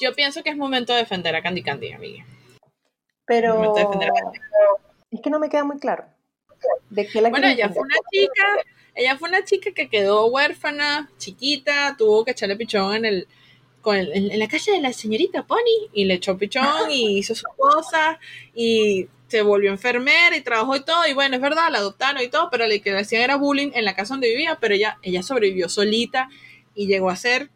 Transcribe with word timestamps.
Yo 0.00 0.12
pienso 0.14 0.42
que 0.42 0.50
es 0.50 0.56
momento 0.56 0.92
de 0.92 1.00
defender 1.00 1.34
a 1.36 1.42
Candy 1.42 1.62
Candy, 1.62 1.92
amiga. 1.92 2.24
Pero 3.26 3.60
de 3.74 3.82
Candy. 3.84 4.38
es 5.10 5.20
que 5.20 5.30
no 5.30 5.38
me 5.38 5.48
queda 5.48 5.64
muy 5.64 5.78
claro. 5.78 6.04
¿De 6.90 7.06
qué 7.06 7.20
la 7.20 7.30
Bueno, 7.30 7.48
ella 7.48 7.68
fue 7.70 7.82
una 7.82 7.96
chica, 8.10 8.42
ella 8.94 9.16
fue 9.18 9.28
una 9.28 9.44
chica 9.44 9.72
que 9.72 9.88
quedó 9.88 10.26
huérfana, 10.26 11.10
chiquita, 11.18 11.94
tuvo 11.98 12.24
que 12.24 12.30
echarle 12.32 12.56
pichón 12.56 12.94
en 12.96 13.04
el 13.04 13.28
con 13.82 13.96
el- 13.96 14.12
en, 14.12 14.32
en 14.32 14.38
la 14.40 14.48
calle 14.48 14.72
de 14.72 14.80
la 14.80 14.92
señorita 14.92 15.46
Pony 15.46 15.88
y 15.92 16.06
le 16.06 16.14
echó 16.14 16.36
pichón 16.36 16.90
y 16.90 17.18
hizo 17.18 17.34
sus 17.36 17.48
cosas 17.56 18.18
y 18.54 19.06
se 19.28 19.42
volvió 19.42 19.70
enfermera 19.70 20.36
y 20.36 20.40
trabajó 20.40 20.74
y 20.76 20.84
todo 20.84 21.06
y 21.06 21.12
bueno, 21.12 21.36
es 21.36 21.42
verdad, 21.42 21.68
la 21.70 21.78
adoptaron 21.78 22.20
y 22.22 22.28
todo, 22.28 22.48
pero 22.50 22.66
lo 22.66 22.74
que 22.82 22.90
le 22.90 22.98
hacían 23.00 23.22
era 23.22 23.36
bullying 23.36 23.70
en 23.74 23.84
la 23.84 23.94
casa 23.94 24.14
donde 24.14 24.28
vivía, 24.30 24.58
pero 24.60 24.74
ella 24.74 24.98
ella 25.02 25.22
sobrevivió 25.22 25.68
solita 25.68 26.28
y 26.74 26.86
llegó 26.88 27.10
a 27.10 27.16
ser 27.16 27.50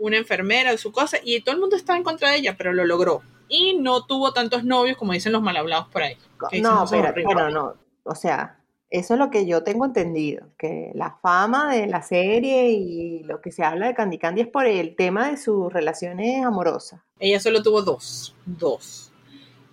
una 0.00 0.16
enfermera 0.16 0.72
de 0.72 0.78
su 0.78 0.90
cosa 0.90 1.18
y 1.22 1.40
todo 1.42 1.54
el 1.54 1.60
mundo 1.60 1.76
estaba 1.76 1.96
en 1.96 2.02
contra 2.02 2.30
de 2.30 2.38
ella, 2.38 2.56
pero 2.56 2.72
lo 2.72 2.84
logró. 2.84 3.22
Y 3.48 3.76
no 3.76 4.06
tuvo 4.06 4.32
tantos 4.32 4.64
novios 4.64 4.96
como 4.96 5.12
dicen 5.12 5.32
los 5.32 5.42
mal 5.42 5.56
hablados 5.56 5.88
por 5.88 6.02
ahí. 6.02 6.16
No, 6.60 6.84
pero, 6.90 7.50
no. 7.50 7.74
O 8.04 8.14
sea, 8.14 8.58
eso 8.88 9.14
es 9.14 9.20
lo 9.20 9.30
que 9.30 9.46
yo 9.46 9.62
tengo 9.62 9.84
entendido, 9.84 10.48
que 10.58 10.90
la 10.94 11.18
fama 11.20 11.72
de 11.72 11.86
la 11.86 12.02
serie 12.02 12.70
y 12.70 13.22
lo 13.24 13.40
que 13.40 13.52
se 13.52 13.62
habla 13.62 13.86
de 13.86 13.94
Candy 13.94 14.18
Candy 14.18 14.40
es 14.42 14.48
por 14.48 14.66
el 14.66 14.96
tema 14.96 15.30
de 15.30 15.36
sus 15.36 15.72
relaciones 15.72 16.44
amorosas. 16.44 17.00
Ella 17.18 17.38
solo 17.38 17.62
tuvo 17.62 17.82
dos, 17.82 18.34
dos. 18.46 19.12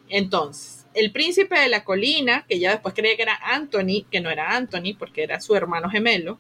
Entonces, 0.10 0.86
el 0.94 1.12
príncipe 1.12 1.58
de 1.60 1.70
la 1.70 1.84
colina, 1.84 2.46
que 2.48 2.56
ella 2.56 2.72
después 2.72 2.94
creía 2.94 3.16
que 3.16 3.24
era 3.24 3.40
Anthony, 3.44 4.06
que 4.10 4.20
no 4.20 4.30
era 4.30 4.56
Anthony 4.56 4.96
porque 4.98 5.24
era 5.24 5.40
su 5.40 5.56
hermano 5.56 5.90
gemelo, 5.90 6.40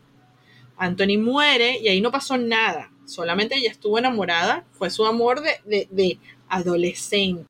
Anthony 0.77 1.17
muere 1.17 1.79
y 1.79 1.87
ahí 1.87 2.01
no 2.01 2.11
pasó 2.11 2.37
nada. 2.37 2.91
Solamente 3.07 3.55
ella 3.55 3.71
estuvo 3.71 3.97
enamorada, 3.97 4.65
fue 4.73 4.89
su 4.89 5.05
amor 5.05 5.41
de, 5.41 5.59
de, 5.65 5.87
de 5.91 6.19
adolescente. 6.49 7.45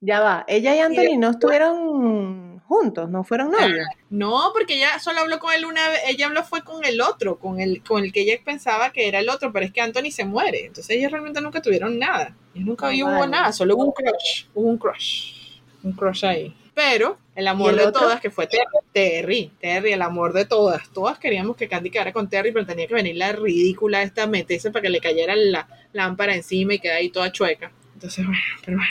Ya 0.00 0.20
va, 0.20 0.44
ella 0.48 0.74
y 0.76 0.80
Anthony 0.80 1.16
no 1.18 1.30
estuvieron 1.30 2.58
juntos, 2.60 3.08
no 3.08 3.24
fueron 3.24 3.52
novios. 3.52 3.86
No, 4.10 4.50
porque 4.52 4.74
ella 4.76 4.98
solo 4.98 5.20
habló 5.20 5.38
con 5.38 5.54
él 5.54 5.64
una 5.64 5.88
vez, 5.88 6.00
ella 6.08 6.26
habló 6.26 6.42
fue 6.44 6.62
con 6.62 6.84
el 6.84 7.00
otro, 7.00 7.38
con 7.38 7.58
el, 7.60 7.82
con 7.82 8.04
el 8.04 8.12
que 8.12 8.20
ella 8.22 8.34
pensaba 8.44 8.90
que 8.90 9.08
era 9.08 9.20
el 9.20 9.30
otro, 9.30 9.50
pero 9.52 9.64
es 9.64 9.72
que 9.72 9.80
Anthony 9.80 10.10
se 10.10 10.24
muere. 10.26 10.66
Entonces 10.66 10.96
ellos 10.96 11.10
realmente 11.10 11.40
nunca 11.40 11.62
tuvieron 11.62 11.98
nada. 11.98 12.36
Ellos 12.54 12.66
nunca 12.66 12.88
Ah, 12.88 12.92
hubo 12.94 13.10
vale. 13.12 13.28
nada, 13.28 13.52
solo 13.52 13.76
hubo 13.76 13.84
un 13.84 13.92
crush, 13.92 14.44
hubo 14.54 14.68
un 14.68 14.76
crush, 14.78 15.60
un 15.82 15.92
crush 15.92 16.24
ahí. 16.26 16.54
Pero 16.74 17.16
el 17.34 17.48
amor 17.48 17.70
el 17.70 17.76
de 17.78 17.86
otro? 17.86 18.02
todas, 18.02 18.20
que 18.20 18.30
fue 18.30 18.46
Terry, 18.46 18.64
Terry, 18.92 19.52
Terry, 19.60 19.92
el 19.92 20.02
amor 20.02 20.32
de 20.32 20.44
todas. 20.44 20.88
Todas 20.90 21.18
queríamos 21.18 21.56
que 21.56 21.68
Candy 21.68 21.90
quedara 21.90 22.12
con 22.12 22.28
Terry, 22.28 22.52
pero 22.52 22.64
tenía 22.66 22.86
que 22.86 22.94
venir 22.94 23.16
la 23.16 23.32
ridícula 23.32 24.02
esta, 24.02 24.26
meterse 24.26 24.70
para 24.70 24.82
que 24.82 24.90
le 24.90 25.00
cayera 25.00 25.34
la 25.36 25.66
lámpara 25.92 26.34
encima 26.34 26.74
y 26.74 26.78
quedara 26.78 26.98
ahí 27.00 27.10
toda 27.10 27.32
chueca. 27.32 27.72
Entonces, 27.94 28.24
bueno, 28.24 28.40
pero 28.64 28.76
bueno. 28.78 28.90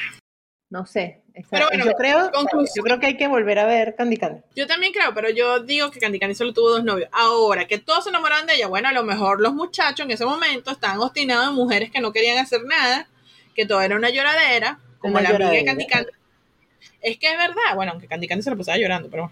No 0.69 0.85
sé. 0.85 1.21
esa- 1.35 1.49
Pero 1.51 1.67
bueno, 1.67 1.85
yo, 1.85 1.91
creo, 1.93 2.31
yo 2.75 2.83
creo 2.83 2.99
que 2.99 3.05
hay 3.07 3.17
que 3.17 3.27
volver 3.27 3.59
a 3.59 3.65
ver 3.65 3.95
Candy 3.95 4.17
Candy. 4.17 4.41
Yo 4.55 4.65
también 4.67 4.91
creo, 4.93 5.13
pero 5.13 5.29
yo 5.29 5.59
digo 5.59 5.89
que 5.91 5.99
Candy 5.99 6.19
Candy 6.19 6.35
solo 6.35 6.51
tuvo 6.53 6.69
dos 6.71 6.83
novios. 6.83 7.09
Ahora, 7.11 7.65
que 7.67 7.77
todos 7.77 8.03
se 8.03 8.09
enamoraron 8.09 8.45
de 8.47 8.55
ella, 8.55 8.67
bueno, 8.67 8.89
a 8.89 8.93
lo 8.93 9.03
mejor 9.03 9.39
los 9.41 9.53
muchachos 9.53 10.05
en 10.05 10.11
ese 10.11 10.25
momento 10.25 10.71
estaban 10.71 10.99
obstinados 10.99 11.47
de 11.47 11.51
mujeres 11.53 11.91
que 11.91 12.01
no 12.01 12.11
querían 12.11 12.37
hacer 12.39 12.63
nada, 12.65 13.07
que 13.55 13.65
todo 13.67 13.81
era 13.81 13.95
una 13.95 14.09
lloradera, 14.09 14.79
como 14.99 15.13
Una 15.13 15.23
la 15.23 15.29
amiga 15.29 15.49
de 15.49 15.63
lloradera. 15.63 15.71
Candy 15.71 15.87
Candy. 15.87 16.11
Es 17.01 17.17
que 17.17 17.31
es 17.31 17.37
verdad, 17.37 17.75
bueno, 17.75 17.91
aunque 17.91 18.07
Candy 18.07 18.27
Candy 18.27 18.43
se 18.43 18.49
lo 18.49 18.57
pasaba 18.57 18.77
llorando, 18.77 19.09
pero 19.09 19.31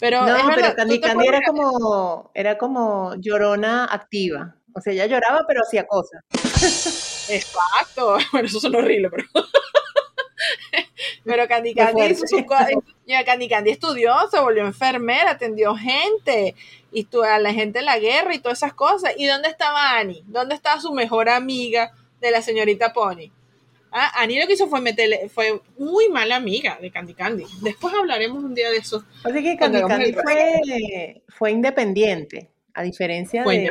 pero 0.00 0.26
No, 0.26 0.36
es 0.36 0.46
verdad, 0.46 0.54
pero 0.54 0.70
¿tú 0.70 0.76
Candy 0.76 1.00
Candy 1.00 1.26
era 1.28 1.40
como, 1.46 2.30
era 2.34 2.58
como 2.58 3.14
llorona 3.16 3.84
activa. 3.84 4.56
O 4.74 4.80
sea, 4.80 4.92
ella 4.92 5.06
lloraba, 5.06 5.44
pero 5.46 5.60
hacía 5.62 5.86
cosas. 5.86 6.24
Exacto, 7.30 8.18
bueno, 8.32 8.48
eso 8.48 8.60
son 8.60 8.74
horrible, 8.74 9.08
pero 9.10 9.24
pero 11.24 11.48
Candy 11.48 11.74
Candy 11.74 12.02
hizo 12.06 12.26
su 12.26 12.44
ya, 13.06 13.24
Candy 13.24 13.48
Candy 13.48 13.70
estudió, 13.70 14.14
se 14.30 14.40
volvió 14.40 14.66
enfermera, 14.66 15.32
atendió 15.32 15.74
gente, 15.76 16.54
y 16.94 17.08
a 17.24 17.38
la 17.38 17.52
gente 17.52 17.80
en 17.80 17.84
la 17.86 17.98
guerra 17.98 18.34
y 18.34 18.38
todas 18.38 18.58
esas 18.58 18.72
cosas. 18.72 19.12
¿Y 19.16 19.26
dónde 19.26 19.48
estaba 19.48 19.98
Annie? 19.98 20.22
¿Dónde 20.26 20.54
estaba 20.54 20.80
su 20.80 20.92
mejor 20.92 21.28
amiga 21.28 21.92
de 22.20 22.30
la 22.30 22.40
señorita 22.40 22.92
Pony? 22.92 23.30
Ah, 23.96 24.10
Annie 24.16 24.40
lo 24.40 24.48
que 24.48 24.54
hizo 24.54 24.66
fue 24.66 24.80
meterle, 24.80 25.28
fue 25.28 25.60
muy 25.78 26.08
mala 26.08 26.34
amiga 26.34 26.76
de 26.82 26.90
Candy 26.90 27.14
Candy. 27.14 27.44
Después 27.62 27.94
hablaremos 27.94 28.42
un 28.42 28.52
día 28.52 28.68
de 28.68 28.78
eso. 28.78 29.04
Así 29.22 29.40
que 29.40 29.56
Candy 29.56 29.82
Candy 29.82 30.12
fue, 30.12 31.22
fue 31.28 31.52
independiente, 31.52 32.50
a 32.74 32.82
diferencia 32.82 33.44
de 33.44 33.70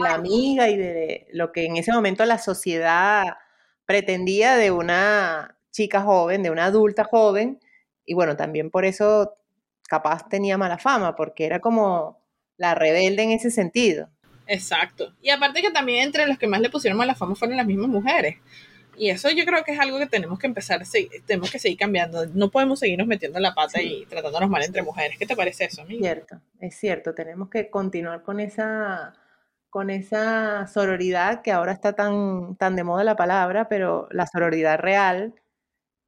la 0.00 0.14
amiga 0.14 0.70
y 0.70 0.78
de 0.78 1.28
lo 1.32 1.52
que 1.52 1.66
en 1.66 1.76
ese 1.76 1.92
momento 1.92 2.24
la 2.24 2.38
sociedad 2.38 3.36
pretendía 3.84 4.56
de 4.56 4.70
una 4.70 5.58
chica 5.70 6.00
joven, 6.00 6.42
de 6.42 6.50
una 6.50 6.64
adulta 6.64 7.04
joven. 7.04 7.60
Y 8.06 8.14
bueno, 8.14 8.38
también 8.38 8.70
por 8.70 8.86
eso 8.86 9.36
capaz 9.90 10.26
tenía 10.30 10.56
mala 10.56 10.78
fama, 10.78 11.14
porque 11.14 11.44
era 11.44 11.60
como 11.60 12.18
la 12.56 12.74
rebelde 12.74 13.24
en 13.24 13.32
ese 13.32 13.50
sentido. 13.50 14.08
Exacto. 14.46 15.14
Y 15.20 15.28
aparte 15.28 15.60
que 15.60 15.70
también 15.70 16.04
entre 16.04 16.26
los 16.26 16.38
que 16.38 16.46
más 16.46 16.62
le 16.62 16.70
pusieron 16.70 16.96
mala 16.96 17.14
fama 17.14 17.34
fueron 17.34 17.58
las 17.58 17.66
mismas 17.66 17.88
mujeres. 17.88 18.36
Y 19.00 19.08
eso 19.08 19.30
yo 19.30 19.46
creo 19.46 19.64
que 19.64 19.72
es 19.72 19.80
algo 19.80 19.98
que 19.98 20.06
tenemos 20.06 20.38
que 20.38 20.46
empezar, 20.46 20.82
tenemos 21.24 21.50
que 21.50 21.58
seguir 21.58 21.78
cambiando. 21.78 22.26
No 22.26 22.50
podemos 22.50 22.80
seguirnos 22.80 23.06
metiendo 23.06 23.40
la 23.40 23.54
pata 23.54 23.80
y 23.80 24.04
tratándonos 24.04 24.50
mal 24.50 24.62
entre 24.62 24.82
mujeres. 24.82 25.16
¿Qué 25.18 25.24
te 25.24 25.34
parece 25.34 25.64
eso, 25.64 25.80
amigo? 25.80 26.02
Cierto, 26.02 26.38
es 26.58 26.76
cierto, 26.76 27.14
tenemos 27.14 27.48
que 27.48 27.70
continuar 27.70 28.22
con 28.22 28.40
esa, 28.40 29.14
con 29.70 29.88
esa 29.88 30.66
sororidad 30.66 31.40
que 31.40 31.50
ahora 31.50 31.72
está 31.72 31.94
tan, 31.94 32.56
tan 32.56 32.76
de 32.76 32.84
moda 32.84 33.02
la 33.02 33.16
palabra, 33.16 33.70
pero 33.70 34.06
la 34.10 34.26
sororidad 34.26 34.78
real 34.78 35.32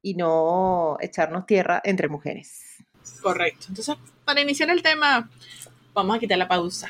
y 0.03 0.13
no 0.13 0.97
echarnos 1.01 1.47
tierra 1.47 1.81
entre 1.83 2.09
mujeres. 2.09 2.75
Correcto. 3.23 3.65
Entonces, 3.69 3.95
para 4.23 4.41
iniciar 4.41 4.69
el 4.69 4.83
tema, 4.83 5.31
vamos 5.95 6.15
a 6.15 6.19
quitar 6.19 6.37
la 6.37 6.47
pausa. 6.47 6.89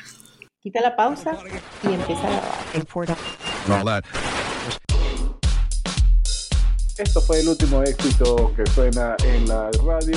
Quita 0.60 0.82
la 0.82 0.96
pausa 0.96 1.38
y 1.82 1.94
empieza 1.94 2.28
a 2.28 2.42
grabar. 3.66 4.04
Esto 6.96 7.20
fue 7.20 7.40
el 7.40 7.48
último 7.48 7.82
éxito 7.82 8.52
que 8.54 8.64
suena 8.70 9.16
en 9.24 9.48
la 9.48 9.68
radio. 9.84 10.16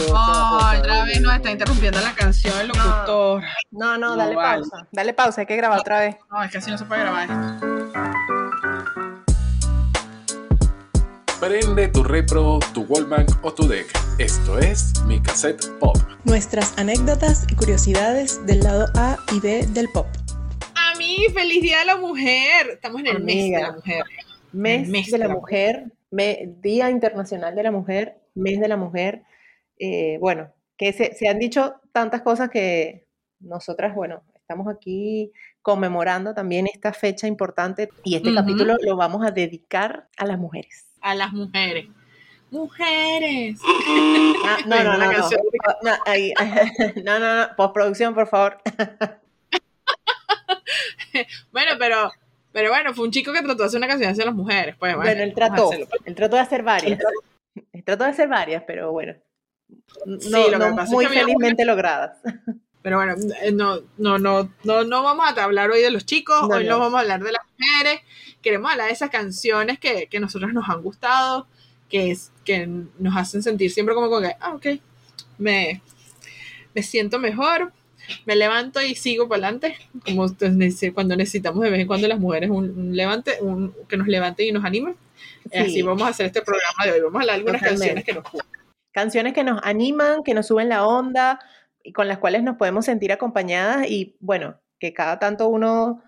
otra 0.79 1.05
vez 1.05 1.19
nos 1.21 1.33
está 1.33 1.49
interrumpiendo 1.49 1.99
la 2.01 2.13
canción 2.13 2.53
el 2.59 2.67
locutor. 2.67 3.41
No, 3.71 3.97
no, 3.97 4.09
No 4.09 4.15
dale 4.15 4.35
vale. 4.35 4.59
pausa. 4.61 4.87
Dale 4.91 5.13
pausa, 5.13 5.41
hay 5.41 5.47
que 5.47 5.55
grabar 5.55 5.79
otra 5.79 5.99
vez. 6.01 6.16
No, 6.29 6.43
es 6.43 6.51
que 6.51 6.59
así 6.59 6.69
no 6.69 6.77
se 6.77 6.85
puede 6.85 7.01
grabar. 7.01 7.27
Prende 11.39 11.87
tu 11.87 12.03
repro, 12.03 12.59
tu 12.75 12.83
Wallbank 12.83 13.29
o 13.43 13.51
tu 13.53 13.67
deck. 13.67 13.87
Esto 14.19 14.59
es 14.59 14.93
mi 15.05 15.19
cassette 15.21 15.67
pop. 15.79 15.97
Nuestras 16.25 16.77
anécdotas 16.77 17.45
y 17.49 17.55
curiosidades 17.55 18.45
del 18.45 18.59
lado 18.61 18.85
A 18.95 19.17
y 19.33 19.39
B 19.39 19.66
del 19.69 19.89
pop. 19.89 20.07
A 20.75 20.95
mí, 20.97 21.25
feliz 21.33 21.61
día 21.61 21.79
de 21.79 21.85
la 21.85 21.97
mujer. 21.97 22.69
Estamos 22.73 23.01
en 23.01 23.07
el 23.07 23.23
mes 23.23 23.51
de 23.51 23.61
la 23.61 23.71
mujer. 23.71 24.03
Mes, 24.53 24.87
mes 24.87 25.11
de 25.11 25.17
la 25.17 25.27
mujer, 25.27 25.85
me- 26.12 26.45
Día 26.62 26.90
Internacional 26.90 27.56
de 27.56 27.63
la 27.63 27.72
Mujer, 27.72 28.18
Mes 28.35 28.59
de 28.59 28.68
la 28.68 28.78
Mujer. 28.78 29.23
eh, 29.79 30.18
bueno, 30.19 30.51
que 30.78 30.94
se, 30.94 31.13
se 31.13 31.28
han 31.28 31.38
dicho 31.40 31.75
tantas 31.91 32.22
cosas 32.22 32.50
que 32.50 33.06
nosotras, 33.40 33.94
bueno, 33.95 34.23
estamos 34.35 34.67
aquí 34.73 35.31
conmemorando 35.62 36.34
también 36.34 36.66
esta 36.67 36.94
fecha 36.94 37.28
importante 37.28 37.90
y 38.03 38.16
este 38.16 38.34
capítulo 38.34 38.75
lo 38.81 38.96
vamos 38.96 39.25
a 39.25 39.31
dedicar 39.31 40.07
a 40.17 40.25
las 40.25 40.38
mujeres. 40.40 40.85
A 41.01 41.13
las 41.16 41.31
mujeres. 41.34 41.88
Mujeres. 42.50 43.59
Ah, 44.46 44.57
no, 44.66 44.84
no, 44.84 44.97
no, 44.97 45.12
no, 45.12 45.29
no, 45.84 45.91
ahí- 46.06 46.34
no, 47.03 47.19
no, 47.19 47.35
no, 47.47 47.56
postproducción, 47.56 48.13
por 48.16 48.28
favor. 48.28 48.57
Bueno, 51.51 51.72
pero, 51.79 52.12
pero 52.57 52.72
bueno, 52.72 52.91
fue 52.95 53.06
un 53.06 53.12
chico 53.12 53.31
que 53.31 53.44
trató 53.44 53.62
de 53.62 53.66
hacer 53.68 53.78
una 53.78 53.88
canción 53.88 54.09
hacia 54.09 54.25
las 54.25 54.34
mujeres. 54.34 54.75
Pues, 54.79 54.95
bueno, 54.95 55.12
Bueno, 55.12 55.22
él 55.22 55.34
trató, 55.35 55.69
él 55.72 56.16
trató 56.16 56.38
de 56.38 56.41
hacer 56.41 56.63
varias. 56.63 56.99
Él 57.72 57.84
trató 57.84 58.03
de 58.03 58.09
hacer 58.09 58.28
varias, 58.28 58.64
pero 58.66 58.91
bueno, 58.91 59.14
no, 60.08 60.20
Sí, 60.20 60.31
lo 60.31 60.53
que 60.53 60.58
pasa 60.58 60.84
es 60.85 60.90
muy 60.90 61.05
que 61.05 61.20
felizmente 61.20 61.66
logradas. 61.66 62.17
Pero 62.81 62.97
bueno, 62.97 63.14
eh, 63.43 63.52
no, 63.52 63.81
no, 63.99 64.17
no, 64.17 64.52
no, 64.64 64.84
no 64.84 65.03
vamos 65.03 65.37
a 65.37 65.43
hablar 65.43 65.70
hoy 65.70 65.81
de 65.81 65.91
los 65.91 66.08
chicos, 66.08 66.49
No, 66.49 66.55
hoy 66.55 66.64
no. 66.64 66.72
no. 66.72 66.79
vamos 66.79 66.97
a 66.97 67.02
hablar 67.02 67.22
de 67.22 67.31
las 67.31 67.43
mujeres, 67.46 68.02
queremos 68.41 68.72
hablar 68.72 68.87
de 68.87 68.93
esas 68.93 69.11
canciones 69.11 69.78
que, 69.78 70.08
que 70.08 70.20
nosotros 70.20 70.52
nos 70.52 70.67
han 70.67 70.81
gustado, 70.81 71.46
que, 71.90 72.09
es, 72.09 72.31
que 72.43 72.66
nos 72.66 73.16
hacen 73.16 73.43
sentir 73.43 73.70
siempre 73.70 73.93
como 73.93 74.20
que, 74.20 74.35
ah, 74.40 74.55
ok, 74.55 74.66
me, 75.37 75.84
me 76.73 76.81
siento 76.81 77.20
mejor, 77.20 77.72
me 78.25 78.35
levanto 78.35 78.81
y 78.81 78.95
sigo 78.95 79.27
para 79.27 79.47
adelante, 79.47 79.75
como 80.05 80.27
cuando 80.93 81.15
necesitamos 81.15 81.63
de 81.63 81.69
vez 81.69 81.81
en 81.81 81.87
cuando 81.87 82.07
las 82.07 82.19
mujeres 82.19 82.49
un, 82.49 82.77
un 82.77 82.95
levante, 82.95 83.37
un, 83.41 83.73
que 83.87 83.97
nos 83.97 84.07
levante 84.07 84.45
y 84.45 84.51
nos 84.51 84.65
anime. 84.65 84.95
Sí. 85.51 85.57
Así 85.57 85.81
vamos 85.81 86.03
a 86.03 86.09
hacer 86.09 86.27
este 86.27 86.41
programa 86.41 86.85
de 86.85 86.91
hoy, 86.91 87.01
vamos 87.01 87.19
a 87.19 87.21
hablar 87.21 87.35
algunas 87.35 87.61
Totalmente. 87.61 88.03
canciones 88.03 88.05
que 88.05 88.13
nos. 88.13 88.47
Canciones 88.91 89.33
que 89.33 89.43
nos 89.43 89.59
animan, 89.63 90.23
que 90.23 90.33
nos 90.33 90.47
suben 90.47 90.69
la 90.69 90.85
onda 90.85 91.39
y 91.83 91.93
con 91.93 92.07
las 92.07 92.17
cuales 92.17 92.43
nos 92.43 92.57
podemos 92.57 92.85
sentir 92.85 93.11
acompañadas 93.11 93.89
y 93.89 94.15
bueno, 94.19 94.59
que 94.79 94.93
cada 94.93 95.19
tanto 95.19 95.47
uno 95.47 96.01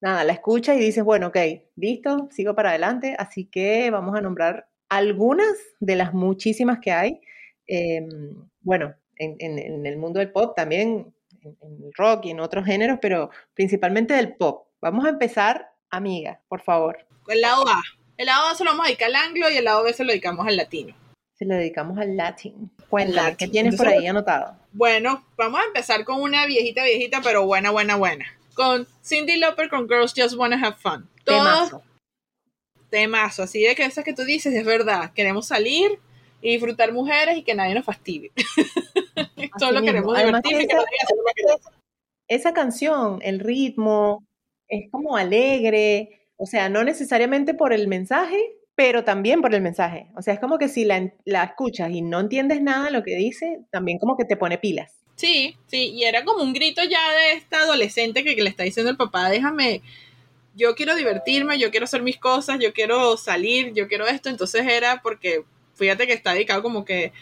nada, 0.00 0.24
la 0.24 0.32
escuchas 0.32 0.76
y 0.76 0.80
dices, 0.80 1.04
bueno, 1.04 1.28
ok, 1.28 1.36
listo, 1.76 2.28
sigo 2.30 2.54
para 2.54 2.70
adelante. 2.70 3.16
Así 3.18 3.46
que 3.46 3.90
vamos 3.90 4.16
a 4.16 4.20
nombrar 4.20 4.68
algunas 4.88 5.56
de 5.80 5.96
las 5.96 6.14
muchísimas 6.14 6.78
que 6.80 6.92
hay. 6.92 7.20
Em, 7.66 8.48
bueno, 8.60 8.94
en, 9.16 9.36
en, 9.40 9.86
el 9.86 9.96
mundo 9.96 10.20
del 10.20 10.30
pop 10.30 10.54
también, 10.54 11.14
en, 11.46 11.84
el 11.84 11.92
rock 11.94 12.26
y 12.26 12.30
en 12.30 12.40
otros 12.40 12.64
géneros, 12.64 12.98
pero 13.00 13.30
principalmente 13.54 14.14
del 14.14 14.34
pop. 14.34 14.66
Vamos 14.80 15.04
a 15.04 15.10
empezar, 15.10 15.72
amiga, 15.90 16.40
por 16.48 16.62
favor. 16.62 17.06
El 17.28 17.40
lado 17.40 17.66
A. 17.68 17.82
El 18.16 18.26
lado 18.26 18.48
A 18.48 18.54
se 18.54 18.64
lo 18.64 18.70
vamos 18.70 18.86
a 18.86 18.88
dedicar 18.88 19.08
al 19.08 19.16
anglo 19.16 19.50
y 19.50 19.56
el 19.56 19.64
lado 19.64 19.84
B 19.84 19.92
se 19.92 20.04
lo 20.04 20.10
dedicamos 20.10 20.46
al 20.46 20.56
latino. 20.56 20.94
Se 21.34 21.44
lo 21.44 21.54
dedicamos 21.54 21.98
al 21.98 22.16
latín. 22.16 22.70
Cuéntame, 22.88 23.36
¿qué 23.36 23.48
tienes 23.48 23.76
por 23.76 23.88
ahí 23.88 24.06
anotado? 24.06 24.56
Bueno, 24.72 25.24
vamos 25.36 25.60
a 25.60 25.64
empezar 25.64 26.04
con 26.04 26.20
una 26.20 26.46
viejita, 26.46 26.82
viejita, 26.84 27.20
pero 27.22 27.44
buena, 27.44 27.70
buena, 27.70 27.96
buena. 27.96 28.26
Con 28.54 28.86
Cindy 29.04 29.36
Lauper 29.36 29.68
con 29.68 29.86
Girls 29.86 30.14
Just 30.16 30.34
Wanna 30.34 30.56
Have 30.56 30.76
Fun. 30.78 31.08
Todo, 31.24 31.36
temazo. 31.36 31.82
Temazo, 32.88 33.42
así 33.42 33.62
de 33.62 33.74
que 33.74 33.84
esas 33.84 34.04
que 34.04 34.14
tú 34.14 34.24
dices 34.24 34.54
es 34.54 34.64
verdad. 34.64 35.12
Queremos 35.14 35.46
salir 35.46 35.98
y 36.40 36.52
disfrutar 36.52 36.92
mujeres 36.92 37.36
y 37.36 37.42
que 37.42 37.54
nadie 37.54 37.74
nos 37.74 37.84
fastidie. 37.84 38.32
Solo 39.58 39.82
queremos 39.82 40.16
divertirnos 40.16 40.62
y 40.62 40.66
que 40.66 40.74
nadie 40.74 40.86
esa, 41.44 41.70
esa 42.28 42.54
canción, 42.54 43.20
el 43.22 43.40
ritmo, 43.40 44.24
es 44.68 44.90
como 44.90 45.16
alegre, 45.16 46.28
o 46.36 46.46
sea, 46.46 46.68
no 46.68 46.84
necesariamente 46.84 47.54
por 47.54 47.72
el 47.72 47.88
mensaje, 47.88 48.56
pero 48.74 49.04
también 49.04 49.40
por 49.40 49.54
el 49.54 49.62
mensaje. 49.62 50.08
O 50.16 50.22
sea, 50.22 50.34
es 50.34 50.40
como 50.40 50.58
que 50.58 50.68
si 50.68 50.84
la, 50.84 51.12
la, 51.24 51.44
escuchas 51.44 51.90
y 51.90 52.02
no 52.02 52.20
entiendes 52.20 52.60
nada 52.60 52.86
de 52.86 52.90
lo 52.90 53.02
que 53.02 53.16
dice, 53.16 53.60
también 53.70 53.98
como 53.98 54.16
que 54.16 54.24
te 54.24 54.36
pone 54.36 54.58
pilas. 54.58 54.92
Sí, 55.16 55.56
sí, 55.66 55.92
y 55.94 56.04
era 56.04 56.24
como 56.24 56.42
un 56.42 56.52
grito 56.52 56.82
ya 56.84 57.12
de 57.12 57.32
esta 57.32 57.60
adolescente 57.60 58.22
que, 58.22 58.36
le 58.36 58.50
está 58.50 58.64
diciendo 58.64 58.90
el 58.90 58.98
papá, 58.98 59.30
déjame, 59.30 59.80
yo 60.54 60.74
quiero 60.74 60.94
divertirme, 60.94 61.58
yo 61.58 61.70
quiero 61.70 61.84
hacer 61.84 62.02
mis 62.02 62.18
cosas, 62.18 62.58
yo 62.60 62.74
quiero 62.74 63.16
salir, 63.16 63.72
yo 63.72 63.88
quiero 63.88 64.06
esto. 64.06 64.28
Entonces 64.28 64.66
era 64.66 65.00
porque, 65.02 65.42
fíjate 65.74 66.06
que 66.06 66.12
está 66.12 66.34
dedicado 66.34 66.62
como 66.62 66.84
que 66.84 67.12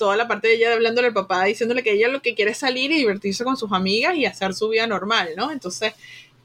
toda 0.00 0.16
la 0.16 0.26
parte 0.26 0.48
de 0.48 0.54
ella 0.54 0.72
hablándole 0.72 1.08
al 1.08 1.14
papá, 1.14 1.44
diciéndole 1.44 1.82
que 1.82 1.92
ella 1.92 2.08
lo 2.08 2.22
que 2.22 2.34
quiere 2.34 2.52
es 2.52 2.58
salir 2.58 2.90
y 2.90 2.96
divertirse 2.96 3.44
con 3.44 3.58
sus 3.58 3.70
amigas 3.70 4.14
y 4.14 4.24
hacer 4.24 4.54
su 4.54 4.70
vida 4.70 4.86
normal, 4.86 5.28
¿no? 5.36 5.52
Entonces, 5.52 5.92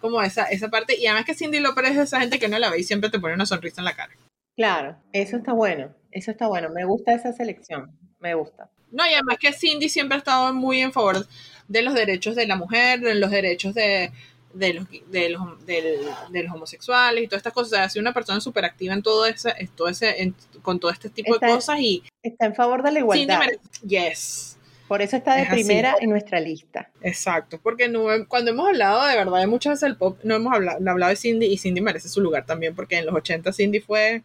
como 0.01 0.21
esa, 0.21 0.43
esa 0.47 0.67
parte, 0.67 0.97
y 0.99 1.07
además 1.07 1.25
que 1.25 1.33
Cindy 1.33 1.61
López 1.61 1.91
es 1.91 1.97
esa 1.97 2.19
gente 2.19 2.37
que 2.37 2.49
no 2.49 2.59
la 2.59 2.69
ve 2.69 2.79
y 2.79 2.83
siempre 2.83 3.09
te 3.09 3.17
pone 3.17 3.33
una 3.33 3.45
sonrisa 3.45 3.79
en 3.79 3.85
la 3.85 3.95
cara. 3.95 4.13
Claro, 4.57 4.97
eso 5.13 5.37
está 5.37 5.53
bueno, 5.53 5.95
eso 6.11 6.31
está 6.31 6.47
bueno, 6.47 6.69
me 6.69 6.83
gusta 6.83 7.13
esa 7.13 7.31
selección, 7.31 7.97
me 8.19 8.35
gusta. 8.35 8.69
No, 8.91 9.07
y 9.07 9.13
además 9.13 9.37
que 9.39 9.53
Cindy 9.53 9.87
siempre 9.87 10.15
ha 10.15 10.19
estado 10.19 10.53
muy 10.53 10.81
en 10.81 10.91
favor 10.91 11.25
de 11.69 11.81
los 11.81 11.93
derechos 11.93 12.35
de 12.35 12.47
la 12.47 12.57
mujer, 12.57 12.99
de 12.99 13.15
los 13.15 13.31
derechos 13.31 13.73
de, 13.73 14.11
de 14.55 14.73
los, 14.73 14.87
de 15.11 15.29
los, 15.29 15.65
de, 15.65 16.43
los 16.43 16.53
homosexuales 16.53 17.23
y 17.23 17.27
todas 17.27 17.39
estas 17.39 17.53
cosas. 17.53 17.79
ha 17.79 17.89
sido 17.89 18.01
una 18.01 18.13
persona 18.13 18.39
súper 18.39 18.65
activa 18.65 18.93
en 18.93 19.03
todo 19.03 19.25
ese, 19.25 19.53
todo 19.75 19.89
ese 19.89 20.33
con 20.61 20.79
todo 20.79 20.91
este 20.91 21.09
tipo 21.09 21.37
de 21.37 21.47
cosas 21.47 21.79
y... 21.79 22.03
Está 22.23 22.45
en 22.45 22.55
favor 22.55 22.81
de 22.81 22.91
la 22.91 22.99
igualdad. 22.99 23.41
yes. 23.85 24.57
Por 24.87 25.01
eso 25.01 25.17
está 25.17 25.35
de 25.35 25.45
primera 25.47 25.95
en 25.99 26.11
nuestra 26.11 26.39
lista. 26.39 26.89
Exacto, 27.01 27.59
porque 27.61 27.89
no, 27.89 28.05
cuando 28.27 28.51
hemos 28.51 28.67
hablado 28.67 29.05
de 29.07 29.15
verdad 29.15 29.39
de 29.39 29.47
muchas 29.47 29.71
veces 29.71 29.81
del 29.81 29.97
pop, 29.97 30.19
no 30.23 30.35
hemos 30.35 30.53
hablado, 30.53 30.79
no 30.79 30.91
hablado 30.91 31.09
de 31.09 31.15
Cindy 31.15 31.47
y 31.47 31.57
Cindy 31.57 31.81
merece 31.81 32.07
su 32.07 32.21
lugar 32.21 32.45
también, 32.45 32.75
porque 32.75 32.99
en 32.99 33.07
los 33.07 33.15
80 33.15 33.51
Cindy 33.51 33.79
fue 33.79 34.21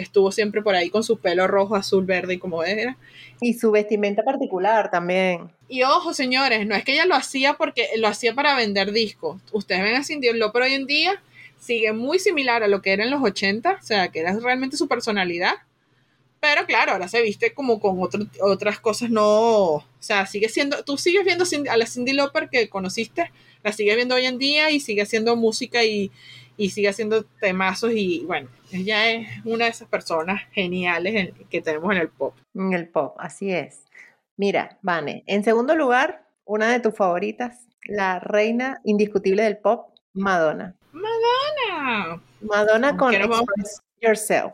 estuvo 0.00 0.32
siempre 0.32 0.62
por 0.62 0.74
ahí 0.74 0.90
con 0.90 1.04
su 1.04 1.18
pelo 1.18 1.46
rojo, 1.46 1.76
azul, 1.76 2.04
verde 2.04 2.34
y 2.34 2.38
como 2.38 2.64
era. 2.64 2.96
Y 3.40 3.54
su 3.54 3.70
vestimenta 3.70 4.22
particular 4.22 4.90
también. 4.90 5.50
Y 5.68 5.82
ojo, 5.82 6.12
señores, 6.12 6.66
no 6.66 6.74
es 6.74 6.84
que 6.84 6.92
ella 6.92 7.06
lo 7.06 7.14
hacía 7.14 7.54
porque 7.54 7.88
lo 7.96 8.08
hacía 8.08 8.34
para 8.34 8.56
vender 8.56 8.92
discos. 8.92 9.40
Ustedes 9.52 9.82
ven 9.82 9.96
a 9.96 10.04
Cindy 10.04 10.32
Lauper 10.32 10.62
hoy 10.62 10.74
en 10.74 10.86
día, 10.86 11.22
sigue 11.58 11.92
muy 11.92 12.18
similar 12.18 12.62
a 12.62 12.68
lo 12.68 12.82
que 12.82 12.92
era 12.92 13.04
en 13.04 13.10
los 13.10 13.22
80, 13.22 13.78
o 13.80 13.82
sea, 13.82 14.08
que 14.08 14.20
era 14.20 14.36
realmente 14.38 14.76
su 14.76 14.88
personalidad. 14.88 15.54
Pero 16.40 16.64
claro, 16.64 16.92
ahora 16.92 17.06
se 17.06 17.20
viste 17.20 17.52
como 17.52 17.80
con 17.80 17.98
otras 18.40 18.80
cosas, 18.80 19.10
no. 19.10 19.26
O 19.26 19.84
sea, 19.98 20.26
sigue 20.26 20.48
siendo. 20.48 20.82
Tú 20.84 20.96
sigues 20.96 21.24
viendo 21.24 21.44
a 21.70 21.76
la 21.76 21.86
Cindy 21.86 22.14
Lauper 22.14 22.48
que 22.48 22.68
conociste, 22.70 23.30
la 23.62 23.72
sigues 23.72 23.94
viendo 23.94 24.14
hoy 24.14 24.24
en 24.24 24.38
día 24.38 24.70
y 24.70 24.80
sigue 24.80 25.02
haciendo 25.02 25.36
música 25.36 25.84
y, 25.84 26.10
y 26.60 26.68
sigue 26.68 26.90
haciendo 26.90 27.24
temazos. 27.24 27.92
Y 27.94 28.24
bueno, 28.26 28.48
ella 28.70 29.10
es 29.10 29.28
una 29.46 29.64
de 29.64 29.70
esas 29.70 29.88
personas 29.88 30.42
geniales 30.52 31.32
que 31.48 31.62
tenemos 31.62 31.90
en 31.92 32.02
el 32.02 32.10
pop. 32.10 32.36
En 32.54 32.74
el 32.74 32.86
pop, 32.86 33.16
así 33.18 33.50
es. 33.50 33.84
Mira, 34.36 34.78
Vane, 34.82 35.24
en 35.26 35.42
segundo 35.42 35.74
lugar, 35.74 36.26
una 36.44 36.70
de 36.70 36.80
tus 36.80 36.94
favoritas, 36.94 37.66
la 37.86 38.20
reina 38.20 38.80
indiscutible 38.84 39.42
del 39.42 39.56
pop, 39.56 39.88
Madonna. 40.12 40.74
Madonna. 40.92 42.22
Madonna 42.42 42.96
con 42.96 43.14
Express 43.14 43.82
Yourself. 44.02 44.52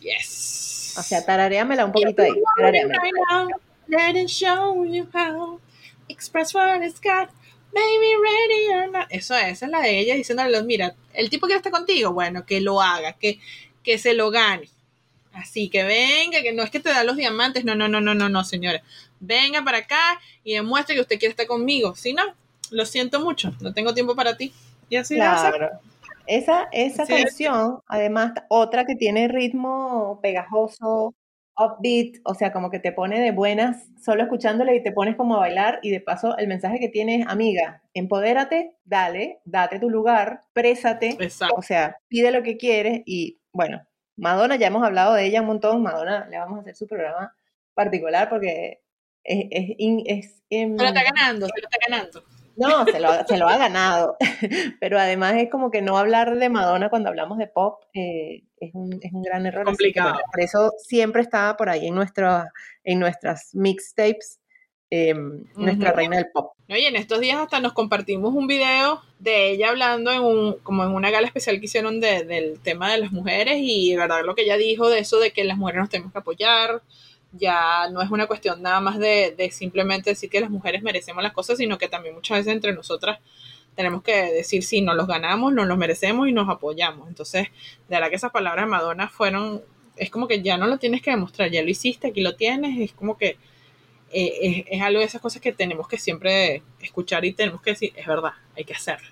Yes. 0.00 0.94
O 0.98 1.02
sea, 1.02 1.24
tarareámela 1.24 1.84
un 1.84 1.92
poquito 1.92 2.22
ahí. 2.22 2.32
Let 3.88 4.26
show 4.26 4.86
you 4.86 5.06
how. 5.12 5.60
Express 6.08 6.54
what 6.54 6.82
it's 6.82 6.98
got. 6.98 7.28
Baby, 7.74 8.12
ready 8.22 8.80
or 8.80 8.90
not. 8.92 9.06
Eso 9.10 9.34
es, 9.34 9.48
esa 9.48 9.66
es 9.66 9.72
la 9.72 9.80
de 9.80 9.98
ella 9.98 10.14
diciéndole, 10.14 10.62
mira, 10.62 10.94
el 11.12 11.28
tipo 11.28 11.46
que 11.46 11.54
está 11.54 11.70
contigo, 11.70 12.12
bueno, 12.12 12.46
que 12.46 12.60
lo 12.60 12.80
haga, 12.80 13.14
que, 13.14 13.40
que 13.82 13.98
se 13.98 14.14
lo 14.14 14.30
gane. 14.30 14.68
Así 15.32 15.68
que 15.68 15.82
venga, 15.82 16.42
que 16.42 16.52
no 16.52 16.62
es 16.62 16.70
que 16.70 16.78
te 16.78 16.90
da 16.90 17.02
los 17.02 17.16
diamantes, 17.16 17.64
no, 17.64 17.74
no, 17.74 17.88
no, 17.88 18.00
no, 18.00 18.14
no, 18.14 18.28
no, 18.28 18.44
señora. 18.44 18.82
Venga 19.18 19.64
para 19.64 19.78
acá 19.78 20.20
y 20.44 20.54
demuestre 20.54 20.94
que 20.94 21.00
usted 21.00 21.18
quiere 21.18 21.30
estar 21.30 21.46
conmigo. 21.46 21.96
Si 21.96 22.12
no, 22.12 22.22
lo 22.70 22.86
siento 22.86 23.20
mucho, 23.20 23.52
no 23.60 23.72
tengo 23.72 23.94
tiempo 23.94 24.14
para 24.14 24.36
ti. 24.36 24.52
Y 24.88 24.96
así 24.96 25.16
claro. 25.16 25.80
Esa, 26.26 26.68
esa 26.72 27.06
canción, 27.06 27.80
además, 27.86 28.32
otra 28.48 28.86
que 28.86 28.94
tiene 28.94 29.28
ritmo 29.28 30.20
pegajoso, 30.22 31.14
upbeat, 31.56 32.16
o 32.24 32.34
sea, 32.34 32.52
como 32.52 32.70
que 32.70 32.78
te 32.78 32.92
pone 32.92 33.20
de 33.20 33.30
buenas 33.30 33.88
solo 34.02 34.22
escuchándole 34.22 34.74
y 34.76 34.82
te 34.82 34.92
pones 34.92 35.16
como 35.16 35.36
a 35.36 35.40
bailar 35.40 35.78
y 35.82 35.90
de 35.90 36.00
paso 36.00 36.36
el 36.36 36.48
mensaje 36.48 36.80
que 36.80 36.88
tienes, 36.88 37.26
amiga, 37.28 37.82
empodérate, 37.94 38.76
dale, 38.84 39.40
date 39.44 39.78
tu 39.78 39.90
lugar, 39.90 40.44
présate, 40.52 41.16
o 41.56 41.62
sea, 41.62 41.98
pide 42.08 42.32
lo 42.32 42.42
que 42.42 42.56
quieres 42.56 43.02
y 43.06 43.40
bueno, 43.52 43.86
Madonna 44.16 44.56
ya 44.56 44.66
hemos 44.66 44.84
hablado 44.84 45.14
de 45.14 45.26
ella 45.26 45.40
un 45.40 45.46
montón, 45.46 45.82
Madonna 45.82 46.26
le 46.28 46.38
vamos 46.38 46.58
a 46.58 46.60
hacer 46.62 46.76
su 46.76 46.86
programa 46.86 47.34
particular 47.74 48.28
porque 48.28 48.82
es... 49.22 49.46
es, 49.50 49.76
es, 50.06 50.42
se 50.50 50.66
lo 50.66 50.84
está 50.84 51.02
ganando, 51.02 51.46
se 51.46 51.60
lo 51.60 51.68
está 51.68 51.78
ganando. 51.88 52.24
No, 52.56 52.84
se 52.84 53.00
lo, 53.00 53.08
se 53.26 53.36
lo 53.36 53.48
ha 53.48 53.56
ganado. 53.56 54.16
Pero 54.80 54.98
además 54.98 55.34
es 55.36 55.50
como 55.50 55.70
que 55.70 55.82
no 55.82 55.98
hablar 55.98 56.36
de 56.36 56.48
Madonna 56.48 56.88
cuando 56.88 57.08
hablamos 57.08 57.38
de 57.38 57.48
pop 57.48 57.82
eh, 57.94 58.44
es, 58.66 58.74
un, 58.74 58.98
es, 59.02 59.12
un, 59.12 59.22
gran 59.22 59.46
error. 59.46 59.64
Complicado. 59.64 60.18
por 60.30 60.40
eso 60.40 60.72
siempre 60.78 61.22
estaba 61.22 61.56
por 61.56 61.68
ahí 61.68 61.86
en, 61.86 61.94
nuestro, 61.94 62.44
en 62.82 62.98
nuestras 62.98 63.54
mixtapes 63.54 64.40
em, 64.90 65.44
nuestra 65.56 65.92
reina 65.92 66.16
del 66.16 66.30
pop. 66.32 66.52
y 66.68 66.84
en 66.84 66.96
estos 66.96 67.20
días 67.20 67.38
hasta 67.38 67.60
nos 67.60 67.72
compartimos 67.72 68.34
un 68.34 68.46
video 68.46 69.02
de 69.18 69.50
ella 69.50 69.70
hablando 69.70 70.12
en 70.12 70.22
un, 70.22 70.58
como 70.62 70.84
en 70.84 70.90
una 70.90 71.10
gala 71.10 71.26
especial 71.26 71.58
que 71.58 71.66
hicieron 71.66 72.00
de, 72.00 72.24
del 72.24 72.60
tema 72.60 72.92
de 72.92 72.98
las 72.98 73.12
mujeres 73.12 73.56
y 73.58 73.92
de 73.92 73.98
verdad 73.98 74.24
lo 74.24 74.34
que 74.34 74.42
ella 74.42 74.56
dijo 74.56 74.88
de 74.88 75.00
eso 75.00 75.18
de 75.18 75.32
que 75.32 75.44
las 75.44 75.56
mujeres 75.56 75.80
nos 75.80 75.90
tenemos 75.90 76.12
que 76.12 76.18
apoyar, 76.18 76.82
ya 77.36 77.88
no 77.90 78.00
es 78.00 78.10
una 78.10 78.26
cuestión 78.26 78.62
nada 78.62 78.80
más 78.80 78.98
de, 78.98 79.50
simplemente 79.52 80.10
decir 80.10 80.30
que 80.30 80.40
las 80.40 80.50
mujeres 80.50 80.82
merecemos 80.82 81.22
las 81.22 81.32
cosas, 81.32 81.58
sino 81.58 81.78
que 81.78 81.88
también 81.88 82.14
muchas 82.14 82.38
veces 82.38 82.52
entre 82.52 82.72
nosotras 82.72 83.18
tenemos 83.74 84.02
que 84.02 84.32
decir 84.32 84.62
si 84.62 84.80
nos 84.80 84.96
los 84.96 85.06
ganamos, 85.06 85.52
nos 85.52 85.66
los 85.66 85.78
merecemos 85.78 86.28
y 86.28 86.32
nos 86.32 86.48
apoyamos. 86.48 87.08
Entonces, 87.08 87.48
de 87.88 87.96
verdad 87.96 88.08
que 88.08 88.16
esas 88.16 88.30
palabras 88.30 88.64
de 88.64 88.70
Madonna 88.70 89.08
fueron, 89.08 89.62
es 89.96 90.10
como 90.10 90.28
que 90.28 90.42
ya 90.42 90.56
no 90.56 90.66
lo 90.66 90.78
tienes 90.78 91.02
que 91.02 91.10
demostrar, 91.10 91.50
ya 91.50 91.62
lo 91.62 91.70
hiciste, 91.70 92.08
aquí 92.08 92.20
lo 92.20 92.36
tienes, 92.36 92.78
es 92.78 92.92
como 92.92 93.16
que 93.16 93.36
eh, 94.12 94.64
es, 94.68 94.80
algo 94.80 95.00
de 95.00 95.06
esas 95.06 95.20
cosas 95.20 95.42
que 95.42 95.52
tenemos 95.52 95.88
que 95.88 95.98
siempre 95.98 96.62
escuchar 96.80 97.24
y 97.24 97.32
tenemos 97.32 97.60
que 97.62 97.70
decir, 97.70 97.92
es 97.96 98.06
verdad, 98.06 98.32
hay 98.56 98.64
que 98.64 98.74
hacerlo. 98.74 99.08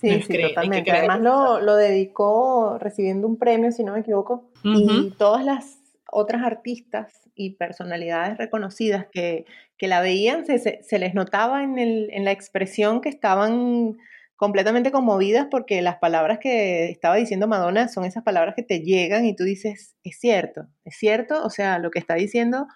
Sí, 0.00 0.22
sí, 0.22 0.42
totalmente. 0.42 0.90
Además 0.90 1.20
lo, 1.20 1.60
lo, 1.60 1.76
dedicó 1.76 2.78
recibiendo 2.78 3.26
un 3.26 3.36
premio, 3.36 3.72
si 3.72 3.84
no 3.84 3.92
me 3.92 4.00
equivoco, 4.00 4.44
y 4.64 5.10
todas 5.16 5.44
las 5.44 5.78
otras 6.14 6.42
artistas 6.42 7.28
y 7.34 7.50
personalidades 7.56 8.38
reconocidas 8.38 9.06
que, 9.12 9.44
la 9.80 10.00
veían, 10.00 10.46
se, 10.46 10.58
se, 10.58 10.98
les 10.98 11.12
notaba 11.12 11.62
en, 11.62 11.78
el, 11.78 12.08
en 12.10 12.24
la 12.24 12.30
expresión 12.30 13.02
que 13.02 13.10
estaban 13.10 13.98
completamente 14.36 14.90
conmovidas 14.90 15.46
porque 15.50 15.82
las 15.82 15.96
palabras 15.96 16.38
que 16.38 16.90
estaba 16.90 17.16
diciendo 17.16 17.46
Madonna 17.48 17.88
son 17.88 18.06
esas 18.06 18.22
palabras 18.22 18.54
que 18.54 18.62
te 18.62 18.80
llegan 18.80 19.26
y 19.26 19.36
tú 19.36 19.44
dices, 19.44 19.94
es 20.02 20.18
cierto, 20.18 20.68
es 20.86 20.96
cierto, 20.96 21.44
o 21.44 21.50
sea, 21.50 21.78
lo 21.78 21.90
que 21.90 21.98
está 21.98 22.14
diciendo 22.14 22.66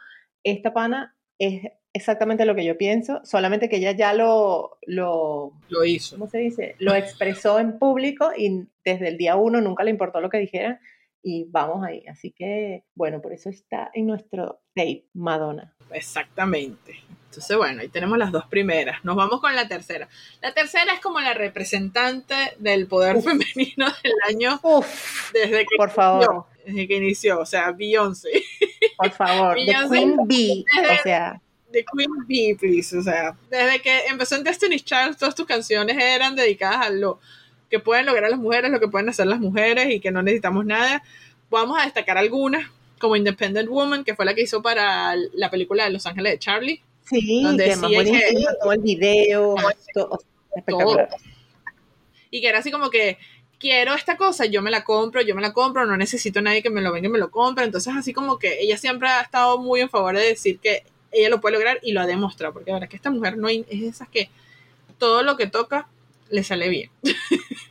esta 0.44 0.74
pana 0.74 1.16
es 1.38 1.62
exactamente 1.94 2.44
lo 2.44 2.54
que 2.54 2.64
yo 2.64 2.76
pienso, 2.76 3.20
solamente 3.24 3.68
que 3.68 3.76
ella 3.76 3.92
ya 3.92 4.12
lo, 4.12 4.78
lo, 4.86 5.52
lo 5.68 5.84
hizo. 5.84 6.16
¿Cómo 6.16 6.28
se 6.28 6.38
dice? 6.38 6.76
Lo 6.78 6.94
expresó 6.94 7.58
en 7.58 7.78
público 7.78 8.30
y 8.36 8.66
desde 8.84 9.08
el 9.08 9.16
día 9.16 9.36
uno 9.36 9.60
nunca 9.60 9.84
le 9.84 9.90
importó 9.90 10.20
lo 10.20 10.30
que 10.30 10.38
dijera 10.38 10.80
y 11.22 11.44
vamos 11.48 11.84
ahí. 11.84 12.04
Así 12.08 12.32
que, 12.32 12.84
bueno, 12.94 13.20
por 13.20 13.32
eso 13.32 13.50
está 13.50 13.90
en 13.94 14.06
nuestro 14.06 14.60
tape, 14.74 15.06
Madonna. 15.14 15.74
Exactamente. 15.90 16.96
Entonces, 17.26 17.56
bueno, 17.56 17.82
ahí 17.82 17.88
tenemos 17.88 18.18
las 18.18 18.32
dos 18.32 18.46
primeras. 18.46 19.04
Nos 19.04 19.16
vamos 19.16 19.40
con 19.40 19.54
la 19.54 19.68
tercera. 19.68 20.08
La 20.40 20.54
tercera 20.54 20.94
es 20.94 21.00
como 21.00 21.20
la 21.20 21.34
representante 21.34 22.34
del 22.58 22.86
poder 22.86 23.22
femenino 23.22 23.86
del 24.02 24.14
año 24.26 24.58
Uf, 24.62 25.32
desde 25.32 25.60
que 25.60 25.76
por 25.76 25.90
favor, 25.90 26.22
inició, 26.22 26.64
desde 26.66 26.88
que 26.88 26.96
inició, 26.96 27.40
o 27.40 27.46
sea, 27.46 27.70
Beyoncé. 27.72 28.30
por 28.96 29.10
favor, 29.10 29.54
The 29.56 29.66
Beyoncé 29.66 29.94
Queen 29.94 30.16
Bee, 30.26 30.64
o 30.80 31.02
sea, 31.02 31.42
The 31.70 31.84
Queen 31.84 32.26
Bee, 32.26 32.56
please. 32.56 32.96
O 32.96 33.02
sea, 33.02 33.36
desde 33.50 33.80
que 33.80 34.06
empezó 34.06 34.36
en 34.36 34.44
Destiny's 34.44 34.84
Child, 34.84 35.16
todas 35.18 35.34
tus 35.34 35.46
canciones 35.46 35.96
eran 35.96 36.34
dedicadas 36.34 36.86
a 36.86 36.90
lo 36.90 37.20
que 37.70 37.78
pueden 37.80 38.06
lograr 38.06 38.30
las 38.30 38.38
mujeres, 38.40 38.70
lo 38.70 38.80
que 38.80 38.88
pueden 38.88 39.08
hacer 39.08 39.26
las 39.26 39.40
mujeres 39.40 39.90
y 39.90 40.00
que 40.00 40.10
no 40.10 40.22
necesitamos 40.22 40.64
nada. 40.64 41.02
Vamos 41.50 41.78
a 41.78 41.84
destacar 41.84 42.16
algunas, 42.18 42.70
como 42.98 43.16
Independent 43.16 43.68
Woman, 43.68 44.04
que 44.04 44.14
fue 44.14 44.24
la 44.24 44.34
que 44.34 44.42
hizo 44.42 44.62
para 44.62 45.14
la 45.34 45.50
película 45.50 45.84
de 45.84 45.90
Los 45.90 46.06
Ángeles 46.06 46.32
de 46.32 46.38
Charlie. 46.38 46.82
sí, 47.04 47.42
Donde 47.42 47.64
que 47.64 47.76
más 47.76 47.90
que- 47.90 48.46
todo 48.60 48.72
el 48.72 48.80
video, 48.80 49.54
Todo. 50.66 51.08
Y 52.30 52.40
que 52.40 52.48
era 52.48 52.58
así 52.58 52.70
como 52.70 52.90
que 52.90 53.16
quiero 53.58 53.94
esta 53.94 54.16
cosa, 54.16 54.44
yo 54.46 54.60
me 54.62 54.70
la 54.70 54.84
compro, 54.84 55.20
yo 55.22 55.34
me 55.34 55.40
la 55.42 55.52
compro, 55.52 55.86
no 55.86 55.96
necesito 55.96 56.40
a 56.40 56.42
nadie 56.42 56.62
que 56.62 56.70
me 56.70 56.82
lo 56.82 56.92
venga 56.92 57.08
y 57.08 57.10
me 57.10 57.18
lo 57.18 57.30
compre. 57.30 57.64
Entonces, 57.64 57.94
así 57.96 58.12
como 58.12 58.38
que 58.38 58.60
ella 58.60 58.76
siempre 58.76 59.08
ha 59.08 59.20
estado 59.22 59.58
muy 59.58 59.80
en 59.80 59.88
favor 59.88 60.14
de 60.16 60.22
decir 60.24 60.58
que 60.58 60.82
ella 61.10 61.30
lo 61.30 61.40
puede 61.40 61.54
lograr 61.54 61.78
y 61.82 61.92
lo 61.92 62.00
ha 62.02 62.06
demostrado. 62.06 62.52
Porque 62.52 62.70
la 62.70 62.74
verdad 62.76 62.84
es 62.86 62.90
que 62.90 62.96
esta 62.96 63.10
mujer 63.10 63.38
no 63.38 63.48
hay- 63.48 63.64
es 63.70 63.82
esas 63.82 64.08
que 64.08 64.28
todo 64.98 65.22
lo 65.22 65.36
que 65.36 65.46
toca 65.46 65.88
le 66.30 66.42
sale 66.42 66.68
bien. 66.68 66.90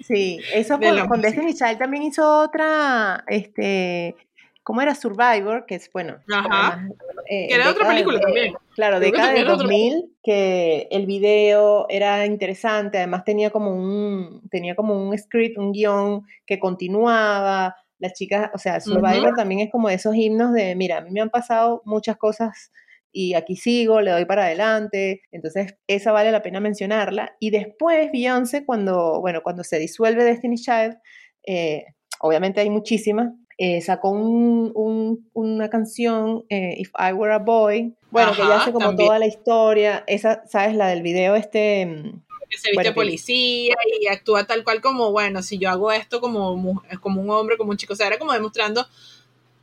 Sí, 0.04 0.40
eso 0.54 0.78
de 0.78 0.88
con, 0.90 1.08
con. 1.08 1.22
Destiny 1.22 1.54
Child 1.54 1.78
también 1.78 2.04
hizo 2.04 2.40
otra, 2.42 3.24
este, 3.28 4.16
¿cómo 4.64 4.82
era? 4.82 4.96
Survivor, 4.96 5.66
que 5.66 5.76
es, 5.76 5.92
bueno, 5.92 6.18
Ajá. 6.32 6.48
además, 6.74 6.92
eh, 7.30 7.48
Que 7.50 7.56
era 7.56 7.70
otra 7.72 7.74
década 7.74 7.90
de- 7.90 7.94
película 7.96 8.20
también. 8.22 8.54
Claro, 8.76 8.98
Creo 9.00 9.12
década 9.12 9.32
otra 9.34 9.56
2000, 9.56 10.06
que 10.24 10.88
el 10.92 11.06
video 11.08 11.88
era 11.90 12.26
interesante, 12.26 13.00
además 13.00 13.26
tenía 13.26 13.50
como 13.50 13.72
un, 13.76 14.48
tenía 14.50 14.76
como 14.76 14.94
un 15.10 15.18
script, 15.18 15.58
un 15.58 15.72
guion 15.74 16.22
que 16.46 16.60
continuaba, 16.60 17.76
las 18.00 18.14
chicas, 18.14 18.52
o 18.54 18.60
sea, 18.60 18.80
Survivor 18.80 19.34
también 19.36 19.62
es 19.62 19.72
como 19.72 19.90
esos 19.90 20.16
himnos 20.16 20.54
de, 20.54 20.76
mira, 20.76 20.98
a 20.98 21.02
mí 21.02 21.10
me 21.12 21.20
han 21.22 21.32
pasado 21.32 21.82
muchas 21.84 22.16
cosas 22.18 22.72
y 23.12 23.34
aquí 23.34 23.56
sigo, 23.56 24.02
le 24.02 24.12
doy 24.12 24.26
para 24.26 24.46
adelante, 24.46 25.22
entonces 25.32 25.76
esa 25.88 26.12
vale 26.12 26.32
la 26.32 26.42
pena 26.42 26.60
mencionarla. 26.60 27.36
Y 27.40 27.50
después 27.50 28.10
Beyoncé, 28.12 28.66
cuando, 28.66 29.20
bueno, 29.22 29.42
cuando 29.44 29.64
se 29.64 29.80
disuelve 29.80 30.24
Destiny's 30.24 30.64
Child, 30.64 30.98
eh, 31.46 31.86
obviamente 32.20 32.62
hay 32.62 32.70
muchísimas, 32.70 33.34
eh, 33.58 33.82
sacó 33.82 34.12
un- 34.12 34.72
un- 34.76 35.30
una 35.34 35.70
canción, 35.70 36.44
eh, 36.50 36.76
If 36.78 36.92
I 37.00 37.14
Were 37.14 37.34
a 37.34 37.40
Boy, 37.40 37.96
bueno, 38.12 38.34
que 38.36 38.42
Ajá, 38.44 38.50
ya 38.52 38.62
hace 38.62 38.72
como 38.72 38.88
también. 38.90 39.08
toda 39.08 39.20
la 39.20 39.26
historia, 39.28 40.04
esa, 40.08 40.44
¿sabes? 40.48 40.76
La 40.76 40.88
del 40.88 41.02
video 41.02 41.36
este, 41.36 41.86
mm, 41.86 42.22
Que 42.50 42.58
se 42.58 42.70
viste 42.70 42.76
Bueno, 42.76 42.90
que- 42.92 42.96
policía 42.96 43.76
y 44.00 44.08
actúa 44.08 44.46
tal 44.48 44.64
cual 44.64 44.80
como, 44.80 45.12
bueno, 45.12 45.44
si 45.44 45.58
yo 45.58 45.70
hago 45.70 45.92
esto 45.92 46.22
como, 46.22 46.82
como 47.02 47.20
un 47.22 47.30
hombre, 47.30 47.58
como 47.58 47.72
un 47.72 47.78
chico, 47.78 47.92
o 47.92 47.96
sea, 47.98 48.08
era 48.08 48.18
como 48.18 48.32
demostrando, 48.32 48.86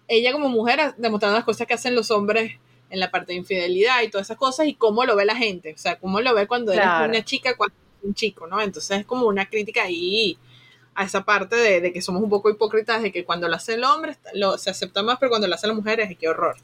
ella 0.07 0.33
como 0.33 0.51
mujer, 0.51 0.81
demostrando 0.99 1.37
las 1.39 1.47
cosas 1.47 1.67
que 1.67 1.73
hacen 1.73 1.95
los 1.95 2.11
hombres 2.11 2.53
en 2.91 3.01
la 3.01 3.11
parte 3.11 3.33
de 3.33 3.39
infidelidad 3.39 4.03
y 4.03 4.11
todas 4.11 4.27
esas 4.27 4.37
cosas 4.37 4.67
y 4.67 4.75
cómo 4.75 5.05
lo 5.05 5.17
ve 5.17 5.25
la 5.25 5.35
gente, 5.37 5.73
o 5.75 5.79
sea, 5.79 5.99
cómo 5.99 6.21
lo 6.21 6.35
ve 6.35 6.47
cuando 6.47 6.73
Claro. 6.73 7.05
eres 7.07 7.17
una 7.19 7.25
chica, 7.25 7.57
cuando 7.57 7.75
eres 7.75 8.05
un 8.05 8.15
chico, 8.15 8.47
¿no? 8.47 8.61
Entonces 8.61 8.99
es 9.01 9.07
como 9.07 9.27
una 9.27 9.47
crítica 9.49 9.83
ahí 9.85 10.39
a 10.95 11.05
esa 11.05 11.25
parte 11.25 11.57
de, 11.57 11.81
de 11.81 11.93
que 11.93 12.01
somos 12.03 12.23
un 12.23 12.31
poco 12.31 12.51
hipócritas, 12.51 13.03
de 13.03 13.11
que 13.11 13.25
cuando 13.25 13.49
lo 13.49 13.57
hace 13.57 13.75
el 13.75 13.85
hombre 13.85 14.17
lo, 14.35 14.59
se 14.59 14.71
acepta 14.71 15.03
más, 15.03 15.19
pero 15.19 15.31
cuando 15.31 15.49
lo 15.49 15.55
hace 15.55 15.67
la 15.67 15.75
mujer 15.75 15.99
es 16.01 16.17
qué 16.17 16.29
horror. 16.29 16.57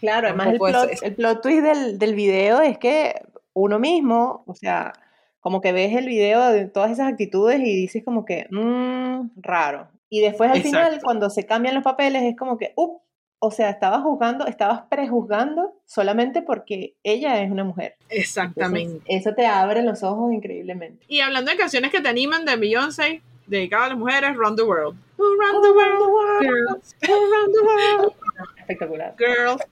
Claro, 0.00 0.28
además 0.28 0.48
el 0.48 0.58
plot, 0.58 0.90
es- 0.90 1.02
el 1.02 1.14
plot 1.14 1.42
twist 1.42 1.62
del, 1.62 1.98
del 1.98 2.14
video 2.14 2.60
es 2.62 2.78
que 2.78 3.20
uno 3.52 3.78
mismo, 3.78 4.42
o 4.46 4.54
sea, 4.54 4.92
como 5.40 5.60
que 5.60 5.72
ves 5.72 5.94
el 5.94 6.06
video 6.06 6.48
de 6.48 6.64
todas 6.66 6.90
esas 6.92 7.12
actitudes 7.12 7.60
y 7.60 7.64
dices 7.74 8.02
como 8.04 8.24
que, 8.24 8.46
mmm, 8.50 9.28
raro. 9.36 9.88
Y 10.08 10.20
después 10.20 10.50
al 10.50 10.62
final, 10.62 11.00
cuando 11.02 11.28
se 11.28 11.44
cambian 11.44 11.74
los 11.74 11.84
papeles, 11.84 12.22
es 12.22 12.36
como 12.36 12.56
que, 12.56 12.72
up, 12.76 13.00
o 13.46 13.50
sea, 13.50 13.68
estabas 13.68 14.02
juzgando, 14.02 14.46
estabas 14.46 14.82
prejuzgando 14.88 15.74
solamente 15.84 16.40
porque 16.40 16.94
ella 17.02 17.42
es 17.42 17.50
una 17.50 17.62
mujer. 17.62 17.96
Entonces, 18.00 18.18
Exactamente. 18.20 19.04
eso 19.06 19.34
te 19.34 19.46
abre 19.46 19.82
los 19.82 20.02
ojos 20.02 20.32
increíblemente. 20.32 21.04
Y 21.08 21.20
hablando 21.20 21.50
de 21.50 21.58
canciones 21.58 21.90
que 21.90 22.00
te 22.00 22.08
animan 22.08 22.46
de 22.46 22.56
Beyoncé, 22.56 23.20
dedicadas 23.46 23.86
a 23.86 23.88
las 23.90 23.98
mujeres, 23.98 24.34
Run 24.34 24.56
the 24.56 24.62
World. 24.62 24.96
Run 25.18 25.62
the 25.62 25.70
world, 25.70 26.42
girls. 26.42 26.96
Run 27.02 27.52
the 27.52 27.60
world, 27.60 28.12
Espectacular. 28.60 29.14
girls. 29.18 29.62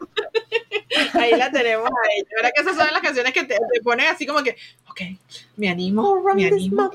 Ahí 1.14 1.34
la 1.36 1.50
tenemos 1.50 1.88
a 1.88 2.12
ella. 2.14 2.28
¿Verdad 2.36 2.50
que 2.54 2.60
esas 2.62 2.76
son 2.76 2.92
las 2.92 3.00
canciones 3.02 3.32
que 3.32 3.44
te, 3.44 3.54
te 3.54 3.80
ponen 3.82 4.06
así 4.08 4.26
como 4.26 4.42
que, 4.42 4.50
ok, 4.90 5.00
me 5.56 5.70
animo, 5.70 6.02
Oh, 6.02 6.34
me 6.34 6.46
animo. 6.46 6.90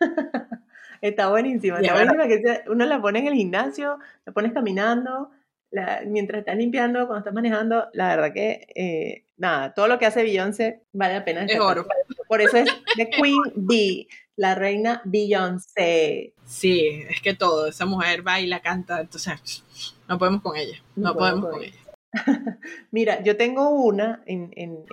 Está 1.00 1.28
buenísima, 1.28 1.80
está 1.80 1.92
buenísima 1.92 2.26
que 2.26 2.62
uno 2.70 2.86
la 2.86 2.98
pone 2.98 3.18
en 3.18 3.26
el 3.26 3.34
gimnasio, 3.34 3.98
la 4.24 4.32
pones 4.32 4.54
caminando, 4.54 5.30
la- 5.74 6.02
mientras 6.06 6.38
estás 6.40 6.56
limpiando, 6.56 7.00
cuando 7.06 7.18
estás 7.18 7.34
manejando, 7.34 7.88
la 7.92 8.08
verdad 8.14 8.32
que, 8.32 8.66
eh, 8.74 9.24
nada, 9.36 9.74
todo 9.74 9.88
lo 9.88 9.98
que 9.98 10.06
hace 10.06 10.22
Beyoncé 10.22 10.82
vale 10.92 11.14
la 11.14 11.24
pena. 11.24 11.40
Es 11.42 11.48
destacar. 11.48 11.78
oro. 11.80 11.88
Por 12.28 12.40
eso 12.40 12.56
es 12.58 12.66
The 12.96 13.10
Queen 13.10 13.42
Bee, 13.56 14.06
la 14.36 14.54
reina 14.54 15.02
Beyoncé. 15.04 16.32
Sí, 16.44 17.02
es 17.08 17.20
que 17.20 17.34
todo, 17.34 17.66
esa 17.66 17.86
mujer 17.86 18.22
baila, 18.22 18.60
canta, 18.60 19.00
entonces 19.00 19.64
no 20.08 20.18
podemos 20.18 20.42
con 20.42 20.56
ella, 20.56 20.76
no, 20.96 21.08
No 21.08 21.14
podemos 21.16 21.40
podemos 21.40 21.56
con 21.58 21.64
ella. 21.64 21.80
Mira, 22.92 23.22
yo 23.24 23.36
tengo 23.36 23.70
una 23.70 24.22
en, 24.26 24.52
en- 24.56 24.84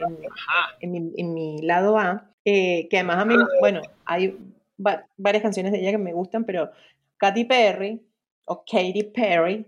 en- 0.79 0.91
mi, 0.91 1.13
en 1.17 1.33
mi 1.33 1.61
lado 1.61 1.97
A, 1.99 2.31
eh, 2.45 2.87
que 2.89 2.97
además 2.97 3.17
a 3.19 3.25
mí, 3.25 3.35
bueno, 3.59 3.81
hay 4.05 4.35
va- 4.83 5.05
varias 5.17 5.43
canciones 5.43 5.71
de 5.71 5.79
ella 5.79 5.91
que 5.91 5.97
me 5.99 6.13
gustan, 6.13 6.43
pero 6.43 6.71
Katy 7.17 7.45
Perry 7.45 8.01
o 8.45 8.63
Katy 8.65 9.03
Perry 9.13 9.67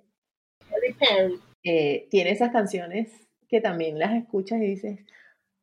eh, 1.63 2.07
tiene 2.09 2.31
esas 2.31 2.51
canciones 2.51 3.09
que 3.47 3.61
también 3.61 3.99
las 3.99 4.13
escuchas 4.13 4.59
y 4.59 4.65
dices, 4.65 4.99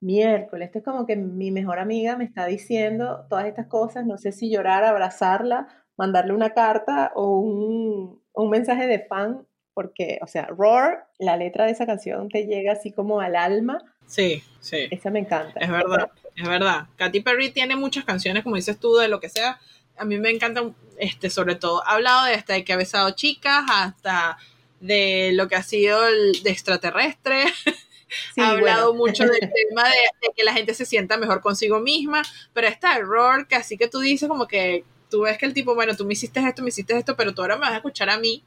miércoles, 0.00 0.66
esto 0.66 0.78
es 0.78 0.84
como 0.84 1.06
que 1.06 1.16
mi 1.16 1.50
mejor 1.50 1.78
amiga 1.78 2.16
me 2.16 2.24
está 2.24 2.46
diciendo 2.46 3.26
todas 3.28 3.46
estas 3.46 3.66
cosas, 3.66 4.06
no 4.06 4.16
sé 4.16 4.32
si 4.32 4.50
llorar, 4.50 4.84
abrazarla, 4.84 5.68
mandarle 5.96 6.32
una 6.32 6.54
carta 6.54 7.12
o 7.14 7.38
un, 7.38 8.22
un 8.32 8.50
mensaje 8.50 8.86
de 8.86 9.00
fan, 9.00 9.46
porque, 9.74 10.18
o 10.22 10.26
sea, 10.26 10.46
Roar, 10.46 11.06
la 11.18 11.36
letra 11.36 11.66
de 11.66 11.72
esa 11.72 11.86
canción 11.86 12.28
te 12.28 12.46
llega 12.46 12.72
así 12.72 12.92
como 12.92 13.20
al 13.20 13.36
alma, 13.36 13.78
Sí, 14.06 14.42
sí. 14.60 14.88
esa 14.90 15.10
me 15.10 15.20
encanta. 15.20 15.60
Es 15.60 15.70
verdad, 15.70 16.10
es 16.34 16.48
verdad. 16.48 16.86
Katy 16.96 17.20
Perry 17.20 17.50
tiene 17.50 17.76
muchas 17.76 18.04
canciones, 18.04 18.42
como 18.42 18.56
dices 18.56 18.78
tú, 18.78 18.96
de 18.96 19.06
lo 19.08 19.20
que 19.20 19.28
sea. 19.28 19.60
A 19.96 20.04
mí 20.04 20.18
me 20.18 20.30
encantan, 20.30 20.74
este, 20.98 21.30
sobre 21.30 21.54
todo, 21.54 21.86
ha 21.86 21.92
hablado 21.94 22.24
de 22.26 22.34
hasta 22.34 22.54
de 22.54 22.64
que 22.64 22.72
ha 22.72 22.76
besado 22.76 23.10
chicas, 23.12 23.62
hasta 23.70 24.36
de 24.80 25.30
lo 25.34 25.46
que 25.48 25.56
ha 25.56 25.62
sido 25.62 26.06
el 26.08 26.42
de 26.42 26.50
extraterrestre. 26.50 27.44
Sí, 28.34 28.40
ha 28.40 28.50
hablado 28.50 28.92
bueno. 28.92 29.06
mucho 29.06 29.22
del 29.24 29.38
tema 29.40 29.84
de, 29.84 29.94
de 29.94 30.32
que 30.34 30.42
la 30.42 30.52
gente 30.52 30.74
se 30.74 30.84
sienta 30.84 31.16
mejor 31.16 31.40
consigo 31.40 31.78
misma, 31.78 32.22
pero 32.52 32.66
está 32.66 32.96
error 32.96 33.46
que 33.46 33.54
así 33.54 33.78
que 33.78 33.86
tú 33.86 34.00
dices 34.00 34.28
como 34.28 34.48
que 34.48 34.82
tú 35.08 35.20
ves 35.20 35.38
que 35.38 35.46
el 35.46 35.54
tipo, 35.54 35.76
bueno, 35.76 35.94
tú 35.96 36.04
me 36.04 36.14
hiciste 36.14 36.40
esto, 36.40 36.60
me 36.62 36.70
hiciste 36.70 36.96
esto, 36.98 37.14
pero 37.14 37.32
tú 37.34 37.42
ahora 37.42 37.54
me 37.54 37.60
vas 37.60 37.70
a 37.72 37.76
escuchar 37.76 38.10
a 38.10 38.18
mí. 38.18 38.42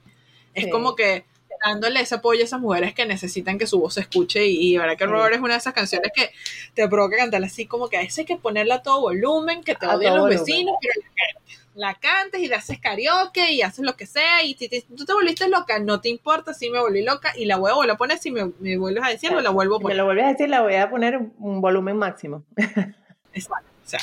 Es 0.54 0.66
Sí. 0.66 0.70
como 0.70 0.98
que 0.98 1.24
dándole 1.66 2.02
ese 2.02 2.16
apoyo 2.16 2.42
a 2.42 2.44
esas 2.44 2.60
mujeres 2.60 2.94
que 2.94 3.06
necesitan 3.06 3.58
que 3.58 3.66
su 3.66 3.80
voz 3.80 3.94
se 3.94 4.02
escuche 4.02 4.46
y, 4.46 4.74
y 4.74 4.78
verdad 4.78 4.98
que 4.98 5.06
Sí. 5.06 5.10
Error 5.10 5.32
es 5.32 5.40
una 5.40 5.54
de 5.54 5.60
esas 5.60 5.74
canciones 5.74 6.12
que 6.14 6.32
te 6.74 6.86
provoca 6.90 7.16
cantarla 7.16 7.48
así 7.48 7.66
como 7.66 7.88
que 7.88 7.96
a 7.96 8.02
veces 8.02 8.20
hay 8.20 8.26
que 8.26 8.36
ponerla 8.36 8.76
a 8.76 8.84
todo 8.84 9.00
volumen, 9.00 9.64
que 9.64 9.76
te 9.76 9.86
A 9.86 9.96
odien 9.96 10.10
todo 10.14 10.28
los 10.28 10.36
volumen. 10.36 10.46
vecinos, 10.46 10.76
pero 10.82 10.94
la 11.00 11.08
cantes. 11.38 11.63
La 11.76 11.96
cantes 11.96 12.40
y 12.42 12.48
le 12.48 12.56
haces 12.56 12.80
karaoke 12.80 13.52
y 13.52 13.62
haces 13.64 13.84
lo 13.84 13.96
que 13.96 14.06
sea 14.06 14.44
y 14.44 14.54
si 14.54 14.70
te- 14.70 14.82
tú 14.96 15.06
te 15.06 15.14
volviste 15.14 15.48
loca, 15.50 15.80
no 15.80 16.02
te 16.02 16.10
importa 16.10 16.54
si 16.54 16.70
me 16.70 16.80
volví 16.80 17.02
loca 17.04 17.34
y 17.36 17.46
la 17.46 17.58
voy 17.58 17.72
a 17.72 17.74
volver 17.74 17.92
a 17.92 17.98
poner 17.98 18.18
si 18.20 18.32
me, 18.32 18.52
me 18.60 18.78
vuelves 18.78 19.04
a 19.04 19.10
decir, 19.10 19.30
Claro. 19.30 19.42
la 19.44 19.50
vuelvo 19.50 19.76
a 19.76 19.78
Si 19.80 19.82
me 19.82 19.84
poner. 19.86 19.98
lo 19.98 20.06
vuelves 20.06 20.26
a 20.26 20.28
decir, 20.30 20.50
la 20.50 20.62
voy 20.62 20.76
a 20.76 20.90
poner 20.90 21.20
un 21.40 21.62
volumen 21.62 21.98
máximo. 21.98 22.44
Exacto. 23.34 23.68
O 23.86 23.90
sea, 23.90 24.00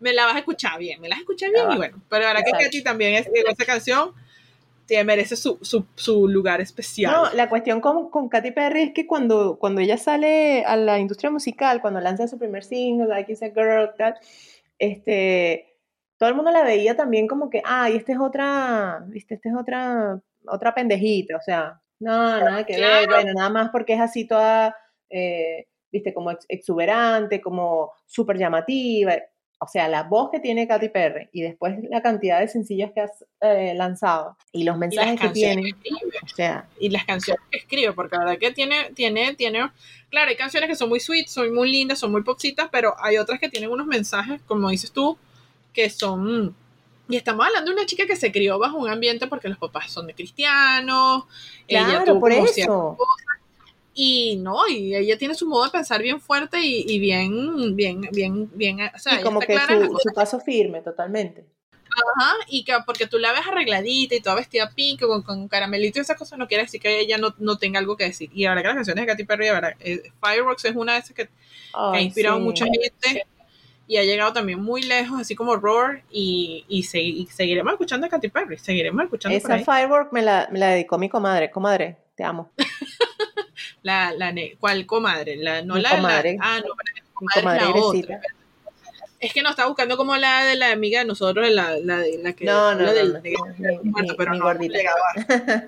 me 0.00 0.12
la 0.12 0.26
vas 0.26 0.34
a 0.34 0.38
escuchar 0.40 0.78
bien, 0.78 1.00
me 1.00 1.08
la 1.08 1.14
vas 1.14 1.20
a 1.20 1.22
escuchar 1.22 1.50
bien 1.52 1.64
Ah, 1.68 1.74
y 1.74 1.76
bueno. 1.76 2.02
Pero 2.10 2.26
ahora 2.26 2.42
que. 2.42 2.50
Katy 2.50 2.82
también 2.82 3.14
es 3.14 3.28
esa 3.32 3.64
canción, 3.64 4.12
te 4.86 5.02
merece 5.04 5.36
su, 5.36 5.58
su, 5.62 5.86
su 5.94 6.26
lugar 6.28 6.60
especial. 6.60 7.12
No, 7.12 7.32
la 7.32 7.48
cuestión 7.48 7.80
con, 7.80 8.10
con 8.10 8.28
Katy 8.28 8.50
Perry 8.50 8.82
es 8.82 8.92
que 8.92 9.06
cuando, 9.06 9.56
cuando 9.58 9.80
ella 9.80 9.96
sale 9.98 10.64
a 10.64 10.76
la 10.76 10.98
industria 10.98 11.30
musical, 11.30 11.80
cuando 11.80 12.00
lanza 12.00 12.26
su 12.28 12.38
primer 12.38 12.64
single, 12.64 13.06
Like 13.08 13.32
Is 13.32 13.42
a 13.42 13.50
Girl, 13.50 13.90
tal, 13.96 14.16
este, 14.78 15.75
todo 16.18 16.28
el 16.28 16.34
mundo 16.34 16.50
la 16.50 16.62
veía 16.64 16.96
también 16.96 17.26
como 17.26 17.50
que, 17.50 17.62
ay, 17.64 17.96
esta 17.96 18.12
es 18.12 18.18
otra, 18.18 19.04
viste, 19.08 19.34
esta 19.34 19.48
es 19.48 19.54
otra, 19.54 20.20
otra 20.46 20.74
pendejita, 20.74 21.36
o 21.36 21.42
sea, 21.42 21.80
no, 21.98 22.40
nada 22.40 22.64
que 22.64 22.78
ver, 22.78 23.08
bueno, 23.08 23.32
nada 23.34 23.50
más 23.50 23.70
porque 23.70 23.94
es 23.94 24.00
así 24.00 24.26
toda, 24.26 24.76
eh, 25.10 25.66
viste, 25.90 26.12
como 26.14 26.30
ex- 26.30 26.46
exuberante, 26.48 27.40
como 27.40 27.92
súper 28.06 28.38
llamativa, 28.38 29.14
o 29.58 29.66
sea, 29.66 29.88
la 29.88 30.02
voz 30.02 30.30
que 30.30 30.40
tiene 30.40 30.68
Katy 30.68 30.90
Perry 30.90 31.30
y 31.32 31.40
después 31.40 31.76
la 31.88 32.02
cantidad 32.02 32.40
de 32.40 32.48
sencillos 32.48 32.90
que 32.94 33.00
has 33.00 33.24
eh, 33.40 33.72
lanzado 33.74 34.36
y 34.52 34.64
los 34.64 34.76
Y 34.76 34.78
mensajes 34.80 35.18
que 35.18 35.28
tiene, 35.30 35.72
que 35.82 35.90
o 36.22 36.28
sea, 36.34 36.68
y 36.78 36.90
las 36.90 37.06
canciones 37.06 37.42
que 37.50 37.58
escribe, 37.58 37.92
porque 37.94 38.16
la 38.16 38.24
verdad 38.24 38.38
que 38.38 38.52
tiene, 38.52 38.90
tiene, 38.94 39.34
tiene, 39.34 39.70
claro, 40.10 40.28
hay 40.28 40.36
canciones 40.36 40.68
que 40.68 40.76
son 40.76 40.90
muy 40.90 41.00
sweet, 41.00 41.28
son 41.28 41.54
muy 41.54 41.70
lindas, 41.70 41.98
son 41.98 42.12
muy 42.12 42.22
popsitas, 42.22 42.68
pero 42.70 42.94
hay 43.02 43.16
otras 43.16 43.40
que 43.40 43.48
tienen 43.48 43.70
unos 43.70 43.86
mensajes, 43.86 44.42
como 44.42 44.68
dices 44.68 44.92
tú, 44.92 45.16
que 45.76 45.90
son, 45.90 46.56
y 47.06 47.16
estamos 47.16 47.46
hablando 47.46 47.70
de 47.70 47.76
una 47.76 47.84
chica 47.86 48.06
que 48.06 48.16
se 48.16 48.32
crió 48.32 48.58
bajo 48.58 48.78
un 48.78 48.88
ambiente 48.88 49.26
porque 49.26 49.50
los 49.50 49.58
papás 49.58 49.92
son 49.92 50.06
de 50.06 50.14
cristianos, 50.14 51.24
ella 51.68 51.84
claro, 51.84 52.04
tuvo 52.06 52.20
por 52.20 52.32
eso. 52.32 52.96
y 53.92 54.36
no, 54.36 54.66
y 54.66 54.96
ella 54.96 55.18
tiene 55.18 55.34
su 55.34 55.46
modo 55.46 55.64
de 55.64 55.70
pensar 55.70 56.02
bien 56.02 56.18
fuerte 56.18 56.58
y, 56.62 56.86
y 56.88 56.98
bien, 56.98 57.76
bien, 57.76 58.08
bien, 58.10 58.50
bien, 58.54 58.80
o 58.80 58.98
sea, 58.98 59.20
Y 59.20 59.22
como 59.22 59.40
que 59.40 59.54
su, 59.58 59.98
su 60.02 60.14
paso 60.14 60.40
firme, 60.40 60.80
totalmente. 60.80 61.44
Ajá, 62.18 62.34
y 62.48 62.64
que 62.64 62.72
porque 62.86 63.06
tú 63.06 63.18
la 63.18 63.32
ves 63.32 63.46
arregladita 63.46 64.14
y 64.14 64.20
toda 64.20 64.36
vestida 64.36 64.70
pink 64.70 65.00
con, 65.02 65.22
con 65.22 65.48
caramelito 65.48 65.98
y 65.98 66.02
esas 66.02 66.16
cosas 66.16 66.38
no 66.38 66.48
quiere 66.48 66.64
decir 66.64 66.80
que 66.80 67.00
ella 67.00 67.18
no, 67.18 67.34
no 67.38 67.58
tenga 67.58 67.78
algo 67.78 67.98
que 67.98 68.04
decir. 68.04 68.30
Y 68.32 68.44
la 68.44 68.50
verdad 68.50 68.62
que 68.62 68.68
las 68.68 68.76
canciones 68.76 69.02
de 69.02 69.12
Katy 69.12 69.24
Perry, 69.24 69.46
la 69.46 69.52
verdad, 69.52 69.72
eh, 69.80 70.02
Fireworks 70.22 70.64
es 70.64 70.74
una 70.76 70.94
de 70.94 70.98
esas 71.00 71.12
que, 71.12 71.26
que 71.26 71.30
ha 71.72 72.00
inspirado 72.00 72.38
sí. 72.38 72.42
mucha 72.42 72.64
gente 72.64 73.26
y 73.88 73.96
ha 73.98 74.02
llegado 74.04 74.32
también 74.32 74.60
muy 74.62 74.82
lejos, 74.82 75.20
así 75.20 75.34
como 75.36 75.56
Roar, 75.56 76.02
y, 76.10 76.64
y, 76.68 76.82
se- 76.84 77.00
y 77.02 77.26
seguiremos 77.26 77.72
escuchando 77.72 78.06
a 78.06 78.10
Katy 78.10 78.28
Perry, 78.28 78.58
seguiremos 78.58 79.04
escuchando 79.04 79.36
Esa. 79.38 79.58
Firework 79.58 80.12
me 80.12 80.22
la, 80.22 80.48
me 80.50 80.58
la 80.58 80.68
dedicó 80.70 80.98
mi 80.98 81.08
comadre. 81.08 81.50
Comadre, 81.50 81.96
te 82.14 82.24
amo. 82.24 82.50
La, 83.82 84.12
la, 84.12 84.34
¿Cuál 84.58 84.84
comadre? 84.84 85.36
La, 85.36 85.62
no 85.62 85.74
Mi 85.76 85.80
la 85.80 85.90
de 85.90 85.94
la- 85.96 86.00
comadre. 86.02 86.38
ah, 86.40 86.58
no, 86.60 86.68
comadre 86.68 86.92
es 86.96 87.40
comadre 87.40 87.60
la 87.60 87.70
otra. 88.16 88.20
Es 89.20 89.32
que 89.32 89.42
nos 89.42 89.50
está 89.50 89.66
buscando 89.66 89.96
como 89.96 90.16
la 90.16 90.44
de 90.44 90.56
la 90.56 90.72
amiga 90.72 91.00
de 91.00 91.06
nosotros, 91.06 91.48
la, 91.50 91.76
la, 91.78 91.98
de, 91.98 92.18
la 92.22 92.32
que 92.32 92.44
No, 92.44 92.74
no, 92.74 92.80
la 92.80 92.86
no, 92.86 92.92
del- 92.92 93.12
no, 93.14 93.20
de- 93.20 93.30
mi- 93.82 93.90
muerto, 93.90 94.12
mi- 94.12 94.16
pero 94.18 94.32
mi 94.32 94.38
no, 94.38 94.52
llegaba. 94.74 95.00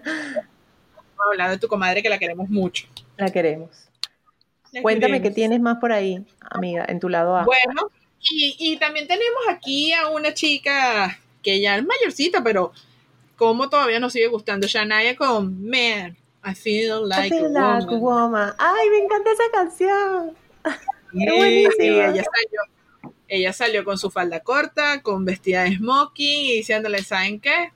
Vamos 0.09 1.21
a 1.21 1.31
hablar 1.33 1.51
de 1.51 1.59
tu 1.59 1.69
comadre 1.69 2.03
que 2.03 2.09
la 2.09 2.19
queremos 2.19 2.49
mucho. 2.51 2.87
La 3.17 3.31
queremos. 3.31 3.71
La 4.73 4.83
Cuéntame 4.83 5.15
qué 5.15 5.19
queremos. 5.23 5.35
tienes 5.37 5.61
más 5.61 5.79
por 5.79 5.93
ahí, 5.93 6.27
amiga, 6.41 6.85
en 6.89 7.01
tu 7.01 7.09
lado 7.09 7.37
A. 7.37 7.45
Bueno, 7.45 7.91
y, 8.21 8.57
y 8.59 8.77
también 8.79 9.07
tenemos 9.07 9.43
aquí 9.49 9.93
a 9.93 10.09
una 10.09 10.35
chica 10.35 11.19
que 11.43 11.61
ya 11.61 11.77
es 11.77 11.85
mayorcita, 11.87 12.43
pero 12.43 12.73
como 13.37 13.69
todavía 13.69 14.01
nos 14.01 14.13
sigue 14.13 14.27
gustando, 14.27 14.67
Shania 14.67 15.17
con 15.17 15.65
Man, 15.69 16.17
I 16.45 16.55
Feel 16.55 17.03
I 17.05 17.09
Like 17.09 17.29
feel 17.29 17.57
a 17.57 17.79
like 17.79 17.87
Woman. 17.87 18.01
woman. 18.01 18.55
Ay, 18.59 18.91
me 18.91 18.99
encanta 18.99 19.31
esa 19.33 19.45
canción. 19.53 20.37
Y 21.13 21.27
buenísima. 21.27 22.09
ella 22.09 22.25
salió, 22.25 22.61
ella 23.29 23.53
salió 23.53 23.85
con 23.85 23.99
su 23.99 24.11
falda 24.11 24.41
corta, 24.41 25.03
con 25.03 25.25
vestida 25.25 25.65
de 25.65 25.77
smoking 25.77 26.47
y 26.47 26.53
diciéndole, 26.57 27.03
¿saben 27.03 27.41
qué? 27.41 27.73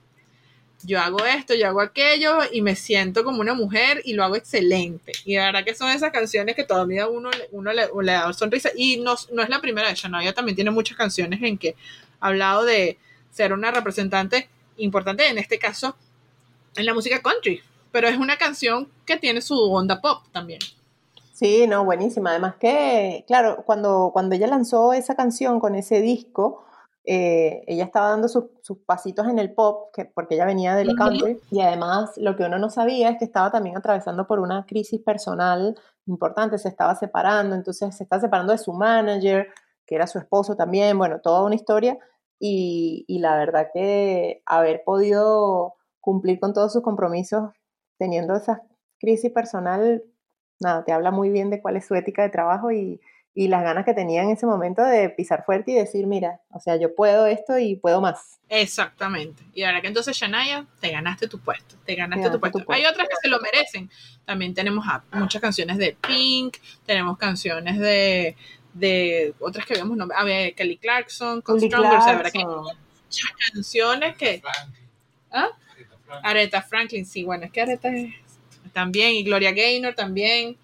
Yo 0.84 1.00
hago 1.00 1.24
esto, 1.24 1.54
yo 1.54 1.68
hago 1.68 1.80
aquello 1.80 2.38
y 2.50 2.62
me 2.62 2.74
siento 2.74 3.24
como 3.24 3.40
una 3.40 3.54
mujer 3.54 4.02
y 4.04 4.14
lo 4.14 4.24
hago 4.24 4.36
excelente. 4.36 5.12
Y 5.24 5.36
la 5.36 5.46
verdad 5.46 5.64
que 5.64 5.74
son 5.74 5.90
esas 5.90 6.10
canciones 6.10 6.56
que 6.56 6.64
todavía 6.64 7.08
uno, 7.08 7.30
uno 7.52 7.72
le, 7.72 7.88
le 8.02 8.12
da 8.12 8.32
sonrisa. 8.32 8.70
Y 8.74 8.98
no, 8.98 9.14
no 9.32 9.42
es 9.42 9.48
la 9.48 9.60
primera 9.60 9.88
de 9.88 9.94
Shania, 9.94 10.32
también 10.32 10.56
tiene 10.56 10.70
muchas 10.70 10.96
canciones 10.96 11.40
en 11.42 11.58
que 11.58 11.76
ha 12.20 12.28
hablado 12.28 12.64
de 12.64 12.98
ser 13.30 13.52
una 13.52 13.70
representante 13.70 14.48
importante, 14.76 15.28
en 15.28 15.38
este 15.38 15.58
caso, 15.58 15.96
en 16.76 16.86
la 16.86 16.94
música 16.94 17.20
country. 17.20 17.62
Pero 17.90 18.08
es 18.08 18.16
una 18.16 18.36
canción 18.36 18.88
que 19.06 19.16
tiene 19.16 19.42
su 19.42 19.54
onda 19.54 20.00
pop 20.00 20.24
también. 20.32 20.60
Sí, 21.32 21.66
no, 21.66 21.84
buenísima. 21.84 22.30
Además 22.30 22.54
que, 22.60 23.24
claro, 23.26 23.62
cuando, 23.66 24.10
cuando 24.12 24.34
ella 24.34 24.46
lanzó 24.46 24.92
esa 24.92 25.14
canción 25.14 25.60
con 25.60 25.74
ese 25.74 26.00
disco, 26.00 26.64
eh, 27.04 27.64
ella 27.66 27.84
estaba 27.84 28.10
dando 28.10 28.28
sus, 28.28 28.44
sus 28.62 28.78
pasitos 28.78 29.26
en 29.28 29.38
el 29.38 29.52
pop, 29.54 29.90
que, 29.94 30.04
porque 30.04 30.34
ella 30.34 30.44
venía 30.44 30.74
del 30.76 30.94
country, 30.96 31.40
y 31.50 31.60
además 31.60 32.12
lo 32.16 32.36
que 32.36 32.44
uno 32.44 32.58
no 32.58 32.70
sabía 32.70 33.10
es 33.10 33.18
que 33.18 33.24
estaba 33.24 33.50
también 33.50 33.76
atravesando 33.76 34.26
por 34.26 34.38
una 34.38 34.66
crisis 34.66 35.00
personal 35.00 35.76
importante, 36.06 36.58
se 36.58 36.68
estaba 36.68 36.94
separando, 36.94 37.54
entonces 37.54 37.96
se 37.96 38.04
está 38.04 38.20
separando 38.20 38.52
de 38.52 38.58
su 38.58 38.72
manager, 38.72 39.48
que 39.86 39.94
era 39.96 40.06
su 40.06 40.18
esposo 40.18 40.56
también, 40.56 40.96
bueno, 40.98 41.20
toda 41.20 41.42
una 41.42 41.54
historia, 41.54 41.98
y, 42.38 43.04
y 43.08 43.18
la 43.18 43.36
verdad 43.36 43.68
que 43.72 44.42
haber 44.46 44.82
podido 44.84 45.74
cumplir 46.00 46.40
con 46.40 46.52
todos 46.52 46.72
sus 46.72 46.82
compromisos 46.82 47.50
teniendo 47.98 48.34
esa 48.34 48.62
crisis 48.98 49.30
personal 49.30 50.02
nada, 50.62 50.84
te 50.84 50.92
habla 50.92 51.10
muy 51.10 51.30
bien 51.30 51.50
de 51.50 51.60
cuál 51.60 51.76
es 51.76 51.86
su 51.86 51.94
ética 51.94 52.22
de 52.22 52.30
trabajo 52.30 52.72
y, 52.72 53.00
y 53.34 53.48
las 53.48 53.62
ganas 53.62 53.84
que 53.86 53.94
tenía 53.94 54.22
en 54.22 54.30
ese 54.30 54.44
momento 54.46 54.82
de 54.82 55.08
pisar 55.08 55.44
fuerte 55.44 55.70
y 55.70 55.74
decir, 55.74 56.06
mira, 56.06 56.40
o 56.50 56.60
sea, 56.60 56.76
yo 56.76 56.94
puedo 56.94 57.26
esto 57.26 57.58
y 57.58 57.76
puedo 57.76 58.00
más. 58.00 58.38
Exactamente. 58.50 59.42
Y 59.54 59.62
ahora 59.62 59.80
que 59.80 59.86
entonces, 59.88 60.14
Shania, 60.16 60.66
te 60.80 60.90
ganaste 60.90 61.28
tu 61.28 61.38
puesto. 61.38 61.76
Te 61.86 61.94
ganaste 61.94 62.24
Te 62.24 62.30
tu 62.30 62.38
ganaste 62.38 62.40
puesto. 62.40 62.58
tu 62.58 62.64
puesto. 62.66 62.86
Hay 62.86 62.90
otras 62.92 63.08
que 63.08 63.14
se 63.22 63.28
lo 63.28 63.40
merecen. 63.40 63.90
También 64.26 64.52
tenemos 64.52 64.84
a- 64.86 65.02
muchas 65.12 65.40
canciones 65.40 65.78
de 65.78 65.96
Pink, 66.06 66.58
tenemos 66.84 67.16
canciones 67.16 67.78
de, 67.78 68.36
de 68.74 69.34
otras 69.40 69.64
que 69.64 69.74
vemos, 69.74 69.96
a 70.14 70.24
ver, 70.24 70.54
Kelly 70.54 70.76
Clarkson, 70.76 71.40
con 71.40 71.56
Kelly 71.58 71.70
Stronger, 71.70 71.98
o 71.98 72.02
sea, 72.02 72.16
¿verdad 72.16 72.32
que 72.32 72.38
hay 72.38 72.44
Clarkson. 72.44 72.76
muchas 73.06 73.30
canciones 73.54 74.16
que... 74.18 74.42
¿Ah? 75.30 75.48
Aretha 76.22 76.60
Franklin, 76.60 77.06
sí, 77.06 77.24
bueno, 77.24 77.46
es 77.46 77.50
que 77.52 77.62
Aretha 77.62 77.88
es- 77.88 78.12
también, 78.74 79.12
y 79.14 79.24
Gloria 79.24 79.52
Gaynor 79.52 79.94
también, 79.94 80.58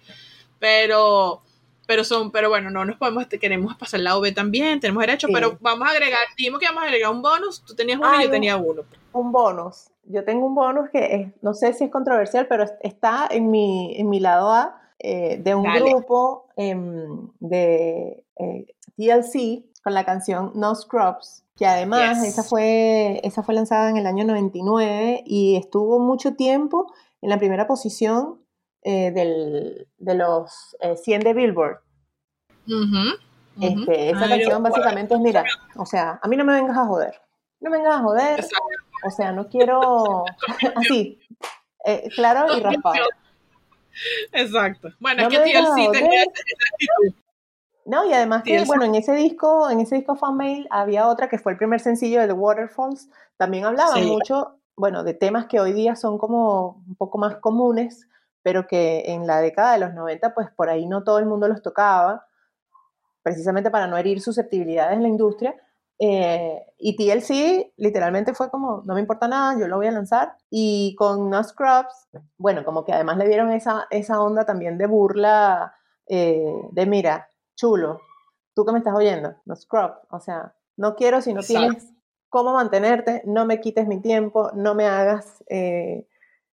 pero 0.59 1.41
pero 1.89 2.03
son, 2.03 2.29
pero 2.31 2.49
bueno, 2.49 2.69
no 2.69 2.85
nos 2.85 2.97
podemos, 2.97 3.27
te- 3.27 3.39
queremos 3.39 3.75
pasar 3.75 3.97
el 3.99 4.03
lado 4.03 4.21
B 4.21 4.31
también, 4.31 4.79
tenemos 4.79 5.01
derecho, 5.01 5.25
Sí. 5.25 5.33
pero 5.33 5.57
vamos 5.59 5.87
a 5.87 5.91
agregar, 5.91 6.19
dijimos 6.37 6.59
que 6.59 6.67
vamos 6.67 6.83
a 6.83 6.85
agregar 6.85 7.09
un 7.11 7.23
bonus, 7.23 7.63
tú 7.65 7.73
tenías 7.73 7.97
uno 7.97 8.11
y 8.13 8.15
Ay, 8.17 8.21
yo 8.21 8.27
un- 8.27 8.31
tenía 8.31 8.57
uno. 8.57 8.83
Un 9.11 9.31
bonus. 9.31 9.87
Yo 10.03 10.23
tengo 10.23 10.45
un 10.45 10.53
bonus 10.53 10.87
que 10.91 11.15
es- 11.15 11.27
no 11.41 11.55
sé 11.55 11.73
si 11.73 11.85
es 11.85 11.89
controversial, 11.91 12.45
pero 12.47 12.63
es- 12.65 12.73
está 12.81 13.27
en 13.31 13.49
mi, 13.49 13.95
en 13.97 14.07
mi 14.07 14.19
lado 14.19 14.51
A 14.51 14.75
eh, 14.99 15.39
de 15.41 15.55
un 15.55 15.63
Dale. 15.63 15.79
grupo 15.89 16.45
em, 16.57 17.29
de 17.39 18.23
eh, 18.37 18.65
TLC 18.97 19.63
con 19.83 19.93
la 19.95 20.03
canción 20.05 20.51
No 20.53 20.75
Scrubs, 20.75 21.43
que 21.57 21.65
además 21.65 22.19
Yes. 22.19 22.27
esa, 22.33 22.43
fue, 22.43 23.19
esa 23.23 23.41
fue 23.41 23.55
lanzada 23.55 23.89
en 23.89 23.97
el 23.97 24.05
año 24.05 24.25
99 24.25 25.23
y 25.25 25.55
estuvo 25.55 25.97
mucho 25.99 26.35
tiempo 26.35 26.93
en 27.21 27.29
la 27.29 27.37
primera 27.39 27.65
posición 27.65 28.39
eh, 28.83 29.11
del- 29.11 29.87
de 29.97 30.15
los 30.15 30.75
eh, 30.81 30.95
100 30.95 31.21
de 31.21 31.33
Billboard. 31.33 31.79
Este, 33.61 34.11
esa 34.11 34.27
canción 34.29 34.63
básicamente 34.63 35.13
es, 35.15 35.19
mira, 35.19 35.43
o 35.75 35.85
sea, 35.85 36.19
a 36.21 36.27
mí 36.27 36.37
no 36.37 36.45
me 36.45 36.53
vengas 36.53 36.77
a 36.77 36.85
joder. 36.85 37.19
No 37.59 37.69
me 37.69 37.77
vengas 37.77 37.95
a 37.99 38.03
joder, 38.03 38.39
Exacto. 38.39 38.57
o 39.05 39.09
sea, 39.11 39.31
no 39.33 39.49
quiero 39.49 40.23
así, 40.75 41.19
eh, 41.85 42.07
claro 42.15 42.55
y 42.57 42.61
raspado. 42.61 42.95
Exacto. 44.31 44.89
Bueno, 44.99 45.23
No 45.23 45.29
es 45.29 45.37
que 45.37 45.43
TLC 45.51 45.91
tenía 45.91 46.21
esa 46.23 46.31
actitud. 46.73 47.19
No, 47.85 48.05
y 48.07 48.13
además 48.13 48.43
que, 48.43 48.63
bueno, 48.65 48.85
en 48.85 48.95
ese 48.95 49.13
disco, 49.13 49.69
en 49.69 49.79
ese 49.79 49.95
disco 49.95 50.15
Fan 50.15 50.37
Mail 50.37 50.67
había 50.69 51.07
otra 51.07 51.27
que 51.27 51.39
fue 51.39 51.51
el 51.53 51.57
primer 51.57 51.79
sencillo 51.79 52.21
de 52.21 52.27
The 52.27 52.33
Waterfalls, 52.33 53.09
también 53.35 53.65
hablaban 53.65 54.03
Sí. 54.03 54.05
mucho, 54.05 54.59
bueno, 54.77 55.03
de 55.03 55.15
temas 55.15 55.47
que 55.47 55.59
hoy 55.59 55.73
día 55.73 55.95
son 55.95 56.17
como 56.19 56.83
un 56.87 56.95
poco 56.95 57.17
más 57.17 57.37
comunes, 57.37 58.07
pero 58.49 58.65
que 58.65 59.03
en 59.05 59.27
la 59.27 59.41
década 59.41 59.73
de 59.73 59.77
los 59.77 59.93
90, 59.93 60.33
pues 60.33 60.49
por 60.49 60.69
ahí 60.69 60.87
no 60.87 61.03
todo 61.03 61.19
el 61.19 61.27
mundo 61.27 61.47
los 61.47 61.61
tocaba, 61.61 62.25
precisamente 63.21 63.69
para 63.69 63.85
no 63.85 63.95
herir 63.95 64.21
susceptibilidades 64.21 64.97
en 64.97 65.03
la 65.03 65.07
industria. 65.07 65.55
Eh, 65.99 66.59
y 66.79 66.95
TLC 66.95 67.73
literalmente 67.77 68.33
fue 68.33 68.49
como, 68.49 68.81
no 68.87 68.95
me 68.95 69.01
importa 69.01 69.27
nada, 69.27 69.59
yo 69.59 69.67
lo 69.67 69.77
voy 69.77 69.85
a 69.85 69.91
lanzar. 69.91 70.35
Y 70.49 70.95
con 70.97 71.29
No 71.29 71.43
Scrubs, 71.43 72.07
bueno, 72.39 72.65
como 72.65 72.83
que 72.85 72.91
además 72.91 73.17
le 73.17 73.27
dieron 73.27 73.51
esa, 73.51 73.85
esa 73.91 74.19
onda 74.19 74.47
también 74.47 74.79
de 74.79 74.87
burla, 74.87 75.75
eh, 76.07 76.51
de 76.71 76.85
mira, 76.87 77.29
chulo, 77.55 77.99
tú 78.55 78.65
que 78.65 78.71
me 78.71 78.79
estás 78.79 78.95
oyendo, 78.95 79.35
No 79.45 79.55
Scrubs, 79.55 79.99
o 80.09 80.19
sea, 80.19 80.55
no 80.75 80.95
quiero 80.95 81.21
si 81.21 81.35
no 81.35 81.41
Exacto. 81.41 81.67
tienes 81.67 81.93
cómo 82.29 82.53
mantenerte, 82.53 83.21
no 83.25 83.45
me 83.45 83.59
quites 83.59 83.85
mi 83.85 84.01
tiempo, 84.01 84.49
no 84.55 84.73
me 84.73 84.87
hagas 84.87 85.43
eh, 85.49 86.07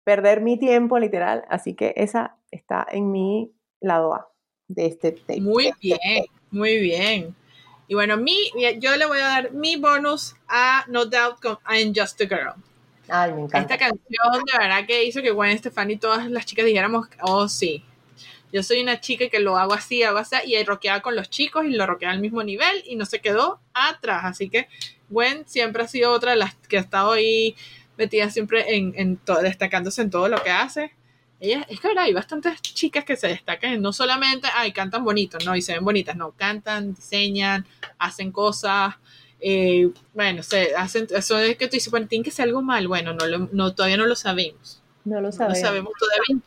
perder 0.03 0.41
mi 0.41 0.57
tiempo, 0.57 0.99
literal. 0.99 1.45
Así 1.49 1.73
que 1.73 1.93
esa 1.97 2.37
está 2.51 2.85
en 2.89 3.11
mi 3.11 3.51
lado 3.79 4.13
A 4.13 4.31
de 4.67 4.85
este 4.85 5.11
tape. 5.11 5.41
Muy 5.41 5.71
bien, 5.81 6.25
muy 6.49 6.79
bien. 6.79 7.35
Y 7.87 7.93
bueno, 7.93 8.15
mi, 8.17 8.37
yo 8.79 8.95
le 8.95 9.05
voy 9.05 9.19
a 9.19 9.27
dar 9.27 9.51
mi 9.51 9.75
bonus 9.75 10.35
a 10.47 10.85
No 10.87 11.05
Doubt 11.05 11.41
con 11.41 11.57
I'm 11.69 11.93
Just 11.95 12.21
a 12.21 12.25
Girl. 12.25 12.53
Ay, 13.09 13.33
me 13.33 13.41
encanta. 13.41 13.75
Esta 13.75 13.77
canción 13.77 14.43
de 14.45 14.57
verdad 14.57 14.85
que 14.87 15.03
hizo 15.03 15.21
que 15.21 15.31
Gwen 15.31 15.57
Stefani 15.57 15.93
y 15.93 15.97
todas 15.97 16.29
las 16.29 16.45
chicas 16.45 16.65
dijéramos, 16.65 17.07
oh 17.21 17.49
sí, 17.49 17.83
yo 18.53 18.63
soy 18.63 18.81
una 18.81 18.99
chica 18.99 19.29
que 19.29 19.39
lo 19.39 19.57
hago 19.57 19.73
así, 19.73 20.03
hago 20.03 20.17
así, 20.17 20.35
y 20.45 20.63
rockeaba 20.63 21.01
con 21.01 21.15
los 21.15 21.29
chicos 21.29 21.65
y 21.65 21.71
lo 21.71 21.85
rockeaba 21.85 22.13
al 22.13 22.21
mismo 22.21 22.43
nivel 22.43 22.83
y 22.85 22.95
no 22.95 23.05
se 23.05 23.19
quedó 23.19 23.59
atrás. 23.73 24.21
Así 24.23 24.49
que 24.49 24.67
Gwen 25.09 25.45
siempre 25.47 25.83
ha 25.83 25.87
sido 25.87 26.11
otra 26.11 26.31
de 26.31 26.37
las 26.37 26.55
que 26.55 26.77
ha 26.77 26.81
estado 26.81 27.11
ahí 27.11 27.55
metida 27.97 28.29
siempre 28.29 28.75
en, 28.75 28.93
en 28.95 29.17
todo, 29.17 29.41
destacándose 29.41 30.01
en 30.01 30.09
todo 30.09 30.27
lo 30.27 30.41
que 30.43 30.49
hace. 30.49 30.91
Ellas, 31.39 31.65
es 31.69 31.79
que 31.79 31.87
verdad, 31.87 32.03
hay 32.03 32.13
bastantes 32.13 32.61
chicas 32.61 33.03
que 33.03 33.15
se 33.15 33.27
destacan, 33.27 33.81
no 33.81 33.91
solamente, 33.93 34.47
ay, 34.55 34.71
cantan 34.73 35.03
bonito, 35.03 35.37
no, 35.43 35.55
y 35.55 35.61
se 35.63 35.73
ven 35.73 35.83
bonitas, 35.83 36.15
no, 36.15 36.31
cantan, 36.33 36.93
diseñan, 36.93 37.65
hacen 37.97 38.31
cosas, 38.31 38.93
eh, 39.39 39.89
bueno, 40.13 40.43
se 40.43 40.75
hacen, 40.75 41.07
eso 41.09 41.39
es 41.39 41.57
que 41.57 41.65
tú 41.67 41.71
dices, 41.77 41.89
bueno, 41.89 42.05
tiene 42.07 42.23
que 42.23 42.29
ser 42.29 42.43
algo 42.43 42.61
mal, 42.61 42.87
bueno, 42.87 43.13
no, 43.13 43.25
lo- 43.25 43.49
no 43.51 43.73
todavía 43.73 43.97
no 43.97 44.05
lo 44.05 44.15
sabemos, 44.15 44.83
No 45.03 45.15
lo 45.15 45.21
no 45.21 45.25
lo 45.27 45.31
sabemos. 45.31 45.59
sabemos 45.59 45.93
todavía, 45.99 46.45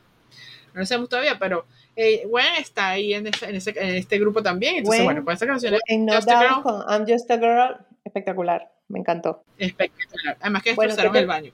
no 0.74 0.80
lo 0.80 0.86
sabemos 0.86 1.08
todavía, 1.08 1.38
pero 1.40 1.66
eh, 1.96 2.24
Gwen 2.28 2.46
está 2.60 2.90
ahí 2.90 3.14
en, 3.14 3.26
ese- 3.26 3.46
en, 3.50 3.56
ese- 3.56 3.70
en 3.76 3.96
este 3.96 4.16
grupo 4.20 4.44
también, 4.44 4.76
entonces 4.76 5.00
Gwen, 5.00 5.06
bueno, 5.06 5.24
con 5.24 5.34
esa 5.34 5.46
canción 5.46 5.74
En 5.88 6.06
No 6.06 6.12
Doubt 6.20 6.62
con 6.62 6.82
I'm 6.88 7.04
Just 7.04 7.28
a 7.32 7.36
Girl, 7.38 7.78
espectacular, 8.04 8.70
me 8.88 9.00
encantó. 9.00 9.42
espectacular, 9.58 10.36
además 10.40 10.62
que 10.62 10.70
destrozaron 10.70 11.12
¿qué 11.12 11.18
te- 11.18 11.22
el 11.22 11.26
baño, 11.26 11.52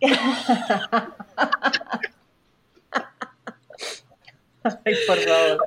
Ay, 4.84 4.94
por 5.06 5.16
favor. 5.18 5.66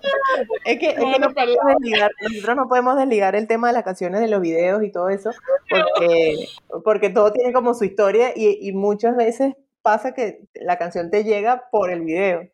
Es 0.65 0.77
que, 0.79 0.89
es 0.89 0.95
que 0.95 1.19
no 1.19 1.33
podemos 1.33 1.63
desligar- 1.79 2.11
nosotros 2.21 2.55
no 2.57 2.67
podemos 2.67 2.97
desligar 2.97 3.35
el 3.35 3.47
tema 3.47 3.67
de 3.69 3.73
las 3.73 3.83
canciones 3.83 4.19
de 4.19 4.27
los 4.27 4.41
videos 4.41 4.83
y 4.83 4.91
todo 4.91 5.09
eso, 5.09 5.31
porque, 5.69 6.47
porque 6.83 7.09
todo 7.09 7.31
tiene 7.31 7.53
como 7.53 7.73
su 7.73 7.85
historia 7.85 8.33
y, 8.35 8.57
y 8.61 8.73
muchas 8.73 9.15
veces 9.15 9.53
pasa 9.81 10.13
que 10.13 10.41
la 10.53 10.77
canción 10.77 11.09
te 11.09 11.23
llega 11.23 11.69
por 11.71 11.91
el 11.91 12.01
video. 12.01 12.49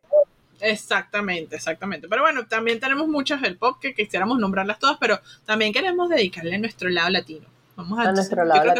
Exactamente, 0.62 1.56
exactamente. 1.56 2.08
Pero 2.08 2.22
bueno, 2.22 2.46
también 2.48 2.80
tenemos 2.80 3.08
muchas 3.08 3.42
del 3.42 3.58
pop 3.58 3.78
que 3.82 3.96
quisiéramos 3.96 4.38
nombrarlas 4.40 4.78
todas, 4.78 4.98
pero 5.00 5.20
también 5.46 5.74
queremos 5.74 6.10
dedicarle 6.10 6.56
a 6.56 6.60
nuestro 6.60 6.90
lado 6.90 7.10
latino. 7.10 7.48
Vamos 7.76 8.00
a, 8.00 8.10
A 8.10 8.12
nuestro 8.14 8.46
lado 8.46 8.72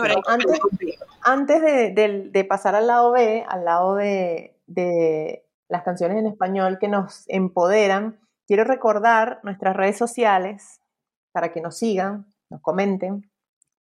Antes- 1.24 1.62
de, 1.62 2.46
pasar 2.48 2.76
al 2.76 2.88
lado 2.88 3.12
B, 3.12 3.44
al 3.48 3.66
lado 3.66 3.96
de, 3.96 4.56
de 4.68 5.46
las 5.68 5.84
canciones 5.84 6.18
en 6.18 6.28
español 6.28 6.78
que 6.80 6.88
nos 6.88 7.28
empoderan, 7.28 8.20
quiero 8.48 8.64
recordar 8.64 9.40
nuestras 9.44 9.76
redes 9.76 9.98
sociales 9.98 10.80
para 11.32 11.52
que 11.52 11.62
nos 11.62 11.78
sigan, 11.78 12.26
nos 12.50 12.62
comenten, 12.62 13.30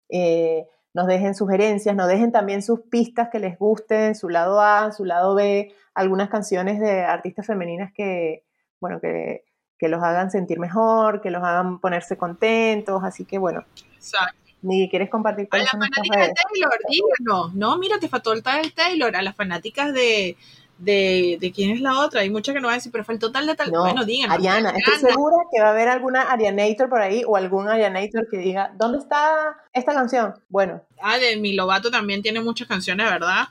eh, 0.09 0.67
nos 0.95 1.07
dejen 1.07 1.35
sugerencias, 1.35 1.95
nos 1.95 2.09
dejen 2.09 2.31
también 2.33 2.63
sus 2.63 2.81
pistas 2.83 3.29
que 3.31 3.41
les 3.41 3.59
gusten, 3.59 4.15
su 4.15 4.29
lado 4.29 4.61
A, 4.61 4.93
su 4.93 5.05
lado 5.05 5.35
B, 5.35 5.75
algunas 5.93 6.29
canciones 6.29 6.79
de 6.79 7.03
artistas 7.03 7.47
femeninas 7.47 7.93
que, 7.93 8.45
bueno, 8.81 9.01
que, 9.01 9.45
que 9.77 9.89
los 9.89 10.03
hagan 10.03 10.31
sentir 10.31 10.61
mejor, 10.61 11.21
que 11.21 11.31
los 11.31 11.43
hagan 11.43 11.81
ponerse 11.81 12.17
contentos, 12.17 13.03
así 13.03 13.25
que 13.25 13.39
bueno, 13.39 13.65
Exacto. 13.97 14.44
Ni 14.65 14.89
quieres 14.91 15.11
compartir 15.11 15.47
A 15.47 15.49
cuáles 15.51 15.67
las 15.67 15.73
fanáticas 15.73 16.29
de. 16.29 16.35
Taylor, 16.35 16.79
díganos. 16.89 17.55
No, 17.55 17.79
mira, 17.79 17.99
te 17.99 18.09
faltó 18.09 18.33
el 18.33 18.43
tal 18.43 18.73
Taylor. 18.73 19.15
A 19.15 19.23
las 19.23 19.37
fanáticas 19.37 19.93
de, 19.93 20.37
de, 20.79 21.39
de 21.41 21.53
quién 21.53 21.71
es 21.71 21.81
la 21.81 22.01
otra. 22.01 22.23
Hay 22.23 22.31
muchas 22.31 22.55
que 22.55 22.61
no 22.61 22.67
van 22.69 22.75
a 22.75 22.77
decir, 22.79 22.91
pero 22.91 23.05
faltó 23.05 23.31
tal 23.31 23.47
de 23.47 23.55
tal. 23.55 23.71
No, 23.71 23.81
bueno, 23.83 24.05
díganos. 24.05 24.37
Ariana, 24.37 24.71
estoy 24.71 25.11
segura 25.11 25.37
que 25.53 25.61
va 25.61 25.69
a 25.69 25.71
haber 25.71 25.89
alguna 25.89 26.23
Arianator 26.23 26.89
por 26.89 27.01
ahí 27.01 27.23
o 27.27 27.37
algún 27.37 27.69
Arianator 27.69 28.29
que 28.29 28.39
diga, 28.39 28.73
¿dónde 28.77 28.99
está 28.99 29.57
esta 29.73 29.93
canción? 29.95 30.35
Bueno, 30.49 30.83
Ah, 31.01 31.19
de 31.19 31.37
Mi 31.37 31.53
Lovato 31.53 31.91
también 31.91 32.23
tiene 32.23 32.41
muchas 32.41 32.67
canciones, 32.67 33.09
¿verdad? 33.11 33.49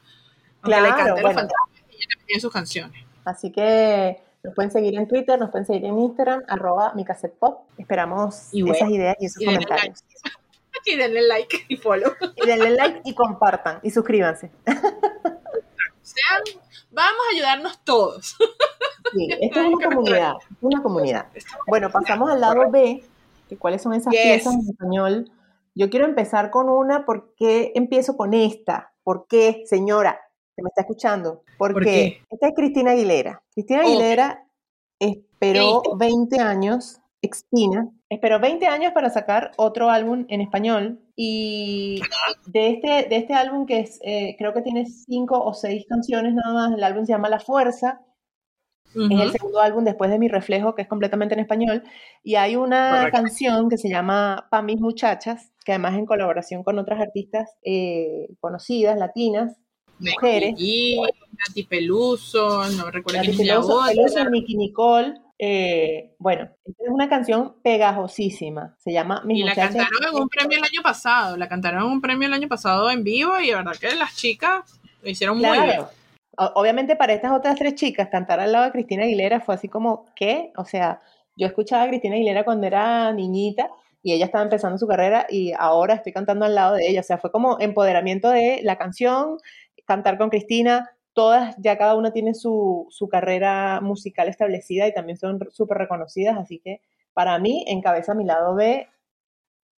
Aunque 0.64 0.80
Claro, 0.80 1.16
bueno. 1.22 1.42
ella 1.42 2.08
tiene 2.26 2.42
sus 2.42 2.52
canciones. 2.52 3.04
así 3.26 3.52
que 3.52 4.20
nos 4.44 4.54
pueden 4.56 4.72
seguir 4.72 4.96
en 4.96 5.08
Twitter, 5.08 5.40
nos 5.40 5.52
pueden 5.52 5.66
seguir 5.66 5.86
en 5.86 5.98
Instagram, 6.00 6.44
arroba 6.50 6.92
mi 6.96 7.06
cassette 7.06 7.34
pop. 7.38 7.62
Esperamos 7.78 8.50
Y 8.52 8.62
bueno, 8.64 8.76
esas 8.76 8.90
ideas 8.90 9.16
y 9.20 9.26
esos 9.28 9.42
y 9.42 9.46
comentarios. 9.46 10.04
Y 10.86 10.96
denle 10.98 11.22
like 11.28 11.66
y 11.70 11.78
follow. 11.78 12.12
Y 12.36 12.46
denle 12.46 12.72
like 12.72 13.02
y 13.06 13.14
compartan 13.14 13.80
y 13.84 13.90
suscríbanse. 13.92 14.52
Sean, 16.02 16.42
vamos 16.92 17.22
a 17.30 17.36
ayudarnos 17.36 17.84
todos. 17.84 18.36
Sí, 19.14 19.28
esto 19.42 19.60
es 19.62 19.68
una 19.68 19.88
comunidad, 19.90 20.34
una 20.62 20.84
comunidad. 20.84 21.28
Bueno, 21.68 21.90
pasamos 21.90 22.30
al 22.30 22.42
lado 22.42 22.70
B, 22.70 23.04
que 23.48 23.58
cuáles 23.58 23.82
son 23.82 23.94
esas 23.94 24.12
Yes. 24.12 24.22
piezas 24.24 24.54
en 24.56 24.70
español. 24.70 25.32
Yo 25.76 25.90
quiero 25.90 26.06
empezar 26.06 26.52
con 26.52 26.70
una, 26.70 27.06
¿por 27.06 27.34
qué 27.36 27.72
empiezo 27.76 28.16
con 28.18 28.34
esta? 28.34 28.92
¿Por 29.04 29.28
qué, 29.28 29.64
señora? 29.66 30.20
¿Se 30.56 30.62
me 30.62 30.68
está 30.68 30.82
escuchando? 30.82 31.44
Porque 31.58 31.74
¿Por 31.74 31.84
qué? 31.86 32.22
esta 32.30 32.48
es 32.50 32.54
Cristina 32.56 32.92
Aguilera. 32.92 33.42
Cristina. 33.54 33.82
Aguilera 33.82 34.46
esperó 35.00 35.82
Listo. 35.82 35.98
20 35.98 36.40
años, 36.42 37.00
Expina, 37.24 37.90
esperó 38.14 38.40
20 38.40 38.66
años 38.68 38.94
para 38.94 39.10
sacar 39.10 39.52
otro 39.58 39.90
álbum 39.90 40.26
en 40.30 40.42
español 40.42 41.00
y 41.16 42.02
de 42.48 42.70
este, 42.70 43.10
de 43.10 43.16
este 43.18 43.34
álbum 43.34 43.66
que 43.66 43.80
es, 43.80 44.00
eh, 44.04 44.36
creo 44.38 44.54
que 44.54 44.62
tiene 44.62 44.86
cinco 44.86 45.44
o 45.44 45.54
seis 45.54 45.86
canciones 45.88 46.34
nada 46.34 46.54
más, 46.54 46.74
el 46.74 46.84
álbum 46.84 47.06
se 47.06 47.14
llama 47.14 47.30
La 47.30 47.40
Fuerza, 47.40 48.02
es 48.96 49.20
el 49.20 49.32
segundo 49.32 49.60
álbum 49.60 49.84
después 49.84 50.12
de 50.12 50.20
Mi 50.20 50.28
Reflejo, 50.28 50.76
que 50.76 50.84
es 50.84 50.88
completamente 50.88 51.34
en 51.34 51.40
español. 51.40 51.84
Y 52.22 52.36
hay 52.36 52.56
una 52.56 52.92
Correcto. 52.92 53.18
canción 53.18 53.70
que 53.70 53.78
se 53.78 53.90
llama 53.90 54.48
Pa' 54.52 54.62
mis 54.62 54.80
muchachas, 54.80 55.52
que 55.66 55.72
además 55.72 55.96
en 55.96 56.06
colaboración 56.06 56.64
con 56.64 56.78
otras 56.78 57.02
artistas 57.02 57.50
eh, 57.64 58.28
conocidas, 58.40 58.98
latinas, 58.98 59.58
mujeres. 60.00 60.54
Y 60.58 61.00
Nati 61.40 61.64
Peluso, 61.64 62.70
no 62.78 62.92
recuerdo 62.92 63.22
quién 63.24 63.38
Peluso. 63.38 63.82
Peluso, 63.88 64.30
Nicky 64.30 64.56
Nicole. 64.56 65.16
Eh, 65.46 66.16
bueno, 66.20 66.48
es 66.64 66.88
una 66.88 67.10
canción 67.10 67.56
pegajosísima. 67.62 68.78
Se 68.78 68.94
llama 68.94 69.22
Mis 69.26 69.40
Y 69.40 69.44
la 69.44 69.54
cantaron 69.54 69.90
en 70.10 70.16
un 70.16 70.30
premio 70.30 70.58
el 70.58 70.64
año 70.64 70.82
pasado, 70.82 71.36
la 71.36 71.50
cantaron 71.50 71.84
en 71.84 71.90
un 71.90 72.00
premio 72.00 72.30
el 72.30 72.34
año 72.34 72.48
pasado 72.48 72.90
en 72.90 73.04
vivo 73.04 73.38
y 73.42 73.48
de 73.48 73.56
verdad 73.56 73.74
que 73.74 73.94
las 73.94 74.16
chicas 74.16 74.80
lo 75.02 75.10
hicieron 75.10 75.40
muy 75.40 75.60
bien. 75.60 75.82
Obviamente 76.38 76.96
para 76.96 77.12
estas 77.12 77.34
otras 77.34 77.58
tres 77.58 77.76
chicas 77.76 78.08
cantar 78.10 78.40
al 78.40 78.54
lado 78.54 78.64
de 78.64 78.72
Cristina 78.72 79.04
Aguilera 79.04 79.42
fue 79.42 79.56
así 79.56 79.68
como, 79.68 80.06
¿qué? 80.16 80.54
O 80.56 80.64
sea, 80.64 81.02
yo 81.36 81.46
escuchaba 81.46 81.84
a 81.84 81.88
Cristina 81.90 82.16
Aguilera 82.16 82.46
cuando 82.46 82.66
era 82.66 83.12
niñita 83.12 83.70
y 84.02 84.14
ella 84.14 84.26
estaba 84.26 84.46
empezando 84.46 84.78
su 84.78 84.88
carrera 84.88 85.28
y 85.30 85.52
ahora 85.60 85.96
estoy 85.96 86.14
cantando 86.14 86.46
al 86.46 86.56
lado 86.56 86.76
de 86.76 86.88
ella. 86.88 87.02
O 87.02 87.04
sea, 87.04 87.18
fue 87.18 87.34
como 87.34 87.60
empoderamiento 87.60 88.30
de 88.30 88.62
la 88.64 88.78
canción, 88.78 89.40
cantar 89.86 90.18
con 90.18 90.30
Cristina. 90.30 90.90
Todas, 91.14 91.56
ya 91.60 91.78
cada 91.78 91.96
una 91.96 92.12
tiene 92.12 92.34
su, 92.34 92.88
su 92.90 93.08
carrera 93.08 93.80
musical 93.82 94.28
establecida 94.28 94.88
y 94.88 94.94
también 94.94 95.18
son 95.18 95.40
súper 95.52 95.78
reconocidas. 95.78 96.38
Así 96.38 96.60
que 96.60 96.82
para 97.14 97.38
mí 97.40 97.64
encabeza 97.68 98.16
mi 98.16 98.26
lado 98.26 98.56
B 98.56 98.88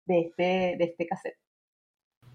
de 0.07 0.21
este, 0.21 0.43
de 0.79 0.85
este 0.85 1.07
cassette. 1.07 1.37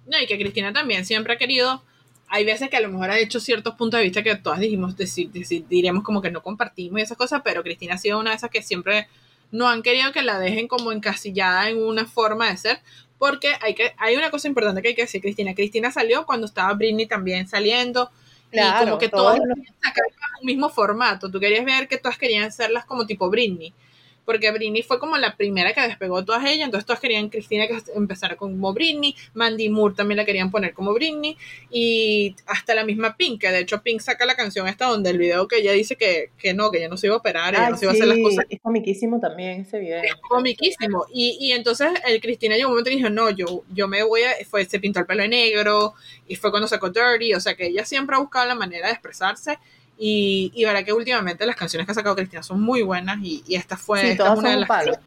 No, 0.06 0.20
y 0.22 0.26
que 0.28 0.38
Cristina 0.38 0.74
también 0.74 1.06
siempre 1.06 1.34
ha 1.34 1.38
querido, 1.38 1.84
hay 2.28 2.44
veces 2.44 2.70
que 2.70 2.78
a 2.78 2.82
lo 2.82 2.90
mejor 2.90 3.12
ha 3.12 3.20
hecho 3.20 3.40
ciertos 3.40 3.76
puntos 3.76 4.00
de 4.00 4.04
vista 4.06 4.24
que 4.24 4.36
todas 4.36 4.60
dijimos, 4.60 4.98
decir, 4.98 5.32
decir- 5.32 5.68
diremos 5.68 6.04
como 6.04 6.22
que 6.22 6.32
no 6.32 6.42
compartimos 6.42 7.00
y 7.00 7.04
esas 7.04 7.18
cosas, 7.18 7.42
pero 7.44 7.64
Cristina 7.64 7.94
ha 7.96 7.98
sido 8.00 8.20
una 8.20 8.32
de 8.32 8.38
esas 8.38 8.50
que 8.50 8.64
siempre 8.64 9.08
no 9.52 9.68
han 9.70 9.82
querido 9.82 10.12
que 10.12 10.24
la 10.24 10.40
dejen 10.40 10.68
como 10.68 10.92
encasillada 10.92 11.70
en 11.70 11.82
una 11.82 12.06
forma 12.06 12.50
de 12.50 12.58
ser, 12.58 12.80
porque 13.18 13.54
hay 13.62 13.76
que 13.76 13.94
hay 13.98 14.16
una 14.16 14.32
cosa 14.32 14.48
importante 14.48 14.82
que 14.82 14.90
hay 14.90 14.96
que 14.96 15.04
decir, 15.04 15.22
Cristina. 15.22 15.54
Cristina 15.54 15.92
salió 15.92 16.26
cuando 16.26 16.46
estaba 16.48 16.74
Britney 16.74 17.06
también 17.08 17.48
saliendo, 17.48 18.10
y 18.52 18.86
como 18.86 18.98
que 18.98 19.10
todas 19.10 19.40
querían 19.40 19.76
sacar 19.82 20.04
un 20.42 20.46
mismo 20.46 20.70
formato. 20.70 21.30
Tú 21.30 21.40
querías 21.40 21.66
ver 21.66 21.88
que 21.88 21.98
todas 21.98 22.18
querían 22.18 22.46
hacerlas 22.46 22.86
como 22.86 23.06
tipo 23.06 23.30
Britney. 23.30 23.74
Porque 24.30 24.52
Britney 24.52 24.84
fue 24.84 25.00
como 25.00 25.18
la 25.18 25.36
primera 25.36 25.74
que 25.74 25.82
despegó 25.82 26.24
todas 26.24 26.46
ellas, 26.46 26.66
entonces 26.66 26.86
todas 26.86 27.00
querían 27.00 27.30
Cristina 27.30 27.66
que 27.66 27.82
empezara 27.96 28.36
como 28.36 28.72
Britney, 28.76 29.16
Mandy 29.34 29.70
Moore 29.70 29.96
también 29.96 30.18
la 30.18 30.24
querían 30.24 30.52
poner 30.52 30.72
como 30.72 30.94
Britney, 30.94 31.36
y 31.72 32.36
hasta 32.46 32.76
la 32.76 32.86
misma 32.86 33.18
Pink, 33.18 33.42
que 33.42 33.50
de 33.50 33.62
hecho 33.62 33.82
Pink 33.82 34.02
saca 34.02 34.28
la 34.28 34.36
canción 34.36 34.68
esta 34.68 34.86
donde 34.86 35.10
el 35.10 35.18
video 35.18 35.48
que 35.48 35.56
ella 35.58 35.72
dice 35.72 35.96
que, 35.96 36.30
que 36.38 36.54
no, 36.54 36.70
que 36.70 36.78
ella 36.78 36.90
no 36.90 36.98
se 36.98 37.08
iba 37.08 37.16
a 37.16 37.18
operar, 37.18 37.56
ella 37.56 37.66
Ay, 37.66 37.72
no 37.72 37.78
se 37.80 37.86
iba 37.86 37.92
a 37.92 37.96
hacer 37.96 38.06
las 38.06 38.18
sí, 38.18 38.22
cosas 38.24 38.46
es 38.48 38.62
comiquísimo 38.62 39.20
también 39.20 39.62
ese 39.62 39.80
video. 39.80 40.04
comiquísimo. 40.30 41.08
Y, 41.12 41.36
y 41.42 41.54
entonces 41.54 41.88
el 42.06 42.22
Cristina 42.22 42.56
llegó 42.56 42.68
un 42.68 42.74
momento 42.74 42.92
y 42.92 42.98
dijo, 42.98 43.10
no, 43.10 43.32
yo, 43.32 43.64
yo 43.74 43.88
me 43.88 44.04
voy 44.04 44.22
a, 44.22 44.46
fue, 44.48 44.64
se 44.66 44.80
pintó 44.80 45.00
el 45.00 45.08
pelo 45.08 45.24
de 45.24 45.30
negro, 45.30 45.96
y 46.28 46.36
fue 46.36 46.52
cuando 46.52 46.68
sacó 46.68 46.92
Dirty, 46.92 47.34
o 47.34 47.40
sea 47.40 47.56
que 47.56 47.66
ella 47.66 47.84
siempre 47.84 48.16
ha 48.16 48.20
buscado 48.20 48.46
la 48.46 48.54
manera 48.54 48.90
de 48.90 48.94
expresarse, 48.94 49.58
y, 50.00 50.52
y 50.56 50.66
verá 50.66 50.84
que 50.84 50.94
últimamente 50.94 51.46
las 51.46 51.56
canciones 51.58 51.86
que 51.86 51.92
ha 51.92 51.96
sacado 51.96 52.16
Cristina 52.16 52.42
son 52.42 52.62
muy 52.62 52.82
buenas, 52.82 53.18
y, 53.22 53.44
y 53.48 53.56
esta 53.56 53.76
fue, 53.78 54.02
Sí, 54.02 54.08
esta 54.12 54.24
todas 54.24 54.34
es 54.34 54.40
una 54.40 54.50
son 54.50 54.52
de 54.52 54.56
un 54.56 54.60
las 54.62 54.68
palo. 54.70 54.98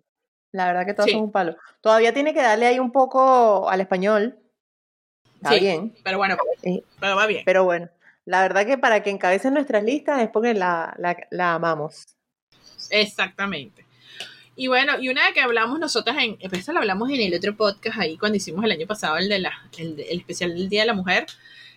La 0.52 0.66
verdad 0.66 0.85
que 0.87 0.92
todas 0.92 1.07
Sí. 1.07 1.12
son 1.14 1.22
un 1.24 1.33
palo. 1.33 1.57
Todavía 1.81 2.12
tiene 2.12 2.35
que 2.35 2.42
darle 2.42 2.66
ahí 2.66 2.78
un 2.78 2.92
poco 2.92 3.70
al 3.70 3.81
español. 3.81 4.38
Está 5.37 5.55
Sí. 5.55 5.61
bien, 5.61 5.94
pero 6.05 6.18
bueno, 6.18 6.37
Eh, 6.62 6.83
pero 7.00 7.16
va 7.16 7.26
bien. 7.26 7.42
pero 7.46 7.64
bueno. 7.64 7.88
La 8.26 8.42
verdad 8.42 8.64
que 8.66 8.78
para 8.78 9.02
que 9.02 9.11
encabecen 9.11 9.55
nuestras 9.55 9.83
listas 9.83 10.20
es 10.22 10.28
porque 10.28 10.55
la, 10.55 10.94
la, 10.98 11.16
la 11.31 11.55
amamos. 11.55 12.05
Exactamente. 12.90 13.85
Y 14.55 14.66
bueno, 14.68 15.00
y 15.00 15.09
una 15.09 15.26
de 15.26 15.33
que 15.33 15.40
hablamos 15.40 15.78
nosotras 15.81 16.16
en, 16.20 16.37
esta 16.40 16.72
la 16.72 16.81
hablamos 16.81 17.11
en 17.11 17.20
el 17.20 17.35
otro 17.35 17.57
podcast 17.57 17.98
ahí 17.98 18.18
cuando 18.18 18.37
hicimos 18.37 18.64
el 18.64 18.72
año 18.72 18.87
pasado 18.87 19.16
el 19.16 19.28
de 19.28 19.38
la, 19.38 19.52
el, 19.78 19.98
especial 19.98 20.55
del 20.55 20.68
Día 20.68 20.83
de 20.83 20.87
la 20.88 20.94
Mujer. 20.94 21.26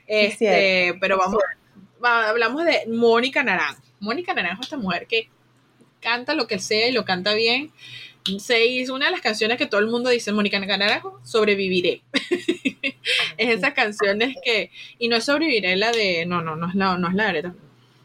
Es 0.05 0.33
Este, 0.33 0.93
pero 0.99 1.17
vamos, 1.17 1.37
va- 1.37 1.57
hablamos 2.01 2.65
de 2.65 2.83
Mónica 2.87 3.43
Naranjo. 3.43 3.81
Mónica 3.99 4.33
Naranjo, 4.33 4.61
esta 4.63 4.77
mujer 4.77 5.07
que 5.07 5.29
canta 6.01 6.33
lo 6.35 6.47
que 6.47 6.59
sea 6.59 6.87
y 6.87 6.91
lo 6.91 7.05
canta 7.05 7.33
bien. 7.33 7.71
Se 8.39 8.65
hizo 8.65 8.95
una 8.95 9.05
de 9.05 9.11
las 9.11 9.21
canciones 9.21 9.57
que 9.57 9.67
todo 9.67 9.79
el 9.81 9.87
mundo 9.87 10.09
dice, 10.09 10.31
Mónica 10.31 10.59
Naranjo, 10.59 11.19
sobreviviré. 11.23 12.01
es 13.37 13.49
esas 13.57 13.73
canciones 13.73 14.35
que, 14.43 14.71
y 14.97 15.07
no 15.09 15.15
es 15.15 15.25
sobreviviré 15.25 15.75
la 15.75 15.91
de, 15.91 16.25
no, 16.25 16.41
no, 16.41 16.55
no 16.55 16.67
es 16.69 16.75
la, 16.75 16.97
no 16.97 17.07
es 17.07 17.13
la 17.13 17.23
de 17.23 17.29
Aretha. 17.29 17.53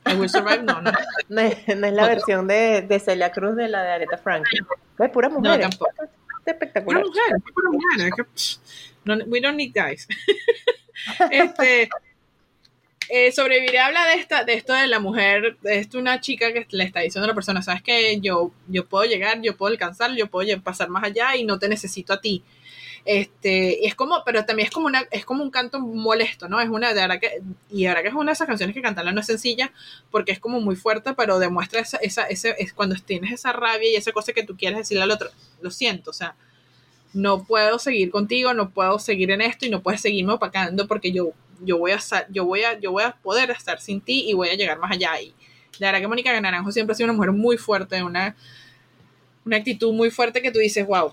I 0.07 0.15
Will 0.15 0.29
Survive, 0.31 0.63
no, 0.63 0.81
no. 0.81 0.93
No 1.29 1.41
es, 1.43 1.57
no 1.77 1.87
es 1.87 1.93
la 1.93 2.07
versión 2.07 2.47
de, 2.49 2.83
de 2.83 2.99
Celia 3.01 3.31
Cruz 3.31 3.55
de 3.57 3.69
la 3.69 3.83
de 3.83 3.93
Aretha 3.93 4.19
Franklin. 4.19 4.67
Es 4.99 5.11
pura 5.11 5.29
mujer. 5.29 5.53
No, 5.53 5.59
tampoco. 5.61 5.91
Es 6.03 6.09
Pura 6.09 6.53
espectacular. 6.53 7.05
mujer, 7.05 7.37
pura 7.55 7.71
mujer. 7.71 8.09
es 8.09 8.15
que, 8.15 8.23
psh, 8.35 8.59
no, 9.05 9.15
we 9.27 9.41
don't 9.41 9.57
need 9.57 9.73
guys. 9.75 10.09
este, 11.31 11.89
eh, 13.11 13.33
sobrevivir 13.33 13.79
habla 13.79 14.07
de 14.07 14.15
esta, 14.15 14.45
de 14.45 14.55
esto 14.55 14.73
de 14.73 14.87
la 14.87 15.01
mujer, 15.01 15.57
de 15.63 15.89
una 15.95 16.21
chica 16.21 16.53
que 16.53 16.67
le 16.71 16.85
está 16.85 17.01
diciendo 17.01 17.25
a 17.25 17.29
la 17.29 17.35
persona, 17.35 17.63
sabes 17.63 17.83
que 17.83 18.21
yo, 18.21 18.53
yo 18.69 18.87
puedo 18.87 19.05
llegar, 19.05 19.41
yo 19.43 19.57
puedo 19.57 19.73
alcanzar, 19.73 20.15
yo 20.15 20.29
puedo 20.29 20.61
pasar 20.63 20.89
más 20.89 21.05
allá 21.05 21.35
y 21.37 21.45
no 21.45 21.59
te 21.59 21.69
necesito 21.69 22.13
a 22.13 22.21
ti. 22.21 22.43
Este, 23.05 23.79
y 23.83 23.87
es 23.87 23.95
como, 23.95 24.23
pero 24.25 24.45
también 24.45 24.67
es 24.67 24.73
como 24.73 24.87
una, 24.87 25.07
es 25.11 25.25
como 25.25 25.43
un 25.43 25.51
canto 25.51 25.81
molesto, 25.81 26.49
¿no? 26.49 26.61
Es 26.61 26.69
una, 26.69 26.93
de 26.93 27.01
verdad 27.01 27.19
que, 27.19 27.43
y 27.71 27.87
ahora 27.87 28.03
que 28.03 28.09
es 28.09 28.15
una 28.15 28.27
de 28.27 28.35
esas 28.35 28.47
canciones 28.47 28.75
que 28.75 28.83
cantarla 28.83 29.13
no 29.13 29.21
es 29.21 29.27
sencilla, 29.27 29.73
porque 30.11 30.33
es 30.33 30.39
como 30.39 30.61
muy 30.61 30.77
fuerte, 30.77 31.15
pero 31.15 31.39
demuestra 31.39 31.81
esa, 31.81 31.97
esa, 31.99 32.25
ese, 32.25 32.55
es 32.59 32.73
cuando 32.73 32.95
tienes 32.97 33.33
esa 33.33 33.53
rabia 33.53 33.91
y 33.91 33.97
esa 33.97 34.13
cosa 34.13 34.33
que 34.33 34.45
tú 34.45 34.57
quieres 34.57 34.79
decirle 34.79 35.03
al 35.03 35.11
otro, 35.11 35.31
lo 35.63 35.71
siento, 35.71 36.11
o 36.11 36.15
sea, 36.15 36.37
no 37.13 37.45
puedo 37.45 37.79
seguir 37.79 38.11
contigo, 38.11 38.55
no 38.55 38.71
puedo 38.71 38.99
seguir 38.99 39.31
en 39.31 39.41
esto 39.41 39.67
y 39.67 39.71
no 39.71 39.83
puedes 39.83 40.01
seguirme 40.01 40.35
opacando 40.35 40.87
porque 40.87 41.11
yo, 41.11 41.33
yo 41.63 41.79
voy 41.79 41.93
a 41.93 41.99
sa- 42.01 42.27
yo 42.31 42.45
voy 42.45 42.63
a, 42.63 42.79
yo 42.79 42.93
voy 42.93 43.03
a 43.05 43.13
poder 43.23 43.51
estar 43.51 43.81
sin 43.81 44.01
ti 44.01 44.25
y 44.29 44.35
voy 44.35 44.49
a 44.49 44.55
llegar 44.55 44.79
más 44.79 44.91
allá. 44.93 45.21
Y 45.21 45.35
la 45.79 45.89
verdad 45.89 46.01
que 46.01 46.09
Mónica 46.09 46.41
Naranjo 46.41 46.73
siempre 46.73 46.93
ha 46.93 46.97
sido 46.97 47.07
una 47.07 47.15
mujer 47.17 47.33
muy 47.33 47.57
fuerte, 47.57 48.03
una, 48.03 48.37
una 49.45 49.57
actitud 49.57 49.93
muy 49.93 50.11
fuerte 50.11 50.43
que 50.43 50.51
tú 50.51 50.59
dices, 50.59 50.87
wow. 50.87 51.13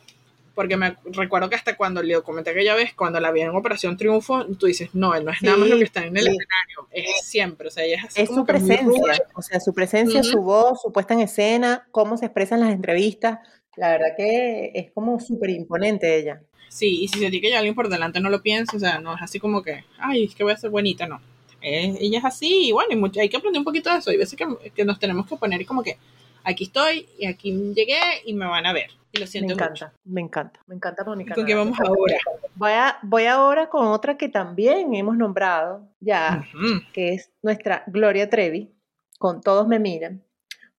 Porque 0.56 0.76
me 0.76 0.98
recuerdo 1.06 1.50
que 1.50 1.56
hasta 1.56 1.78
cuando 1.78 2.02
le 2.02 2.20
comenté 2.24 2.50
aquella 2.50 2.74
vez, 2.74 2.92
cuando 2.96 3.20
la 3.20 3.32
vi 3.32 3.42
en 3.42 3.50
Operación 3.50 3.96
Triunfo, 3.96 4.44
tú 4.56 4.66
dices, 4.66 4.90
no, 4.94 5.14
él 5.14 5.24
no 5.24 5.32
es 5.32 5.44
nada 5.44 5.56
más 5.56 5.70
lo 5.70 5.78
que 5.78 5.84
está 5.84 6.04
en 6.04 6.18
el 6.18 6.24
sí. 6.24 6.30
escenario, 6.30 6.88
es 6.92 7.28
siempre, 7.28 7.68
o 7.68 7.72
sea, 7.72 7.84
ella 7.84 7.98
es 7.98 8.06
así 8.06 8.22
Es 8.22 8.28
como 8.30 8.42
su 8.42 8.46
presencia, 8.48 9.24
o 9.36 9.42
sea, 9.44 9.60
su 9.60 9.72
presencia, 9.76 10.22
Ujú. 10.22 10.30
su 10.30 10.42
voz, 10.42 10.82
su 10.82 10.92
puesta 10.92 11.14
en 11.14 11.20
escena, 11.20 11.88
cómo 11.92 12.18
se 12.18 12.26
expresa 12.26 12.56
en 12.56 12.62
las 12.62 12.72
entrevistas. 12.74 13.38
La 13.76 13.90
verdad 13.92 14.08
que 14.18 14.72
es 14.74 14.92
como 14.94 15.20
súper 15.20 15.52
imponente 15.52 16.18
ella. 16.18 16.42
Sí, 16.70 17.04
y 17.04 17.08
si 17.08 17.20
se 17.20 17.30
tiene 17.30 17.42
que 17.42 17.56
alguien 17.56 17.76
por 17.76 17.90
delante, 17.90 18.20
no 18.20 18.30
lo 18.30 18.42
pienses, 18.42 18.76
o 18.76 18.80
sea, 18.80 19.00
no 19.00 19.16
es 19.16 19.22
así 19.22 19.40
como 19.40 19.62
que, 19.64 19.84
ay, 19.98 20.26
es 20.26 20.36
que 20.36 20.44
voy 20.44 20.54
a 20.54 20.58
ser 20.58 20.70
buenita, 20.70 21.08
no. 21.08 21.22
Eh, 21.62 21.96
ella 22.00 22.20
es 22.20 22.26
así, 22.26 22.68
y 22.68 22.72
bueno, 22.72 22.94
y 22.94 22.96
mucho- 22.96 23.20
hay 23.20 23.30
que 23.30 23.38
aprender 23.38 23.60
un 23.60 23.66
poquito 23.66 23.92
de 23.92 23.98
eso. 23.98 24.12
Hay 24.12 24.18
veces 24.18 24.38
que, 24.38 24.46
que 24.76 24.86
nos 24.86 25.00
tenemos 25.00 25.26
que 25.28 25.36
poner 25.38 25.66
como 25.66 25.82
que, 25.84 25.98
aquí 26.44 26.66
estoy, 26.66 27.08
y 27.18 27.26
aquí 27.26 27.52
llegué, 27.76 28.00
y 28.26 28.34
me 28.34 28.46
van 28.46 28.66
a 28.66 28.74
ver. 28.74 28.92
Y 29.12 29.18
lo 29.20 29.24
Me 29.24 29.28
siento 29.28 29.54
mucho. 29.54 29.64
encanta, 29.64 29.94
me 30.06 30.22
encanta, 30.22 30.60
me 30.68 30.76
encanta 30.76 31.02
¿Y 31.04 31.06
Mónica. 31.06 31.34
con 31.36 31.46
qué 31.46 31.56
vamos 31.56 31.80
ahora? 31.80 32.18
Voy, 32.56 32.72
a- 32.74 33.00
voy 33.02 33.26
ahora 33.26 33.70
con 33.70 33.88
otra 33.88 34.18
que 34.18 34.30
también 34.30 34.94
hemos 34.94 35.18
nombrado 35.18 35.82
ya, 36.00 36.46
Ujú. 36.54 36.82
que 36.94 37.14
es 37.14 37.32
nuestra 37.42 37.84
Gloria 37.88 38.30
Trevi, 38.30 38.70
con 39.18 39.42
Todos 39.42 39.68
me 39.68 39.80
miran. 39.80 40.22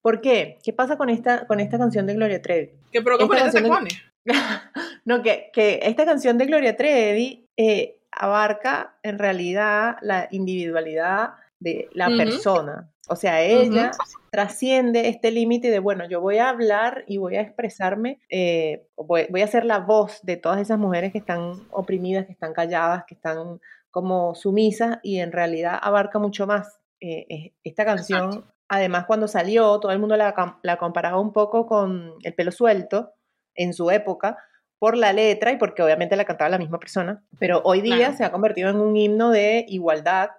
¿Por 0.01 0.21
qué? 0.21 0.59
¿Qué 0.63 0.73
pasa 0.73 0.97
con 0.97 1.11
esta, 1.11 1.47
con 1.47 1.59
esta 1.59 1.77
canción 1.79 2.07
de 2.07 2.15
Gloria 2.15 2.41
Trevi? 2.41 2.71
¿Qué 2.93 3.03
provoca 3.03 3.37
Esta 3.47 3.61
de- 3.61 3.69
tacones? 3.69 4.01
no, 5.05 5.23
que, 5.23 5.51
que 5.53 5.81
esta 5.83 6.05
canción 6.05 6.39
de 6.39 6.47
Gloria 6.47 6.77
Trevi 6.77 7.49
eh, 7.57 7.99
abarca 8.13 8.97
en 9.03 9.19
realidad 9.19 9.97
la 10.01 10.29
individualidad 10.31 11.35
de 11.61 11.89
la 11.93 12.09
persona. 12.09 12.91
O 13.09 13.17
sea, 13.17 13.43
ella 13.43 13.91
trasciende 14.31 15.09
este 15.09 15.31
límite 15.31 15.71
de, 15.71 15.79
bueno, 15.79 16.07
yo 16.09 16.21
voy 16.21 16.39
a 16.39 16.51
hablar 16.51 17.05
y 17.07 17.17
voy 17.17 17.37
a 17.37 17.41
expresarme, 17.41 18.21
eh, 18.29 18.87
voy, 18.97 19.27
voy 19.31 19.41
a 19.41 19.47
ser 19.47 19.65
la 19.65 19.79
voz 19.79 20.21
de 20.23 20.37
todas 20.37 20.61
esas 20.61 20.79
mujeres 20.79 21.13
que 21.13 21.19
están 21.19 21.67
oprimidas, 21.71 22.27
que 22.27 22.33
están 22.33 22.53
calladas, 22.53 23.05
que 23.07 23.15
están 23.15 23.61
como 23.91 24.35
sumisas 24.35 24.99
y 25.03 25.21
en 25.21 25.33
realidad 25.33 25.79
abarca 25.81 26.19
mucho 26.19 26.47
más. 26.47 26.79
Eh, 27.01 27.55
esta 27.65 27.85
canción, 27.85 28.45
además 28.69 29.07
cuando 29.07 29.27
salió, 29.27 29.81
todo 29.81 29.93
el 29.93 29.99
mundo 29.99 30.17
la, 30.17 30.59
la 30.63 30.77
comparaba 30.77 31.19
un 31.19 31.33
poco 31.33 31.67
con 31.67 32.15
El 32.23 32.35
pelo 32.35 32.53
suelto 32.53 33.15
en 33.59 33.75
su 33.75 33.91
época 33.91 34.39
por 34.79 34.97
la 34.97 35.13
letra 35.13 35.53
y 35.53 35.57
porque 35.57 35.83
obviamente 35.83 36.17
la 36.17 36.25
cantaba 36.25 36.49
la 36.49 36.59
misma 36.59 36.79
persona, 36.79 37.23
pero 37.39 37.61
hoy 37.65 37.81
día 37.83 37.97
Claro. 37.97 38.17
se 38.17 38.25
ha 38.25 38.31
convertido 38.33 38.71
en 38.71 38.77
un 38.77 38.97
himno 38.97 39.31
de 39.31 39.67
igualdad 39.69 40.31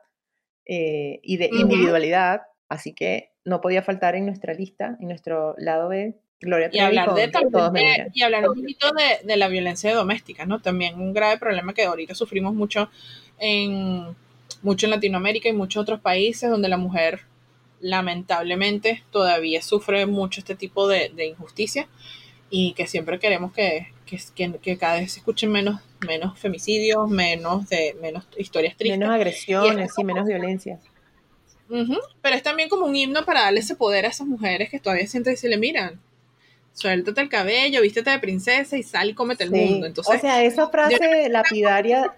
eh, 0.65 1.19
y 1.23 1.37
de 1.37 1.49
individualidad, 1.51 2.41
así 2.69 2.93
que 2.93 3.31
no 3.45 3.59
podía 3.61 3.81
faltar 3.81 4.15
en 4.15 4.25
nuestra 4.25 4.53
lista, 4.53 4.97
en 4.99 5.07
nuestro 5.09 5.55
lado 5.57 5.89
B, 5.89 6.15
Gloria 6.41 6.69
Y 6.71 6.79
hablar 6.79 7.13
de 7.15 7.27
Todos 7.27 7.73
de- 7.73 8.11
y 8.13 8.21
hablar 8.23 8.47
un 8.47 8.55
poquito 8.55 8.91
de, 8.93 9.27
de 9.27 9.35
la 9.35 9.49
violencia 9.49 9.93
doméstica, 9.93 10.45
¿no? 10.45 10.61
También 10.61 10.95
un 11.01 11.11
grave 11.13 11.37
problema 11.37 11.73
que 11.73 11.83
ahorita 11.83 12.15
sufrimos 12.15 12.53
mucho 12.53 12.89
en 13.39 14.15
mucho 14.61 14.85
en 14.85 14.91
Latinoamérica 14.91 15.49
y 15.49 15.53
muchos 15.53 15.81
otros 15.81 15.99
países 15.99 16.49
donde 16.49 16.69
la 16.69 16.77
mujer 16.77 17.21
lamentablemente 17.81 19.03
todavía 19.11 19.61
sufre 19.61 20.05
mucho 20.05 20.39
este 20.39 20.55
tipo 20.55 20.87
de, 20.87 21.09
de 21.09 21.27
injusticia 21.27 21.87
y 22.49 22.73
que 22.73 22.87
siempre 22.87 23.19
queremos 23.19 23.53
que, 23.53 23.87
que, 24.05 24.19
que- 24.35 24.57
que 24.59 24.77
cada 24.77 24.99
vez 24.99 25.11
se 25.13 25.19
escuchen 25.19 25.51
menos, 25.51 25.81
menos 26.01 26.37
femicidios, 26.39 27.09
menos 27.09 27.69
de 27.69 27.95
menos 28.01 28.27
historias 28.37 28.75
tristes. 28.75 28.99
Menos 28.99 29.13
agresiones 29.15 29.97
y 29.97 30.03
menos 30.03 30.25
violencia. 30.25 30.79
Ujú, 31.69 31.97
Pero 32.21 32.35
es 32.35 32.41
también 32.43 32.67
como 32.69 32.85
un 32.87 32.95
himno 32.95 33.23
para 33.25 33.41
darle 33.41 33.59
ese 33.59 33.75
poder 33.75 34.05
a 34.05 34.09
esas 34.09 34.25
mujeres 34.25 34.69
que 34.71 34.79
todavía 34.79 35.05
sienten 35.05 35.33
decirle, 35.33 35.57
miran, 35.57 36.01
suéltate 36.73 37.21
el 37.21 37.29
cabello, 37.29 37.81
vístete 37.83 38.09
de 38.09 38.17
princesa 38.19 38.75
y 38.77 38.81
sal 38.83 39.09
y 39.09 39.13
cómete 39.13 39.43
el 39.43 39.51
Sí, 39.51 39.55
mundo. 39.55 39.85
Entonces, 39.85 40.15
o 40.15 40.19
sea, 40.19 40.43
esa 40.43 40.69
frase 40.69 41.29
lapidaria, 41.29 42.11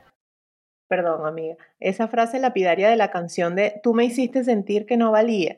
perdón 0.87 1.25
amiga, 1.27 1.57
esa 1.81 2.07
frase 2.07 2.39
lapidaria 2.39 2.89
de 2.89 2.95
la 2.95 3.11
canción 3.11 3.55
de 3.55 3.79
tú 3.83 3.93
me 3.93 4.05
hiciste 4.05 4.43
sentir 4.45 4.85
que 4.85 4.95
no 4.95 5.11
valía. 5.11 5.57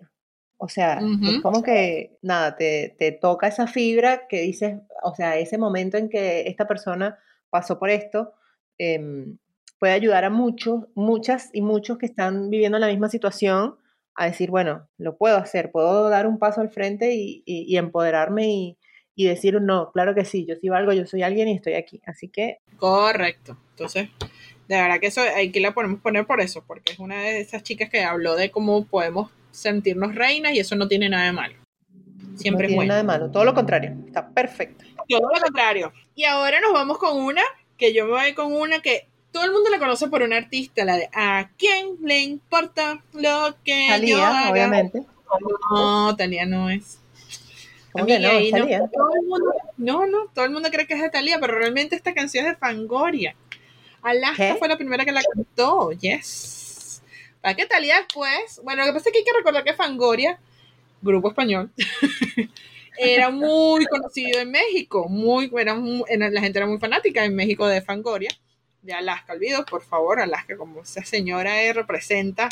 O 0.64 0.70
sea, 0.70 1.00
es 1.30 1.42
como 1.42 1.62
que, 1.62 2.18
nada, 2.22 2.56
te, 2.56 2.96
te 2.98 3.12
toca 3.12 3.48
esa 3.48 3.68
fibra 3.68 4.28
que 4.30 4.40
dices, 4.40 4.76
o 5.04 5.14
sea, 5.14 5.38
ese 5.38 5.58
momento 5.58 5.98
en 5.98 6.08
que 6.08 6.48
esta 6.48 6.66
persona 6.70 7.20
pasó 7.50 7.78
por 7.80 7.90
esto, 7.90 8.32
em, 8.78 9.38
puede 9.78 9.92
ayudar 9.92 10.24
a 10.24 10.30
muchos, 10.30 10.86
muchas 10.96 11.50
y 11.52 11.62
muchos 11.62 11.98
que 11.98 12.06
están 12.06 12.50
viviendo 12.50 12.80
la 12.80 12.88
misma 12.88 13.10
situación 13.10 13.76
a 14.16 14.26
decir, 14.28 14.50
bueno, 14.52 14.88
lo 14.98 15.18
puedo 15.18 15.36
hacer, 15.36 15.70
puedo 15.70 16.08
dar 16.08 16.28
un 16.28 16.40
paso 16.40 16.62
al 16.62 16.70
frente 16.70 17.14
y, 17.14 17.44
y- 17.46 17.66
y 17.68 17.76
empoderarme 17.78 18.48
y, 18.48 18.78
y 19.16 19.26
decir, 19.26 19.60
no, 19.62 19.92
claro 19.92 20.16
que 20.16 20.24
sí, 20.24 20.46
yo 20.48 20.56
sí 20.56 20.70
valgo, 20.70 20.94
yo 20.94 21.06
soy 21.06 21.24
alguien 21.24 21.50
y 21.50 21.56
estoy 21.56 21.74
aquí. 21.74 22.02
Así 22.06 22.30
que 22.30 22.60
correcto. 22.78 23.58
Entonces, 23.72 24.08
de 24.70 24.76
verdad 24.82 25.00
que 25.02 25.08
eso 25.08 25.22
aquí 25.38 25.60
la 25.60 25.74
podemos 25.74 26.00
poner 26.00 26.26
por 26.26 26.40
eso, 26.40 26.64
porque 26.66 26.94
es 26.94 27.00
una 27.00 27.22
de 27.22 27.42
esas 27.42 27.64
chicas 27.64 27.90
que 27.90 28.02
habló 28.02 28.38
de 28.38 28.50
cómo 28.50 28.86
podemos 28.86 29.30
sentirnos 29.54 30.16
reinas 30.16 30.54
y 30.54 30.60
eso 30.60 30.76
no 30.76 30.88
tiene 30.88 31.08
nada 31.10 31.26
de 31.26 31.32
malo. 31.32 31.56
Siempre 32.36 32.68
no 32.68 32.72
es 32.72 32.76
bueno. 32.76 32.90
nada 32.90 33.02
de 33.02 33.08
malo, 33.08 33.32
todo 33.32 33.46
lo 33.46 33.54
contrario, 33.54 33.96
está 34.08 34.28
perfecto. 34.28 34.84
Todo 35.08 35.22
lo 35.34 35.40
contrario. 35.42 35.94
Y 36.16 36.26
ahora 36.26 36.60
nos 36.60 36.74
vamos 36.74 36.98
con 36.98 37.18
una, 37.22 37.44
que 37.78 37.94
yo 37.94 38.06
me 38.06 38.12
voy 38.12 38.34
con 38.34 38.52
una 38.54 38.82
que 38.82 39.08
todo 39.32 39.44
el 39.46 39.52
mundo 39.52 39.70
la 39.70 39.80
conoce 39.80 40.08
por 40.08 40.22
una 40.24 40.38
artista, 40.38 40.84
la 40.86 40.96
de 40.96 41.10
¿A 41.14 41.50
quién 41.58 41.96
le 42.04 42.22
importa 42.22 43.04
lo 43.14 43.56
que 43.64 43.86
yo 43.86 43.92
Talía, 43.92 44.30
haga? 44.30 44.52
obviamente. 44.52 45.04
No, 45.72 46.16
Talía 46.16 46.46
no 46.46 46.70
es. 46.70 47.00
¿Cómo 47.92 48.06
que 48.08 48.16
Amiga, 48.16 48.32
no? 48.34 48.58
Thalía. 48.60 48.80
todo 48.92 49.10
el 49.22 49.28
mundo- 49.28 49.54
no, 49.78 50.06
no, 50.08 50.18
todo 50.34 50.46
el 50.46 50.52
mundo 50.52 50.70
cree 50.72 50.88
que 50.88 50.96
es 50.96 51.02
de 51.02 51.10
Talía, 51.12 51.40
pero 51.40 51.56
realmente 51.56 51.96
esta 51.96 52.14
canción 52.14 52.46
es 52.46 52.54
de 52.54 52.58
Fangoria. 52.58 53.36
Alaska 54.02 54.54
¿Qué? 54.54 54.56
fue 54.60 54.68
la 54.68 54.78
primera 54.78 55.06
que 55.06 55.12
la 55.12 55.22
cantó, 55.22 55.92
yes. 55.92 56.63
Para 57.44 57.56
que 57.56 57.66
Talía 57.66 57.98
después, 57.98 58.62
bueno, 58.64 58.84
lo 58.84 58.88
que 58.88 58.94
pasa 58.94 59.10
es 59.10 59.12
que 59.14 59.20
hay 59.20 59.26
que 59.26 59.38
recordar 59.38 59.66
que 59.66 59.74
Fangoria, 59.74 60.40
grupo 61.02 61.28
español, 61.28 61.70
era 62.98 63.30
muy 63.32 63.86
conocido 63.86 64.40
en 64.40 64.50
México, 64.50 65.10
muy, 65.10 65.52
era 65.60 65.76
muy- 65.76 66.06
la 66.18 66.40
gente 66.40 66.60
era 66.60 66.68
muy 66.68 66.78
fanática 66.80 67.26
en 67.26 67.36
México 67.36 67.68
de 67.68 67.82
Fangoria, 67.82 68.30
de 68.82 68.94
Alaska, 68.94 69.34
olvido, 69.34 69.66
por 69.66 69.84
favor, 69.84 70.22
Alaska, 70.22 70.56
como 70.56 70.84
esa 70.84 71.04
señora 71.04 71.62
eh, 71.64 71.74
representa 71.74 72.48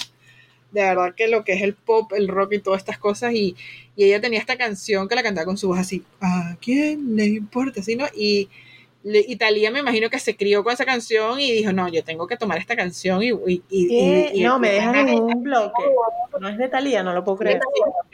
de 0.71 0.81
verdad 0.81 1.15
que 1.15 1.29
lo 1.29 1.45
que 1.45 1.53
es 1.53 1.61
el 1.61 1.73
pop, 1.73 2.11
el 2.13 2.27
rock 2.27 2.53
y 2.53 2.59
todas 2.59 2.81
estas 2.81 2.97
cosas, 2.97 3.33
y, 3.33 3.55
y 3.95 4.03
ella 4.03 4.19
tenía 4.19 4.39
esta 4.39 4.57
canción 4.57 5.07
que 5.07 5.15
la 5.15 5.23
cantaba 5.23 5.45
con 5.45 5.57
su 5.57 5.69
voz 5.69 5.79
así, 5.79 6.03
¿a 6.19 6.57
quién 6.61 7.15
le 7.15 7.27
importa? 7.27 7.81
¿Sí, 7.81 7.95
no? 7.95 8.05
Y, 8.13 8.49
Thalía 9.39 9.71
me 9.71 9.79
imagino 9.79 10.09
que 10.09 10.19
se 10.19 10.35
crió 10.35 10.63
con 10.63 10.73
esa 10.73 10.85
canción 10.85 11.39
y 11.39 11.51
dijo, 11.51 11.71
no, 11.73 11.87
yo 11.89 12.03
tengo 12.03 12.27
que 12.27 12.37
tomar 12.37 12.59
esta 12.59 12.75
canción 12.75 13.23
y... 13.23 13.29
y, 13.29 13.63
y- 13.69 13.87
¿Qué? 13.87 14.31
y- 14.33 14.41
y- 14.41 14.43
no, 14.43 14.59
me 14.59 14.71
dejan 14.71 15.09
en 15.09 15.19
un 15.21 15.43
bloque. 15.43 15.83
No 16.39 16.47
es 16.47 16.57
de 16.57 16.69
Talía, 16.69 17.01
no 17.03 17.13
lo 17.13 17.23
puedo 17.23 17.37
creer. 17.39 17.59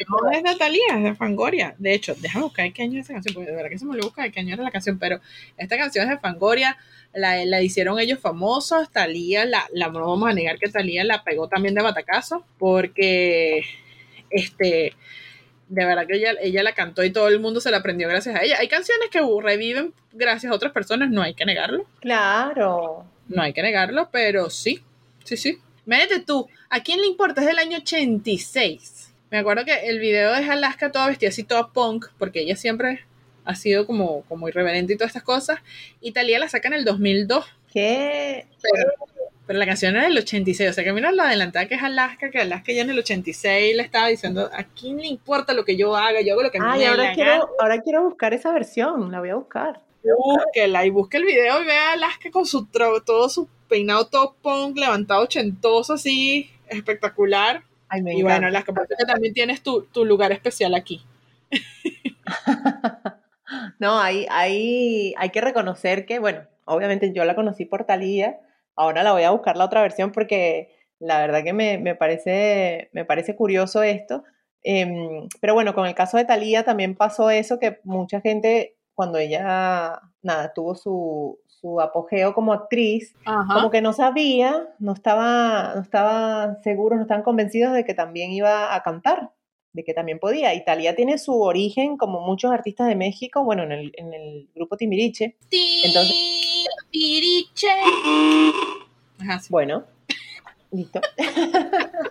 no 0.09 0.31
es 0.31 0.43
de 0.43 0.55
Thalía, 0.55 0.97
es 0.97 1.03
de 1.03 1.15
Fangoria. 1.15 1.75
De 1.77 1.93
hecho, 1.93 2.15
déjame 2.19 2.45
buscar 2.45 2.71
qué 2.73 2.83
año 2.83 2.99
es 2.99 3.05
esa 3.05 3.13
canción, 3.13 3.35
porque 3.35 3.49
de 3.49 3.55
verdad 3.55 3.69
que 3.69 3.77
se 3.79 3.85
me 3.85 3.91
olvidó 3.91 4.05
buscar 4.07 4.31
qué 4.31 4.39
año 4.39 4.53
era 4.53 4.63
la 4.63 4.71
canción, 4.71 4.97
pero 4.97 5.19
esta 5.57 5.77
canción 5.77 6.05
es 6.05 6.09
de 6.11 6.17
Fangoria, 6.19 6.77
la, 7.13 7.43
la 7.45 7.61
hicieron 7.61 7.99
ellos 7.99 8.19
famosos, 8.19 8.89
Thalía, 8.91 9.45
la, 9.45 9.65
la, 9.73 9.89
no 9.89 10.07
vamos 10.07 10.29
a 10.29 10.33
negar 10.33 10.57
que 10.57 10.69
Thalía 10.69 11.03
la 11.03 11.23
pegó 11.23 11.47
también 11.47 11.73
de 11.75 11.81
batacazo, 11.83 12.45
porque 12.57 13.63
este 14.29 14.93
de 15.69 15.85
verdad 15.85 16.07
que 16.07 16.15
ella, 16.15 16.33
ella 16.41 16.63
la 16.63 16.73
cantó 16.73 17.03
y 17.03 17.11
todo 17.11 17.27
el 17.27 17.39
mundo 17.39 17.59
se 17.59 17.71
la 17.71 17.77
aprendió 17.77 18.07
gracias 18.07 18.35
a 18.35 18.43
ella. 18.43 18.57
Hay 18.59 18.67
canciones 18.67 19.09
que 19.09 19.19
reviven 19.41 19.93
gracias 20.13 20.51
a 20.51 20.55
otras 20.55 20.71
personas, 20.71 21.09
no 21.09 21.21
hay 21.21 21.33
que 21.33 21.45
negarlo, 21.45 21.85
Claro. 21.99 23.05
no 23.27 23.41
hay 23.41 23.53
que 23.53 23.61
negarlo, 23.61 24.09
pero 24.11 24.49
sí, 24.49 24.81
sí, 25.23 25.37
sí. 25.37 25.57
Imagínate 25.85 26.19
tú, 26.21 26.47
¿a 26.69 26.81
quién 26.81 26.99
le 27.01 27.07
importa? 27.07 27.41
Es 27.41 27.47
del 27.47 27.59
año 27.59 27.77
86. 27.79 29.13
Me 29.29 29.37
acuerdo 29.39 29.65
que 29.65 29.89
el 29.89 29.99
video 29.99 30.31
de 30.33 30.43
Alaska 30.49 30.91
toda 30.91 31.07
vestida 31.07 31.29
así, 31.29 31.43
toda 31.43 31.67
punk, 31.69 32.05
porque 32.17 32.41
ella 32.41 32.55
siempre 32.55 33.05
ha 33.45 33.55
sido 33.55 33.85
como, 33.85 34.23
como 34.23 34.47
irreverente 34.49 34.93
y 34.93 34.97
todas 34.97 35.09
estas 35.09 35.23
cosas. 35.23 35.59
Y 36.01 36.11
Talía 36.11 36.39
la 36.39 36.47
saca 36.49 36.67
en 36.69 36.73
el 36.75 36.85
2002. 36.85 37.45
¿Qué? 37.71 38.47
Pero, 38.61 38.91
pero 39.47 39.57
la 39.57 39.65
canción 39.65 39.95
era 39.95 40.05
del 40.05 40.17
86, 40.17 40.69
o 40.69 40.73
sea 40.73 40.83
que 40.83 40.93
mira 40.93 41.11
la 41.11 41.23
adelantada 41.29 41.67
que 41.67 41.75
es 41.75 41.81
Alaska, 41.83 42.29
que 42.29 42.39
Alaska 42.39 42.71
ya 42.73 42.81
en 42.83 42.89
el 42.89 42.99
86 42.99 43.75
le 43.75 43.81
estaba 43.81 44.07
diciendo, 44.07 44.49
¿a 44.53 44.63
quién 44.65 44.97
le 44.97 45.07
importa 45.07 45.53
lo 45.53 45.63
que 45.65 45.75
yo 45.77 45.95
haga? 45.95 46.21
Yo 46.21 46.33
hago 46.33 46.43
lo 46.43 46.51
que 46.51 46.59
Ay, 46.61 46.79
me 46.81 46.87
ahora 46.87 46.97
la 46.97 47.03
gana". 47.03 47.15
quiero, 47.15 47.49
ahora 47.59 47.81
quiero 47.81 48.03
buscar 48.03 48.33
esa 48.33 48.51
versión, 48.51 49.11
la 49.11 49.19
voy 49.19 49.29
a 49.29 49.35
buscar. 49.35 49.81
Búsquela 50.03 50.85
y 50.85 50.89
busque 50.89 51.17
el 51.17 51.25
video 51.25 51.61
y 51.61 51.65
vea 51.65 51.89
a 51.89 51.93
Alaska 51.93 52.29
con 52.31 52.45
su 52.45 52.65
tro- 52.67 53.03
todo 53.03 53.27
su 53.29 53.47
peinado 53.67 54.05
todo 54.07 54.35
punk, 54.41 54.77
levantado 54.77 55.23
ochentoso 55.23 55.93
así, 55.93 56.49
espectacular. 56.69 57.63
Ay, 57.89 58.01
me 58.01 58.11
Y 58.13 58.21
bueno, 58.21 58.29
encanta. 58.37 58.47
Alaska, 58.47 58.73
parece 58.73 58.95
que 58.97 59.05
también 59.05 59.33
tienes 59.33 59.61
tu, 59.63 59.81
tu 59.83 60.05
lugar 60.05 60.31
especial 60.31 60.75
aquí. 60.75 61.01
No, 63.79 63.99
hay, 63.99 64.25
hay, 64.29 65.13
hay 65.17 65.29
que 65.29 65.39
reconocer 65.39 66.05
que, 66.05 66.19
bueno, 66.19 66.41
obviamente 66.65 67.13
yo 67.13 67.23
la 67.23 67.33
conocí 67.35 67.63
por 67.65 67.85
Thalía, 67.85 68.39
ahora 68.77 69.03
la 69.03 69.11
voy 69.11 69.23
a 69.23 69.31
buscar 69.31 69.57
la 69.57 69.65
otra 69.65 69.81
versión 69.81 70.11
porque 70.11 70.73
la 70.99 71.19
verdad 71.19 71.43
que 71.43 71.53
me, 71.53 71.77
me 71.77 71.95
parece, 71.95 72.89
me 72.93 73.05
parece 73.05 73.35
curioso 73.35 73.83
esto. 73.83 74.23
Em, 74.63 75.27
pero 75.39 75.53
bueno, 75.53 75.73
con 75.75 75.85
el 75.85 75.95
caso 75.95 76.17
de 76.17 76.25
Thalía 76.25 76.63
también 76.63 76.95
pasó 76.95 77.29
eso, 77.29 77.59
que 77.59 77.79
mucha 77.83 78.21
gente, 78.21 78.77
cuando 78.95 79.17
ella, 79.17 80.01
nada, 80.21 80.53
tuvo 80.53 80.75
su, 80.75 81.39
su 81.45 81.79
apogeo 81.79 82.33
como 82.33 82.53
actriz, 82.53 83.15
Ajá. 83.25 83.53
como 83.53 83.69
que 83.71 83.81
no 83.81 83.93
sabía, 83.93 84.67
no 84.79 84.93
estaba, 84.93 85.73
no 85.75 85.81
estaban 85.81 86.61
seguros, 86.63 86.97
no 86.97 87.03
estaban 87.03 87.23
convencidos 87.23 87.73
de 87.73 87.85
que 87.85 87.93
también 87.93 88.31
iba 88.31 88.73
a 88.75 88.81
cantar, 88.83 89.31
de 89.73 89.83
que 89.83 89.93
también 89.93 90.19
podía. 90.19 90.53
Italia 90.55 90.95
tiene 90.95 91.17
su 91.19 91.39
origen, 91.41 91.95
como 91.97 92.21
muchos 92.21 92.51
artistas 92.51 92.87
de 92.87 92.95
México, 92.95 93.43
bueno, 93.43 93.63
en 93.63 93.71
el, 93.71 93.91
en 93.95 94.13
el 94.13 94.49
grupo 94.55 94.75
Timbiriche. 94.77 95.37
Entonces- 95.85 96.43
Ajá, 99.19 99.39
sí. 99.39 99.47
Bueno, 99.49 99.83
listo. 100.71 101.01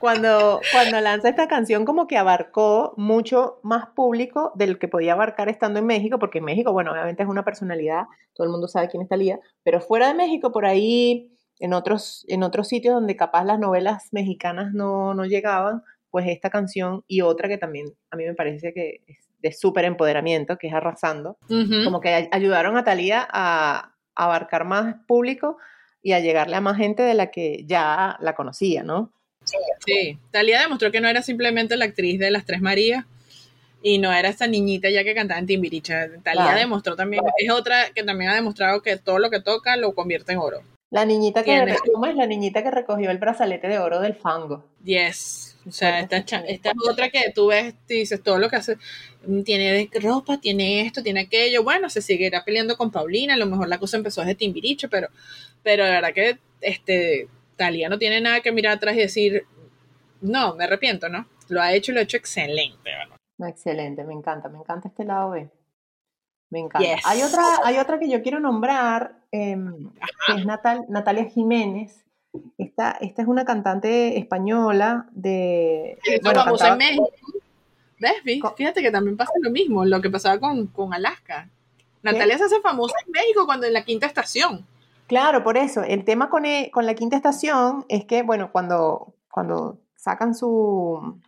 cuando, 0.00 0.60
cuando 0.72 1.00
lanza 1.00 1.28
esta 1.28 1.46
canción, 1.48 1.84
como 1.84 2.06
que 2.06 2.16
abarcó 2.16 2.94
mucho 2.96 3.58
más 3.62 3.88
público 3.94 4.52
del 4.54 4.78
que 4.78 4.88
podía 4.88 5.12
abarcar 5.12 5.48
estando 5.48 5.78
en 5.78 5.86
México, 5.86 6.18
porque 6.18 6.38
en 6.38 6.44
México, 6.44 6.72
bueno, 6.72 6.92
obviamente 6.92 7.22
es 7.22 7.28
una 7.28 7.44
personalidad, 7.44 8.04
todo 8.34 8.46
el 8.46 8.50
mundo 8.50 8.66
sabe 8.68 8.88
quién 8.88 9.02
es 9.02 9.08
Talía, 9.08 9.38
pero 9.62 9.80
fuera 9.80 10.08
de 10.08 10.14
México, 10.14 10.52
por 10.52 10.64
ahí, 10.64 11.30
en 11.58 11.74
otros, 11.74 12.24
en 12.28 12.42
otros 12.42 12.68
sitios 12.68 12.94
donde 12.94 13.16
capaz 13.16 13.44
las 13.44 13.58
novelas 13.58 14.08
mexicanas 14.12 14.72
no, 14.72 15.12
no 15.12 15.26
llegaban, 15.26 15.82
pues 16.10 16.26
esta 16.28 16.48
canción 16.50 17.04
y 17.06 17.20
otra 17.20 17.48
que 17.48 17.58
también 17.58 17.86
a 18.10 18.16
mí 18.16 18.24
me 18.24 18.34
parece 18.34 18.72
que 18.72 19.02
es 19.06 19.18
de 19.42 19.52
súper 19.52 19.84
empoderamiento, 19.84 20.56
que 20.58 20.66
es 20.68 20.74
Arrasando, 20.74 21.36
como 21.84 22.00
que 22.00 22.08
ay- 22.10 22.28
ayudaron 22.32 22.76
a 22.76 22.84
Talía 22.84 23.26
a 23.30 23.89
abarcar 24.14 24.64
más 24.64 24.96
público 25.06 25.58
y 26.02 26.12
a 26.12 26.20
llegarle 26.20 26.56
a 26.56 26.60
más 26.60 26.76
gente 26.76 27.02
de 27.02 27.14
la 27.14 27.30
que 27.30 27.64
ya 27.66 28.16
la 28.20 28.34
conocía, 28.34 28.82
¿no? 28.82 29.12
Sí, 29.84 30.18
Talía 30.30 30.60
demostró 30.60 30.90
que 30.90 31.00
no 31.00 31.08
era 31.08 31.22
simplemente 31.22 31.76
la 31.76 31.86
actriz 31.86 32.18
de 32.18 32.30
Las 32.30 32.44
Tres 32.44 32.60
Marías 32.60 33.04
y 33.82 33.98
no 33.98 34.12
era 34.12 34.28
esa 34.28 34.46
niñita 34.46 34.90
ya 34.90 35.02
que 35.04 35.14
cantaba 35.14 35.40
en 35.40 35.46
Timbiriche. 35.46 35.94
Talía 36.22 36.42
Claro. 36.42 36.58
demostró 36.58 36.96
también, 36.96 37.22
es 37.38 37.50
otra 37.50 37.90
que 37.94 38.02
también 38.02 38.30
ha 38.30 38.34
demostrado 38.34 38.82
que 38.82 38.96
todo 38.96 39.18
lo 39.18 39.30
que 39.30 39.40
toca 39.40 39.76
lo 39.76 39.94
convierte 39.94 40.32
en 40.32 40.38
oro. 40.38 40.62
La 40.90 41.04
niñita 41.04 41.44
que. 41.44 41.76
¿cómo 41.92 42.06
es? 42.06 42.16
La 42.16 42.26
niñita 42.26 42.62
que 42.62 42.70
recogió 42.70 43.10
el 43.10 43.18
brazalete 43.18 43.68
de 43.68 43.78
oro 43.78 44.00
del 44.00 44.14
fango. 44.14 44.64
Yes. 44.82 45.49
O 45.66 45.72
sea, 45.72 46.00
esta, 46.00 46.16
esta 46.16 46.70
es 46.70 46.74
otra 46.88 47.10
que 47.10 47.32
tú 47.34 47.48
ves 47.48 47.74
y 47.88 47.94
dices 47.94 48.22
todo 48.22 48.38
lo 48.38 48.48
que 48.48 48.56
hace. 48.56 48.76
mm, 49.26 49.42
Tiene 49.42 49.72
de 49.72 50.00
ropa, 50.00 50.40
tiene 50.40 50.82
esto, 50.82 51.02
tiene 51.02 51.20
aquello. 51.20 51.62
Bueno, 51.62 51.90
se 51.90 52.00
seguirá 52.02 52.44
peleando 52.44 52.76
con 52.76 52.90
Paulina. 52.90 53.34
A 53.34 53.36
lo 53.36 53.46
mejor 53.46 53.68
la 53.68 53.78
cosa 53.78 53.96
empezó 53.96 54.22
desde 54.22 54.34
Timbiriche, 54.36 54.88
pero, 54.88 55.08
pero 55.62 55.84
de 55.84 55.90
verdad 55.90 56.14
que 56.14 56.38
este, 56.60 57.28
Talía 57.56 57.88
no 57.88 57.98
tiene 57.98 58.20
nada 58.20 58.40
que 58.40 58.52
mirar 58.52 58.76
atrás 58.76 58.94
y 58.94 59.00
decir, 59.00 59.44
no, 60.22 60.54
me 60.54 60.64
arrepiento, 60.64 61.08
¿no? 61.08 61.26
Lo 61.48 61.60
ha 61.60 61.72
hecho 61.74 61.92
y 61.92 61.94
lo 61.94 62.00
ha 62.00 62.04
hecho 62.04 62.16
excelente. 62.16 62.90
Excelente, 63.38 64.04
me 64.04 64.14
encanta, 64.14 64.48
me 64.48 64.58
encanta 64.58 64.88
este 64.88 65.04
lado 65.04 65.30
B. 65.30 65.50
Me 66.50 66.60
encanta. 66.60 66.86
Yes. 66.86 67.04
Hay, 67.06 67.22
otra, 67.22 67.42
hay 67.64 67.78
otra 67.78 67.98
que 67.98 68.08
yo 68.08 68.22
quiero 68.22 68.40
nombrar, 68.40 69.20
em, 69.30 69.90
que 70.26 70.32
es 70.40 70.46
Natal, 70.46 70.84
Natalia 70.88 71.24
Jiménez. 71.26 72.04
Esta, 72.58 72.92
esta 73.00 73.22
es 73.22 73.28
una 73.28 73.44
cantante 73.44 74.18
española 74.18 75.06
de... 75.12 75.98
Bueno, 76.22 76.44
cantaba- 76.44 76.72
en 76.72 76.78
México. 76.78 77.10
¿Ves? 77.98 78.14
Fíjate 78.56 78.80
que 78.82 78.90
también 78.90 79.16
pasa 79.16 79.32
lo 79.42 79.50
mismo, 79.50 79.84
lo 79.84 80.00
que 80.00 80.08
pasaba 80.10 80.38
con, 80.38 80.68
con 80.68 80.94
Alaska. 80.94 81.50
Natalia 82.02 82.38
se 82.38 82.44
hace 82.44 82.60
famosa 82.60 82.94
en 83.04 83.12
México 83.12 83.44
cuando 83.44 83.66
en 83.66 83.74
la 83.74 83.84
quinta 83.84 84.06
estación. 84.06 84.64
Claro, 85.06 85.42
por 85.44 85.58
eso. 85.58 85.82
El 85.82 86.04
tema 86.04 86.30
con, 86.30 86.46
e- 86.46 86.70
con 86.72 86.86
la 86.86 86.94
quinta 86.94 87.16
estación 87.16 87.84
es 87.88 88.04
que, 88.06 88.22
bueno, 88.22 88.50
cuando, 88.52 89.12
cuando 89.30 89.78
sacan 89.96 90.34
su, 90.34 91.18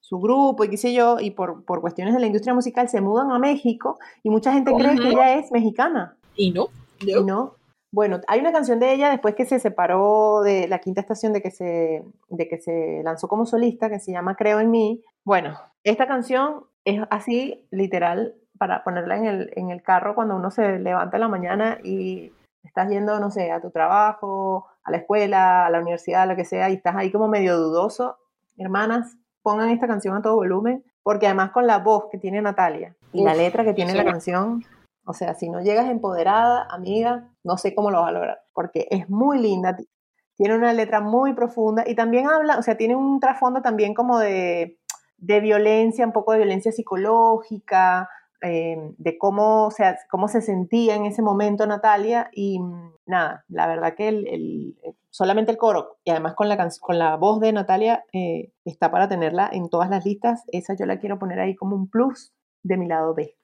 su 0.00 0.18
grupo 0.20 0.64
y 0.64 0.70
qué 0.70 0.76
sé 0.78 0.94
yo, 0.94 1.18
y 1.20 1.32
por, 1.32 1.64
por 1.64 1.82
cuestiones 1.82 2.14
de 2.14 2.20
la 2.20 2.26
industria 2.28 2.54
musical 2.54 2.88
se 2.88 3.02
mudan 3.02 3.30
a 3.32 3.38
México 3.38 3.98
y 4.22 4.30
mucha 4.30 4.52
gente 4.54 4.72
cree 4.72 4.96
que 4.96 5.08
ella 5.10 5.34
es 5.34 5.52
mexicana. 5.52 6.16
Y 6.34 6.50
no. 6.52 6.68
Y 7.00 7.12
no. 7.24 7.55
Bueno, 7.96 8.20
hay 8.28 8.40
una 8.40 8.52
canción 8.52 8.78
de 8.78 8.92
ella 8.92 9.08
después 9.08 9.34
que 9.34 9.46
se 9.46 9.58
separó 9.58 10.42
de 10.42 10.68
la 10.68 10.80
quinta 10.80 11.00
estación, 11.00 11.32
de 11.32 11.40
que 11.40 11.50
se, 11.50 12.04
de 12.28 12.46
que 12.46 12.58
se 12.58 13.00
lanzó 13.02 13.26
como 13.26 13.46
solista, 13.46 13.88
que 13.88 14.00
se 14.00 14.12
llama 14.12 14.36
Creo 14.36 14.60
en 14.60 14.70
mí. 14.70 15.02
Bueno, 15.24 15.58
esta 15.82 16.06
canción 16.06 16.66
es 16.84 17.00
así, 17.08 17.66
literal, 17.70 18.34
para 18.58 18.84
ponerla 18.84 19.16
en 19.16 19.24
el, 19.24 19.50
en 19.56 19.70
el 19.70 19.82
carro 19.82 20.14
cuando 20.14 20.36
uno 20.36 20.50
se 20.50 20.78
levanta 20.78 21.16
en 21.16 21.20
la 21.22 21.28
mañana 21.28 21.78
y 21.82 22.34
estás 22.64 22.90
yendo, 22.90 23.18
no 23.18 23.30
sé, 23.30 23.50
a 23.50 23.62
tu 23.62 23.70
trabajo, 23.70 24.66
a 24.84 24.90
la 24.90 24.98
escuela, 24.98 25.64
a 25.64 25.70
la 25.70 25.80
universidad, 25.80 26.28
lo 26.28 26.36
que 26.36 26.44
sea, 26.44 26.68
y 26.68 26.74
estás 26.74 26.96
ahí 26.96 27.10
como 27.10 27.28
medio 27.28 27.56
dudoso. 27.56 28.18
Hermanas, 28.58 29.16
pongan 29.40 29.70
esta 29.70 29.86
canción 29.86 30.14
a 30.14 30.20
todo 30.20 30.34
volumen, 30.34 30.84
porque 31.02 31.24
además 31.24 31.50
con 31.50 31.66
la 31.66 31.78
voz 31.78 32.08
que 32.12 32.18
tiene 32.18 32.42
Natalia 32.42 32.94
y 33.14 33.24
la 33.24 33.32
letra 33.32 33.64
que 33.64 33.72
tiene 33.72 33.92
sí. 33.92 33.96
la 33.96 34.04
canción, 34.04 34.62
o 35.06 35.12
sea, 35.14 35.34
si 35.34 35.48
no 35.48 35.60
llegas 35.62 35.88
empoderada, 35.88 36.66
amiga, 36.70 37.30
no 37.44 37.56
sé 37.56 37.74
cómo 37.74 37.90
lo 37.90 38.00
vas 38.00 38.08
a 38.08 38.12
lograr, 38.12 38.40
porque 38.52 38.86
es 38.90 39.08
muy 39.08 39.38
linda, 39.38 39.76
ti- 39.76 39.88
tiene 40.36 40.54
una 40.56 40.72
letra 40.72 41.00
muy 41.00 41.32
profunda 41.32 41.84
y 41.86 41.94
también 41.94 42.26
habla, 42.28 42.58
o 42.58 42.62
sea, 42.62 42.76
tiene 42.76 42.96
un 42.96 43.20
trasfondo 43.20 43.62
también 43.62 43.94
como 43.94 44.18
de, 44.18 44.78
de 45.16 45.40
violencia, 45.40 46.04
un 46.04 46.12
poco 46.12 46.32
de 46.32 46.38
violencia 46.38 46.72
psicológica, 46.72 48.08
eh, 48.42 48.76
de 48.98 49.16
cómo, 49.16 49.64
o 49.66 49.70
sea, 49.70 49.96
cómo 50.10 50.28
se 50.28 50.42
sentía 50.42 50.94
en 50.94 51.06
ese 51.06 51.22
momento 51.22 51.66
Natalia 51.66 52.28
y 52.32 52.58
mm, 52.60 52.92
nada, 53.06 53.44
la 53.48 53.66
verdad 53.66 53.94
que 53.94 54.08
el, 54.08 54.76
solamente 55.10 55.50
el 55.50 55.56
coro 55.56 55.96
y 56.04 56.10
además 56.10 56.34
con 56.34 56.48
la, 56.50 56.68
con 56.80 56.98
la 56.98 57.16
voz 57.16 57.40
de 57.40 57.52
Natalia 57.52 58.04
eh, 58.12 58.52
está 58.64 58.90
para 58.90 59.08
tenerla 59.08 59.48
en 59.50 59.70
todas 59.70 59.88
las 59.88 60.04
listas, 60.04 60.44
esa 60.48 60.74
yo 60.74 60.84
la 60.84 60.98
quiero 60.98 61.18
poner 61.18 61.40
ahí 61.40 61.54
como 61.54 61.76
un 61.76 61.88
plus 61.88 62.34
de 62.62 62.76
mi 62.76 62.86
lado 62.86 63.14
B. 63.14 63.36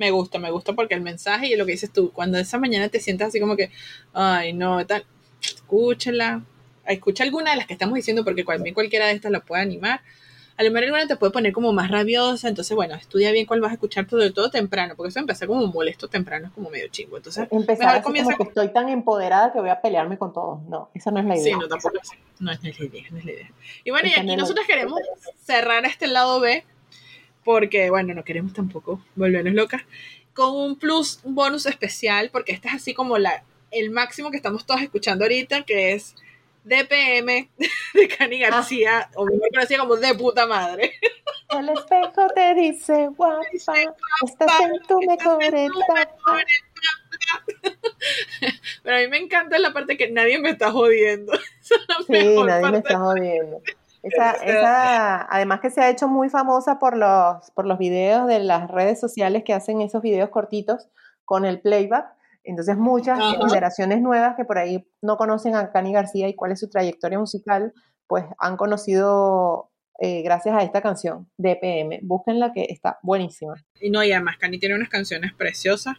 Me 0.00 0.10
gusta, 0.10 0.38
me 0.38 0.50
gusta, 0.50 0.72
porque 0.72 0.94
el 0.94 1.02
mensaje 1.02 1.48
y 1.48 1.56
lo 1.56 1.66
que 1.66 1.72
dices 1.72 1.92
tú, 1.92 2.10
cuando 2.10 2.38
esa 2.38 2.56
mañana 2.56 2.88
te 2.88 3.00
sientas 3.00 3.28
así 3.28 3.38
como 3.38 3.54
que, 3.54 3.70
ay, 4.14 4.54
no, 4.54 4.86
tal, 4.86 5.04
escúchala, 5.42 6.42
escucha 6.86 7.22
alguna 7.22 7.50
de 7.50 7.58
las 7.58 7.66
que 7.66 7.74
estamos 7.74 7.96
diciendo 7.96 8.24
porque 8.24 8.42
también 8.42 8.74
cualquiera 8.74 9.08
de 9.08 9.12
estas 9.12 9.30
la 9.30 9.40
puede 9.40 9.60
animar. 9.60 10.00
A 10.56 10.62
lo 10.62 10.70
mejor 10.70 10.84
alguna 10.84 11.06
te 11.06 11.16
puede 11.16 11.32
poner 11.32 11.52
como 11.52 11.74
más 11.74 11.90
rabiosa, 11.90 12.48
entonces 12.48 12.74
bueno, 12.74 12.94
estudia 12.94 13.30
bien 13.30 13.44
cuál 13.44 13.60
vas 13.60 13.72
a 13.72 13.74
escuchar, 13.74 14.08
sobre 14.08 14.30
todo 14.30 14.50
temprano, 14.50 14.94
porque 14.96 15.10
eso 15.10 15.18
empezar 15.18 15.48
como 15.48 15.66
molesto 15.66 16.08
temprano 16.08 16.46
es 16.46 16.52
como 16.54 16.70
medio 16.70 16.88
chingo. 16.88 17.18
Entonces, 17.18 17.46
Empezar 17.50 17.86
mejor 17.86 17.96
así 17.96 18.02
comienza 18.02 18.36
como 18.38 18.50
que 18.50 18.60
estoy 18.60 18.72
tan 18.72 18.88
empoderada 18.88 19.52
que 19.52 19.60
voy 19.60 19.68
a 19.68 19.82
pelearme 19.82 20.16
con 20.16 20.32
todos. 20.32 20.62
No, 20.62 20.88
esa 20.94 21.10
no 21.10 21.20
es 21.20 21.26
la 21.26 21.36
idea. 21.36 21.44
Sí, 21.44 21.52
no, 21.60 21.68
tampoco 21.68 21.98
no, 22.38 22.46
no 22.46 22.52
es 22.52 22.62
la 22.62 22.86
idea, 22.86 23.04
no 23.10 23.18
es 23.18 23.24
la 23.26 23.32
idea. 23.32 23.50
Y 23.84 23.90
bueno, 23.90 24.08
y 24.08 24.12
Esa 24.12 24.22
no 24.22 24.28
aquí 24.28 24.36
la 24.36 24.42
nosotros 24.42 24.66
queremos 24.66 24.98
cerrar 25.44 25.84
este 25.84 26.06
lado 26.06 26.40
B, 26.40 26.64
porque 27.44 27.90
bueno, 27.90 28.14
no 28.14 28.24
queremos 28.24 28.52
tampoco 28.52 29.00
volvernos 29.16 29.54
locas, 29.54 29.82
con 30.34 30.54
un 30.54 30.76
plus, 30.78 31.20
un 31.24 31.34
bonus 31.34 31.66
especial, 31.66 32.30
porque 32.30 32.52
esta 32.52 32.68
es 32.68 32.74
así 32.74 32.94
como 32.94 33.18
la, 33.18 33.42
el 33.70 33.90
máximo 33.90 34.30
que 34.30 34.36
estamos 34.36 34.64
todos 34.66 34.82
escuchando 34.82 35.24
ahorita, 35.24 35.62
que 35.64 35.92
es 35.92 36.14
DPM 36.64 37.48
de 37.94 38.08
Cani 38.08 38.42
Ah. 38.44 38.50
García, 38.50 39.10
o 39.14 39.24
mejor 39.24 39.48
conocida 39.52 39.78
como 39.80 39.96
de 39.96 40.14
puta 40.14 40.46
madre. 40.46 40.92
El 41.50 41.68
espejo 41.70 42.28
te 42.32 42.54
dice, 42.54 43.08
guapa, 43.16 43.40
estás 43.50 44.60
en 44.60 44.80
tu 44.86 45.00
mejor 45.00 45.42
etapa. 45.42 46.38
Pero 48.82 48.96
a 48.96 49.00
mí 49.00 49.08
me 49.08 49.18
encanta 49.18 49.58
la 49.58 49.72
parte 49.72 49.96
que 49.96 50.10
nadie 50.10 50.38
me 50.38 50.50
está 50.50 50.70
jodiendo. 50.70 51.32
Esa 51.32 51.74
es 51.74 51.88
la 51.88 51.96
Sí, 52.06 52.12
mejor 52.12 52.46
nadie 52.46 52.70
me 52.70 52.78
está 52.78 52.98
jodiendo. 52.98 53.62
Esa, 54.02 54.30
esa, 54.32 55.22
además 55.34 55.60
que 55.60 55.70
se 55.70 55.80
ha 55.80 55.90
hecho 55.90 56.08
muy 56.08 56.30
famosa 56.30 56.78
por 56.78 56.96
los, 56.96 57.50
por 57.52 57.66
los 57.66 57.78
videos 57.78 58.26
de 58.26 58.40
las 58.40 58.70
redes 58.70 58.98
sociales 58.98 59.44
que 59.44 59.52
hacen 59.52 59.80
esos 59.82 60.02
videos 60.02 60.30
cortitos 60.30 60.88
con 61.24 61.44
el 61.44 61.60
playback. 61.60 62.06
Entonces 62.42 62.76
muchas 62.76 63.18
generaciones 63.36 64.00
nuevas 64.00 64.36
que 64.36 64.44
por 64.44 64.58
ahí 64.58 64.88
no 65.02 65.16
conocen 65.16 65.54
a 65.54 65.70
Cani 65.70 65.92
García 65.92 66.28
y 66.28 66.34
cuál 66.34 66.52
es 66.52 66.60
su 66.60 66.70
trayectoria 66.70 67.18
musical, 67.18 67.74
pues 68.06 68.24
han 68.38 68.56
conocido 68.56 69.70
eh, 70.02 70.22
gracias 70.22 70.56
a 70.56 70.62
esta 70.62 70.80
canción 70.80 71.30
de 71.36 71.56
PM. 71.56 72.00
Búsquenla 72.02 72.52
que 72.54 72.64
está 72.70 72.98
buenísima. 73.02 73.54
Y 73.78 73.90
no, 73.90 74.02
y 74.02 74.12
además 74.12 74.38
Cani 74.38 74.58
tiene 74.58 74.74
unas 74.74 74.88
canciones 74.88 75.34
preciosas, 75.34 75.96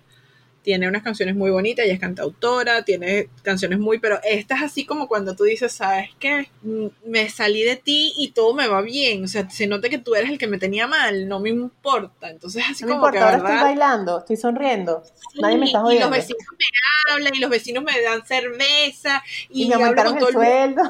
tiene 0.63 0.87
unas 0.87 1.03
canciones 1.03 1.35
muy 1.35 1.49
bonitas, 1.51 1.85
ella 1.85 1.95
es 1.95 1.99
cantautora, 1.99 2.83
tiene 2.83 3.29
canciones 3.41 3.79
muy, 3.79 3.99
pero 3.99 4.19
esta 4.23 4.55
es 4.55 4.63
así 4.63 4.85
como 4.85 5.07
cuando 5.07 5.35
tú 5.35 5.43
dices, 5.43 5.71
¿sabes 5.73 6.09
qué? 6.19 6.49
Mm, 6.61 6.87
Me 7.05 7.29
salí 7.29 7.63
de 7.63 7.75
ti 7.75 8.13
y 8.17 8.31
todo 8.31 8.53
me 8.53 8.67
va 8.67 8.81
bien, 8.81 9.23
o 9.23 9.27
sea, 9.27 9.49
se 9.49 9.67
nota 9.67 9.89
que 9.89 9.97
tú 9.97 10.15
eres 10.15 10.29
el 10.29 10.37
que 10.37 10.47
me 10.47 10.57
tenía 10.59 10.87
mal, 10.87 11.27
no 11.27 11.39
me 11.39 11.49
importa, 11.49 12.29
entonces 12.29 12.63
así 12.69 12.83
No 12.83 12.87
me 12.89 12.93
como 12.93 13.07
importa, 13.07 13.17
que, 13.19 13.23
ahora 13.23 13.37
¿verdad? 13.37 13.51
estoy 13.55 13.63
bailando, 13.69 14.19
estoy 14.19 14.37
sonriendo. 14.37 15.03
Nadie 15.41 15.57
me 15.57 15.65
está 15.65 15.79
y 15.79 15.81
jodiendo. 15.81 16.07
los 16.09 16.17
vecinos 16.17 16.45
me 16.57 17.11
hablan 17.13 17.35
y 17.35 17.39
los 17.39 17.49
vecinos 17.49 17.83
me 17.83 18.01
dan 18.01 18.25
cerveza 18.25 19.23
y, 19.49 19.63
Y 19.63 19.67
me 19.69 19.75
aumentaron 19.75 20.17
el 20.17 20.25
sueldo. 20.27 20.81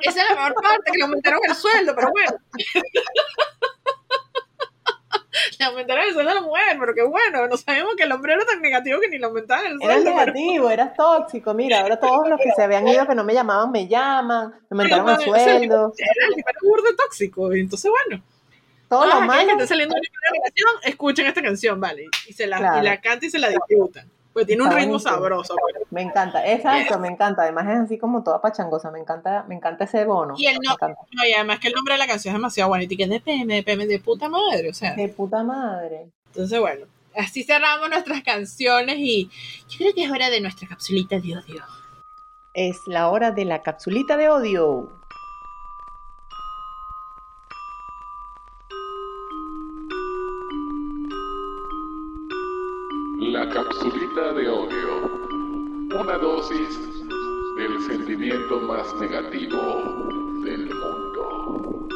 Esa 0.00 0.22
es 0.22 0.28
la 0.28 0.34
mejor 0.36 0.54
parte, 0.54 0.92
que 0.92 0.98
le 0.98 1.04
aumentaron 1.04 1.40
el 1.48 1.54
sueldo, 1.56 1.92
pero 1.96 2.10
bueno. 2.12 2.36
le 5.58 5.64
aumentaron 5.64 6.04
el 6.04 6.12
sueldo 6.12 6.30
a 6.30 6.34
la 6.34 6.40
mujer, 6.42 6.76
pero 6.78 6.94
qué 6.94 7.02
bueno, 7.02 7.46
no 7.48 7.56
sabemos 7.56 7.94
que 7.96 8.04
el 8.04 8.12
hombre 8.12 8.34
era 8.34 8.44
tan 8.44 8.60
negativo 8.62 9.00
que 9.00 9.08
ni 9.08 9.18
le 9.18 9.26
aumentaban 9.26 9.66
el 9.66 9.72
Eras 9.82 10.02
sueldo. 10.02 10.10
pero- 10.18 10.32
negativo, 10.32 10.70
eras 10.70 10.94
tóxico. 10.96 11.54
Mira, 11.54 11.80
ahora 11.82 11.98
todos 12.00 12.28
los 12.28 12.38
que 12.40 12.50
se 12.54 12.62
habían 12.62 12.86
ido, 12.88 13.06
que 13.06 13.14
no 13.14 13.24
me 13.24 13.34
llamaban, 13.34 13.70
me 13.70 13.88
llaman, 13.88 14.50
me 14.70 14.84
aumentaron 14.84 15.08
el 15.10 15.16
Pero, 15.18 15.30
sueldo. 15.32 15.92
Era 15.98 16.26
el 16.28 16.34
tipo 16.34 16.50
de 16.82 16.94
tóxico, 16.96 17.54
y 17.54 17.60
entonces 17.60 17.90
bueno. 17.90 18.22
Todo 18.88 19.00
Todas 19.02 19.16
lo 19.26 19.32
aquellas 19.32 19.46
que 19.46 19.52
estén 19.64 19.66
saliendo 19.68 19.94
de 19.96 20.00
una 20.00 20.30
relación, 20.38 20.70
escuchen 20.84 21.26
esta 21.26 21.42
canción, 21.42 21.80
¿vale? 21.80 22.04
Y 22.28 22.32
se 22.34 22.46
la, 22.46 22.58
Claro. 22.58 22.78
y 22.80 22.84
la 22.84 23.00
cantan 23.00 23.26
y 23.26 23.30
se 23.30 23.38
la 23.40 23.48
disfrutan. 23.48 24.08
Pues 24.36 24.46
tiene 24.46 24.64
un 24.64 24.68
Está 24.68 24.80
ritmo 24.80 24.92
buenísimo. 24.98 25.14
sabroso. 25.16 25.56
pues. 25.58 25.90
Me 25.90 26.02
encanta, 26.02 26.46
exacto, 26.46 26.98
me 26.98 27.08
encanta. 27.08 27.40
Además 27.40 27.66
es 27.68 27.80
así 27.80 27.96
como 27.96 28.22
toda 28.22 28.42
pachangosa, 28.42 28.90
me 28.90 28.98
encanta, 28.98 29.46
me 29.48 29.54
encanta 29.54 29.84
ese 29.84 30.04
bono. 30.04 30.34
Y 30.36 30.44
el 30.46 30.58
no, 30.58 30.76
y 31.26 31.32
además 31.32 31.58
que 31.58 31.68
el 31.68 31.72
nombre 31.72 31.94
de 31.94 31.98
la 31.98 32.06
canción 32.06 32.34
es 32.34 32.38
demasiado 32.38 32.68
bonito 32.68 32.92
y 32.92 32.98
que 32.98 33.04
es 33.04 33.08
de 33.08 33.20
PM, 33.20 33.54
de 33.54 33.62
PM 33.62 33.86
de 33.86 33.98
puta 33.98 34.28
madre, 34.28 34.68
o 34.68 34.74
sea. 34.74 34.92
De 34.94 35.08
puta 35.08 35.42
madre. 35.42 36.10
Entonces, 36.26 36.60
bueno, 36.60 36.84
así 37.16 37.44
cerramos 37.44 37.88
nuestras 37.88 38.20
canciones 38.20 38.96
y 38.98 39.30
yo 39.70 39.78
creo 39.78 39.94
que 39.94 40.04
es 40.04 40.10
hora 40.10 40.28
de 40.28 40.42
nuestra 40.42 40.68
capsulita 40.68 41.18
de 41.18 41.34
odio. 41.38 41.64
Es 42.52 42.76
la 42.86 43.08
hora 43.08 43.30
de 43.30 43.46
la 43.46 43.62
capsulita 43.62 44.18
de 44.18 44.28
odio. 44.28 44.92
La 53.32 53.48
capsulita 53.48 54.32
de 54.34 54.48
odio. 54.48 55.10
Una 56.00 56.18
dosis 56.18 56.78
del 57.56 57.80
sentimiento 57.82 58.60
más 58.60 58.86
negativo 59.00 59.56
del 60.44 60.68
mundo. 60.74 61.88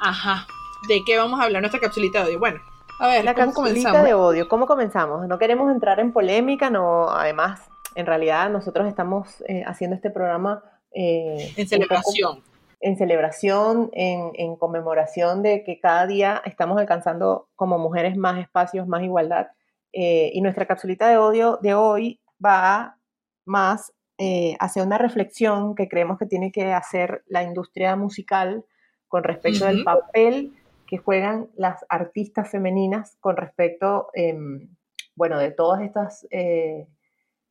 Ajá. 0.00 0.46
¿De 0.88 1.02
qué 1.04 1.16
vamos 1.16 1.40
a 1.40 1.44
hablar 1.44 1.62
nuestra 1.62 1.80
capsulita 1.80 2.20
de 2.20 2.30
odio? 2.30 2.38
Bueno, 2.38 2.60
a 3.00 3.08
ver, 3.08 3.24
La 3.24 3.34
¿cómo 3.34 3.46
capsulita 3.46 3.90
comenzamos? 3.90 4.02
de 4.06 4.14
odio. 4.14 4.48
¿Cómo 4.48 4.66
comenzamos? 4.66 5.26
No 5.28 5.38
queremos 5.38 5.72
entrar 5.72 5.98
en 6.00 6.12
polémica, 6.12 6.70
no. 6.70 7.10
Además, 7.10 7.62
en 7.94 8.06
realidad 8.06 8.50
nosotros 8.50 8.86
estamos 8.86 9.42
eh, 9.48 9.62
haciendo 9.66 9.96
este 9.96 10.10
programa 10.10 10.62
eh, 10.92 11.52
En 11.56 11.66
celebración. 11.68 12.36
poco 12.36 12.53
en 12.84 12.98
celebración, 12.98 13.88
en, 13.94 14.32
en 14.34 14.56
conmemoración 14.56 15.42
de 15.42 15.64
que 15.64 15.80
cada 15.80 16.06
día 16.06 16.42
estamos 16.44 16.78
alcanzando 16.78 17.48
como 17.56 17.78
mujeres 17.78 18.14
más 18.14 18.38
espacios, 18.38 18.86
más 18.86 19.02
igualdad. 19.02 19.46
Eh, 19.94 20.30
y 20.34 20.42
nuestra 20.42 20.66
capsulita 20.66 21.08
de 21.08 21.16
odio 21.16 21.58
de 21.62 21.72
hoy 21.74 22.20
va 22.44 22.98
más 23.46 23.90
eh, 24.18 24.54
hacia 24.60 24.82
una 24.82 24.98
reflexión 24.98 25.74
que 25.74 25.88
creemos 25.88 26.18
que 26.18 26.26
tiene 26.26 26.52
que 26.52 26.74
hacer 26.74 27.24
la 27.26 27.42
industria 27.42 27.96
musical 27.96 28.66
con 29.08 29.24
respecto 29.24 29.64
del 29.64 29.76
Ujú. 29.76 29.84
papel 29.84 30.52
que 30.86 30.98
juegan 30.98 31.48
las 31.56 31.86
artistas 31.88 32.50
femeninas 32.50 33.16
con 33.18 33.38
respecto, 33.38 34.10
em, 34.12 34.76
bueno, 35.16 35.38
de 35.38 35.52
todas 35.52 35.80
estas, 35.80 36.26
eh, 36.30 36.86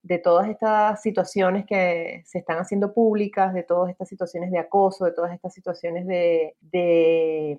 de 0.04 0.20
todas 0.20 0.50
estas 0.50 1.02
situaciones 1.02 1.66
que 1.66 2.24
se 2.26 2.40
están 2.40 2.58
haciendo 2.60 2.94
públicas, 2.94 3.54
de 3.54 3.64
todas 3.64 3.90
estas 3.90 4.10
situaciones 4.10 4.52
de 4.52 4.60
acoso, 4.60 5.06
de 5.06 5.14
todas 5.14 5.32
estas 5.34 5.54
situaciones 5.54 6.06
de, 6.06 6.56
de, 6.60 7.58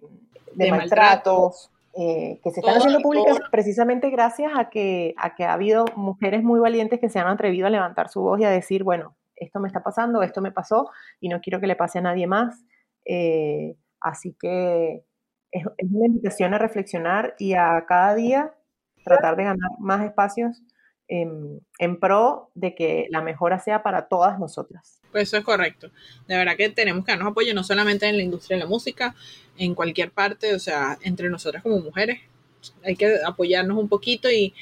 de 0.52 0.64
De 0.66 0.70
maltratos. 0.70 1.70
eh, 1.94 2.40
que 2.44 2.50
se 2.50 2.60
están 2.60 2.76
haciendo 2.76 3.00
públicas 3.00 3.38
precisamente 3.50 4.10
gracias 4.10 4.52
a 4.56 4.68
que, 4.68 5.14
a 5.16 5.34
que 5.34 5.44
ha 5.44 5.54
habido 5.54 5.86
mujeres 5.96 6.42
muy 6.42 6.60
valientes 6.60 7.00
que 7.00 7.08
se 7.08 7.18
han 7.18 7.28
atrevido 7.28 7.66
a 7.66 7.70
levantar 7.70 8.10
su 8.10 8.20
voz 8.20 8.38
y 8.40 8.44
a 8.44 8.50
decir, 8.50 8.84
bueno, 8.84 9.16
esto 9.36 9.58
me 9.58 9.68
está 9.68 9.82
pasando, 9.82 10.22
esto 10.22 10.42
me 10.42 10.52
pasó 10.52 10.90
y 11.20 11.30
no 11.30 11.40
quiero 11.40 11.60
que 11.60 11.66
le 11.66 11.76
pase 11.76 11.98
a 11.98 12.02
nadie 12.02 12.26
más. 12.26 12.62
Eh, 13.06 13.74
así 14.00 14.36
que 14.38 15.02
es, 15.50 15.64
es 15.78 15.90
una 15.90 16.06
invitación 16.06 16.52
a 16.52 16.58
reflexionar 16.58 17.34
y 17.38 17.54
a 17.54 17.84
cada 17.88 18.14
día 18.14 18.52
tratar 19.02 19.36
de 19.36 19.44
ganar 19.44 19.70
más 19.78 20.04
espacios 20.04 20.62
en, 21.08 22.00
pro 22.00 22.50
de 22.54 22.74
que 22.74 23.06
la 23.10 23.22
mejora 23.22 23.58
sea 23.58 23.82
para 23.82 24.08
todas 24.08 24.38
nosotras. 24.38 25.00
Pues 25.12 25.28
eso 25.28 25.36
es 25.36 25.44
correcto. 25.44 25.90
De 26.26 26.36
verdad 26.36 26.56
que 26.56 26.68
tenemos 26.70 27.04
que 27.04 27.12
darnos 27.12 27.28
apoyo 27.28 27.54
no 27.54 27.62
solamente 27.62 28.06
en 28.08 28.16
la 28.16 28.22
industria 28.22 28.56
de 28.56 28.64
la 28.64 28.68
música, 28.68 29.14
en 29.56 29.74
cualquier 29.74 30.10
parte, 30.10 30.54
o 30.54 30.58
sea, 30.58 30.98
entre 31.02 31.30
nosotras 31.30 31.62
como 31.62 31.78
mujeres. 31.78 32.20
Hay 32.82 32.96
que 32.96 33.18
apoyarnos 33.24 33.76
un 33.78 33.88
poquito 33.88 34.30
y, 34.30 34.54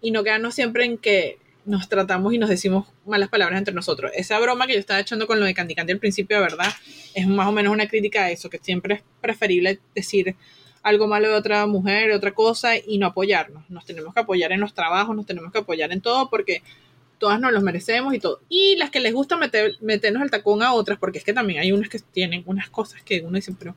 y 0.00 0.10
no 0.10 0.24
quedarnos 0.24 0.54
siempre 0.54 0.84
en 0.84 0.98
que 0.98 1.38
nos 1.64 1.88
tratamos 1.88 2.32
y 2.32 2.38
nos 2.38 2.50
decimos 2.50 2.88
malas 3.06 3.28
palabras 3.28 3.58
entre 3.58 3.74
nosotros. 3.74 4.10
Esa 4.14 4.38
broma 4.40 4.66
que 4.66 4.74
yo 4.74 4.80
estaba 4.80 5.00
echando 5.00 5.26
con 5.26 5.38
lo 5.38 5.46
de 5.46 5.54
Candy 5.54 5.74
al 5.78 5.98
principio, 5.98 6.38
de 6.38 6.42
verdad, 6.42 6.72
es 7.14 7.26
más 7.26 7.46
o 7.46 7.52
menos 7.52 7.72
una 7.72 7.86
crítica 7.86 8.24
a 8.24 8.30
eso, 8.30 8.50
que 8.50 8.58
siempre 8.58 8.94
es 8.96 9.02
preferible 9.20 9.78
decir 9.94 10.34
algo 10.82 11.06
malo 11.06 11.28
de 11.28 11.34
otra 11.34 11.66
mujer, 11.66 12.08
de 12.08 12.16
otra 12.16 12.32
cosa, 12.32 12.76
y 12.76 12.98
no 12.98 13.06
apoyarnos. 13.06 13.68
Nos 13.70 13.84
tenemos 13.84 14.12
que 14.14 14.20
apoyar 14.20 14.52
en 14.52 14.60
los 14.60 14.74
trabajos, 14.74 15.14
nos 15.14 15.26
tenemos 15.26 15.52
que 15.52 15.58
apoyar 15.58 15.92
en 15.92 16.00
todo, 16.00 16.28
porque 16.28 16.62
todas 17.18 17.38
nos 17.40 17.52
los 17.52 17.62
merecemos 17.62 18.14
y 18.14 18.18
todo. 18.18 18.40
Y 18.48 18.74
las 18.76 18.90
que 18.90 18.98
les 19.00 19.14
gusta 19.14 19.36
meter, 19.36 19.72
meternos 19.80 20.22
el 20.22 20.30
tacón 20.30 20.62
a 20.62 20.72
otras, 20.74 20.98
porque 20.98 21.18
es 21.18 21.24
que 21.24 21.32
también 21.32 21.60
hay 21.60 21.70
unas 21.72 21.88
que 21.88 21.98
tienen 22.00 22.42
unas 22.46 22.68
cosas 22.68 23.02
que 23.02 23.20
uno 23.20 23.36
dice, 23.36 23.54
pero 23.56 23.76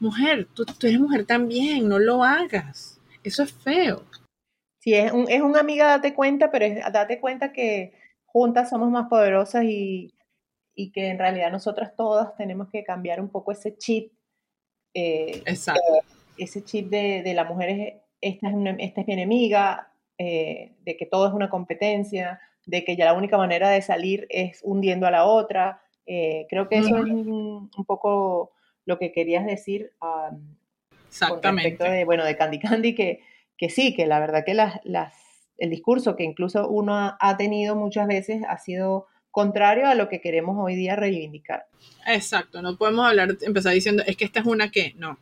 mujer, 0.00 0.48
tú, 0.52 0.64
tú 0.64 0.86
eres 0.86 0.98
mujer 1.00 1.24
también, 1.26 1.88
no 1.88 1.98
lo 1.98 2.24
hagas. 2.24 3.00
Eso 3.22 3.42
es 3.42 3.52
feo. 3.52 4.02
Si 4.80 4.94
es 4.94 5.12
un, 5.12 5.30
es 5.30 5.42
un 5.42 5.56
amiga, 5.56 5.86
date 5.86 6.12
cuenta, 6.14 6.50
pero 6.50 6.64
es- 6.64 6.92
date 6.92 7.20
cuenta 7.20 7.52
que 7.52 7.92
juntas 8.24 8.68
somos 8.70 8.90
más 8.90 9.08
poderosas 9.08 9.64
y, 9.64 10.12
y 10.74 10.90
que 10.90 11.08
en 11.08 11.18
realidad 11.18 11.50
nosotras 11.50 11.94
todas 11.96 12.36
tenemos 12.36 12.68
que 12.70 12.84
cambiar 12.84 13.20
un 13.20 13.28
poco 13.30 13.52
ese 13.52 13.76
chip, 13.76 14.12
eh, 14.94 15.42
Exacto. 15.46 15.80
Ese 16.38 16.64
chip 16.64 16.88
de, 16.90 17.22
de 17.22 17.34
la 17.34 17.44
mujer 17.44 17.68
es, 17.70 17.94
esta 18.20 18.48
es, 18.48 18.54
una- 18.54 18.76
esta 18.78 19.00
es 19.00 19.06
mi 19.06 19.12
enemiga, 19.14 19.92
eh, 20.18 20.72
de 20.84 20.96
que 20.96 21.06
todo 21.06 21.26
es 21.28 21.34
una 21.34 21.50
competencia, 21.50 22.40
de 22.64 22.84
que 22.84 22.96
ya 22.96 23.04
la 23.04 23.14
única 23.14 23.36
manera 23.38 23.70
de 23.70 23.82
salir 23.82 24.26
es 24.30 24.60
hundiendo 24.64 25.06
a 25.06 25.10
la 25.10 25.24
otra. 25.24 25.82
Eh, 26.06 26.46
creo 26.48 26.68
que 26.68 26.78
eso 26.78 26.96
es 26.96 27.04
un, 27.04 27.70
un 27.76 27.84
poco 27.84 28.52
lo 28.84 28.98
que 28.98 29.12
querías 29.12 29.44
decir 29.44 29.92
um, 30.00 30.38
con 30.38 31.06
Exactamente. 31.08 31.70
respecto 31.70 31.84
de, 31.92 32.04
bueno, 32.04 32.24
de 32.24 32.36
Candy 32.36 32.58
Candy, 32.58 32.94
que, 32.94 33.20
que 33.56 33.68
sí, 33.70 33.94
que 33.94 34.06
la 34.06 34.18
verdad 34.20 34.44
que 34.44 34.54
las, 34.54 34.80
las, 34.84 35.14
el 35.58 35.70
discurso 35.70 36.16
que 36.16 36.24
incluso 36.24 36.68
uno 36.68 36.94
ha, 36.96 37.16
ha 37.20 37.36
tenido 37.36 37.76
muchas 37.76 38.06
veces 38.06 38.42
ha 38.48 38.58
sido 38.58 39.06
contrario 39.30 39.86
a 39.86 39.94
lo 39.94 40.08
que 40.08 40.20
queremos 40.20 40.56
hoy 40.58 40.76
día 40.76 40.96
reivindicar. 40.96 41.66
Exacto, 42.06 42.62
no 42.62 42.76
podemos 42.76 43.06
hablar, 43.06 43.36
empezar 43.42 43.74
diciendo, 43.74 44.02
es 44.06 44.16
que 44.16 44.24
esta 44.24 44.40
es 44.40 44.46
una 44.46 44.70
que, 44.70 44.94
no. 44.96 45.18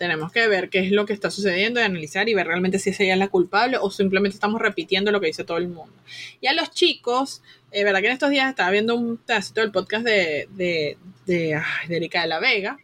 Tenemos 0.00 0.32
que 0.32 0.48
ver 0.48 0.70
qué 0.70 0.78
es 0.78 0.92
lo 0.92 1.04
que 1.04 1.12
está 1.12 1.30
sucediendo 1.30 1.78
y 1.78 1.82
analizar 1.82 2.26
y 2.26 2.32
ver 2.32 2.46
realmente 2.46 2.78
si 2.78 2.88
ella 2.88 3.12
es 3.12 3.18
la 3.18 3.28
culpable 3.28 3.76
o 3.78 3.90
simplemente 3.90 4.34
estamos 4.34 4.58
repitiendo 4.58 5.10
lo 5.10 5.20
que 5.20 5.26
dice 5.26 5.44
todo 5.44 5.58
el 5.58 5.68
mundo. 5.68 5.92
Y 6.40 6.46
a 6.46 6.54
los 6.54 6.70
chicos, 6.70 7.42
eh, 7.70 7.84
verdad 7.84 8.00
que 8.00 8.06
en 8.06 8.14
estos 8.14 8.30
días 8.30 8.48
estaba 8.48 8.70
viendo 8.70 8.94
un 8.96 9.18
pedacito 9.18 9.60
del 9.60 9.72
podcast 9.72 10.06
de, 10.06 10.48
de, 10.52 10.96
de, 11.26 11.60
de 11.86 11.96
Erika 11.96 12.22
de 12.22 12.28
la 12.28 12.40
Vega, 12.40 12.78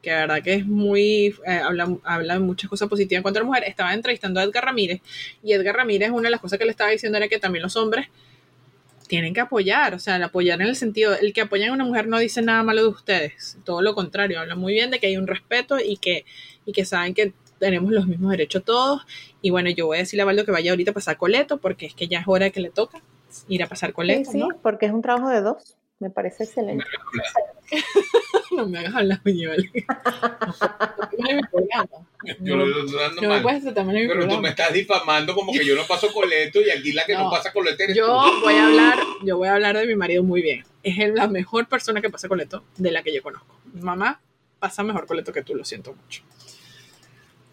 que 0.00 0.10
de 0.10 0.16
verdad 0.16 0.42
que 0.44 0.54
es 0.54 0.64
muy, 0.64 1.34
eh, 1.44 1.60
habla, 1.60 1.92
habla 2.04 2.38
muchas 2.38 2.70
cosas 2.70 2.88
positivas 2.88 3.18
en 3.18 3.22
cuanto 3.22 3.40
a 3.40 3.42
la 3.42 3.46
mujer. 3.48 3.64
Estaba 3.64 3.92
entrevistando 3.92 4.38
a 4.38 4.44
Edgar 4.44 4.64
Ramírez 4.64 5.00
y 5.42 5.54
Edgar 5.54 5.74
Ramírez, 5.74 6.10
una 6.10 6.28
de 6.28 6.30
las 6.30 6.40
cosas 6.40 6.60
que 6.60 6.66
le 6.66 6.70
estaba 6.70 6.90
diciendo 6.90 7.18
era 7.18 7.26
que 7.26 7.40
también 7.40 7.64
los 7.64 7.74
hombres 7.74 8.06
tienen 9.06 9.34
que 9.34 9.40
apoyar, 9.40 9.94
o 9.94 9.98
sea, 9.98 10.16
el 10.16 10.22
apoyar 10.22 10.60
en 10.60 10.68
el 10.68 10.76
sentido, 10.76 11.14
el 11.14 11.32
que 11.32 11.42
apoya 11.42 11.68
a 11.68 11.72
una 11.72 11.84
mujer 11.84 12.06
no 12.08 12.18
dice 12.18 12.42
nada 12.42 12.62
malo 12.62 12.82
de 12.82 12.88
ustedes, 12.88 13.58
todo 13.64 13.82
lo 13.82 13.94
contrario, 13.94 14.40
habla 14.40 14.54
muy 14.54 14.72
bien 14.72 14.90
de 14.90 14.98
que 14.98 15.08
hay 15.08 15.16
un 15.16 15.26
respeto 15.26 15.78
y 15.78 15.96
que, 15.98 16.24
y 16.64 16.72
que 16.72 16.84
saben 16.84 17.14
que 17.14 17.34
tenemos 17.58 17.92
los 17.92 18.06
mismos 18.06 18.30
derechos 18.30 18.64
todos. 18.64 19.02
Y 19.40 19.50
bueno, 19.50 19.70
yo 19.70 19.86
voy 19.86 19.96
a 19.96 20.00
decirle 20.00 20.22
a 20.22 20.26
Valdo 20.26 20.44
que 20.44 20.50
vaya 20.50 20.72
ahorita 20.72 20.90
a 20.90 20.94
pasar 20.94 21.16
coleto, 21.16 21.58
porque 21.58 21.86
es 21.86 21.94
que 21.94 22.08
ya 22.08 22.20
es 22.20 22.24
hora 22.26 22.50
que 22.50 22.60
le 22.60 22.70
toca 22.70 23.02
ir 23.48 23.62
a 23.62 23.68
pasar 23.68 23.90
Sí, 23.90 23.94
coleto, 23.94 24.30
sí, 24.30 24.38
¿no? 24.38 24.48
porque 24.62 24.86
es 24.86 24.92
un 24.92 25.02
trabajo 25.02 25.28
de 25.28 25.40
dos, 25.40 25.76
me 26.00 26.10
parece 26.10 26.44
excelente. 26.44 26.84
no 28.56 28.66
me 28.68 28.78
hagas 28.80 28.94
hablar, 28.94 29.20
vale. 29.24 29.70
Programa. 31.50 31.88
Yo 32.40 32.56
lo 32.56 32.66
estoy 32.84 32.98
dando 33.00 33.16
No 33.22 33.28
me 33.28 33.34
mal. 33.34 33.42
puedes 33.42 33.62
tratar 33.62 33.96
en 33.96 34.08
Pero 34.08 34.28
tú 34.28 34.40
me 34.40 34.48
estás 34.50 34.72
difamando 34.72 35.34
como 35.34 35.52
que 35.52 35.64
yo 35.64 35.74
no 35.76 35.82
paso 35.86 36.10
coleto 36.12 36.60
y 36.60 36.70
aquí 36.70 36.92
la 36.92 37.04
que 37.04 37.14
no, 37.14 37.24
No. 37.24 37.30
pasa 37.30 37.52
coleto 37.52 37.82
eres 37.82 37.96
Yo 37.96 38.06
tú. 38.06 38.40
voy 38.42 38.54
a 38.54 38.66
hablar, 38.66 38.98
yo 39.22 39.36
voy 39.36 39.48
a 39.48 39.54
hablar 39.54 39.76
de 39.76 39.86
mi 39.86 39.94
marido 39.94 40.22
muy 40.22 40.40
bien. 40.42 40.64
Es 40.82 40.98
el- 40.98 41.14
la 41.14 41.28
mejor 41.28 41.68
persona 41.68 42.00
que 42.00 42.08
pasa 42.10 42.28
coleto 42.28 42.64
de 42.78 42.90
la 42.90 43.02
que 43.02 43.14
yo 43.14 43.22
conozco. 43.22 43.58
Mamá 43.74 44.20
pasa 44.58 44.82
mejor 44.82 45.06
coleto 45.06 45.32
que 45.32 45.42
tú, 45.42 45.54
lo 45.54 45.64
siento 45.64 45.92
mucho. 45.94 46.22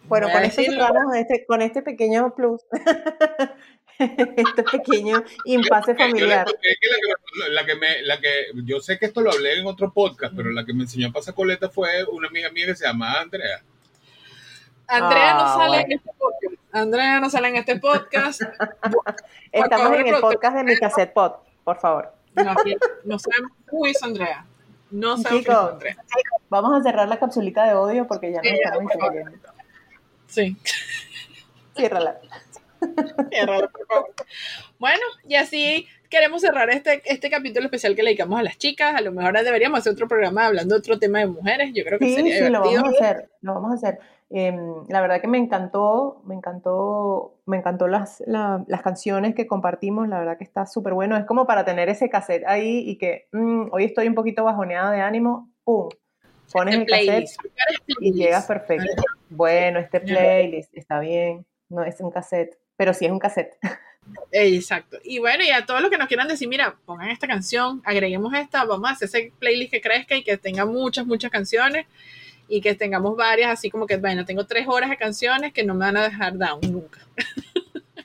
Bueno, 0.07 0.29
con 0.31 0.41
decirlo. 0.41 0.87
este, 1.15 1.45
con 1.45 1.61
este 1.61 1.81
pequeño 1.81 2.33
plus, 2.35 2.61
este 3.99 4.63
pequeño 4.63 5.23
impasse 5.45 5.91
Yo 5.93 5.97
familiar. 5.97 6.45
conté 6.45 6.77
que 6.79 6.87
la 6.89 6.95
que, 6.97 7.53
la 7.53 7.65
que 7.65 7.75
me, 7.75 8.01
la 8.03 8.19
que, 8.19 8.29
yo 8.65 8.79
sé 8.79 8.97
que 8.97 9.05
esto 9.05 9.21
lo 9.21 9.31
hablé 9.31 9.59
en 9.59 9.65
otro 9.67 9.91
podcast, 9.93 10.33
pero 10.35 10.49
la 10.51 10.65
que 10.65 10.73
me 10.73 10.83
enseñó 10.83 11.09
a 11.09 11.11
pasar 11.11 11.33
coleta 11.33 11.69
fue 11.69 12.03
una 12.05 12.27
amiga 12.27 12.49
mía 12.51 12.65
que 12.67 12.75
se 12.75 12.85
llama 12.85 13.19
Andrea. 13.19 13.61
Andrea 14.87 15.33
no 15.35 15.39
Ah, 15.41 15.53
sale 15.57 15.67
bueno. 15.69 15.85
en 15.85 15.91
este 15.93 16.09
podcast. 16.17 16.55
Andrea 16.73 17.19
no 17.19 17.29
sale 17.29 17.47
en 17.49 17.55
este 17.57 17.79
podcast. 17.79 18.41
Estamos 19.51 19.87
favor, 19.87 19.99
en 19.99 20.07
el 20.15 20.21
podcast 20.21 20.55
de 20.57 20.63
mi 20.63 20.77
cassette 20.77 21.13
pod, 21.13 21.33
por 21.63 21.79
favor. 21.79 22.13
No, 22.35 22.43
no 23.05 23.19
sabemos 23.19 23.51
who 23.71 23.87
is 23.87 24.01
Andrea. 24.03 24.45
No 24.89 25.17
sabemos 25.17 25.23
quién 25.27 25.39
es 25.39 25.45
Chicos. 25.45 25.71
Andrea. 25.73 25.97
Vamos 26.49 26.79
a 26.79 26.83
cerrar 26.83 27.07
la 27.07 27.19
capsulita 27.19 27.65
de 27.65 27.73
odio 27.73 28.07
porque 28.07 28.31
ya 28.31 28.37
nos 28.41 28.47
Sí, 28.47 28.59
estamos 28.63 28.83
por 28.91 28.99
favor. 28.99 29.13
distrayendo. 29.13 29.49
Sí. 30.27 30.57
Ciérrala. 31.75 32.19
Ciérralo, 33.29 33.69
por 33.69 33.87
favor. 33.87 34.13
Bueno, 34.79 35.01
y 35.27 35.35
así 35.35 35.87
queremos 36.09 36.41
cerrar 36.41 36.69
este, 36.69 37.01
este 37.05 37.29
capítulo 37.29 37.65
especial 37.65 37.95
que 37.95 38.03
le 38.03 38.09
dedicamos 38.09 38.39
a 38.39 38.43
las 38.43 38.57
chicas. 38.57 38.95
A 38.95 39.01
lo 39.01 39.11
mejor 39.11 39.33
deberíamos 39.43 39.79
hacer 39.79 39.93
otro 39.93 40.07
programa 40.07 40.47
hablando 40.47 40.75
de 40.75 40.79
otro 40.79 40.99
tema 40.99 41.19
de 41.19 41.27
mujeres. 41.27 41.71
Yo 41.73 41.83
creo 41.83 41.99
que 41.99 42.05
Sí, 42.05 42.15
sería 42.15 42.45
sí, 42.45 42.49
lo 42.51 42.61
vamos 42.61 42.83
a 42.83 42.89
hacer, 42.89 43.29
lo 43.41 43.53
vamos 43.53 43.71
a 43.71 43.75
hacer. 43.75 43.99
Em, 44.33 44.85
la 44.87 45.01
verdad 45.01 45.19
que 45.19 45.27
me 45.27 45.37
encantó, 45.37 46.21
me 46.25 46.35
encantó, 46.35 47.35
me 47.45 47.57
encantó 47.57 47.87
las, 47.89 48.23
la- 48.25 48.63
las 48.67 48.81
canciones 48.81 49.35
que 49.35 49.45
compartimos, 49.45 50.07
la 50.07 50.19
verdad 50.19 50.37
que 50.37 50.45
está 50.45 50.65
súper 50.65 50.93
bueno. 50.93 51.17
Es 51.17 51.25
como 51.25 51.45
para 51.45 51.65
tener 51.65 51.89
ese 51.89 52.09
cassette 52.09 52.45
ahí 52.47 52.79
y 52.89 52.97
que 52.97 53.27
mm, 53.33 53.67
hoy 53.71 53.83
estoy 53.85 54.07
un 54.07 54.15
poquito 54.15 54.43
bajoneada 54.45 54.91
de 54.91 55.01
ánimo, 55.01 55.49
¡pum! 55.65 55.89
Pones 56.53 56.75
Este 56.77 56.83
el 56.83 57.07
cassette 57.07 57.37
playlist. 57.37 58.01
y 58.01 58.13
llegas 58.13 58.45
perfecto. 58.45 59.03
Bueno, 59.29 59.79
este 59.79 59.99
playlist 60.01 60.75
está 60.77 60.99
bien, 60.99 61.45
no 61.69 61.83
es 61.83 61.99
un 62.01 62.11
cassette, 62.11 62.57
pero 62.81 62.95
sí 62.95 63.05
es 63.05 63.11
un 63.11 63.19
cassette. 63.19 63.55
Eh, 64.31 64.55
Exacto. 64.55 64.97
Y 65.03 65.19
bueno, 65.19 65.43
y 65.43 65.51
a 65.51 65.65
todos 65.67 65.79
los 65.79 65.91
que 65.91 65.97
nos 65.97 66.07
quieran 66.07 66.27
decir, 66.27 66.47
mira, 66.49 66.75
pongan 66.85 67.09
esta 67.09 67.27
canción, 67.27 67.81
agreguemos 67.85 68.33
esta, 68.33 68.65
vamos 68.65 68.89
a 68.89 68.93
hacer 68.93 69.07
ese 69.07 69.31
playlist 69.37 69.71
que 69.71 69.79
crezca 69.79 70.15
y 70.15 70.23
que 70.23 70.37
tenga 70.37 70.65
muchas, 70.65 71.05
muchas 71.05 71.29
canciones 71.29 71.85
y 72.47 72.59
que 72.59 72.73
tengamos 72.73 73.15
varias, 73.15 73.51
así 73.51 73.69
como 73.69 73.85
que, 73.85 73.97
bueno, 73.97 74.25
tengo 74.25 74.47
tres 74.47 74.67
horas 74.67 74.89
de 74.89 74.97
canciones 74.97 75.53
que 75.53 75.63
no 75.63 75.75
me 75.75 75.85
van 75.85 75.97
a 75.97 76.03
dejar 76.03 76.35
down 76.37 76.59
nunca. 76.71 76.99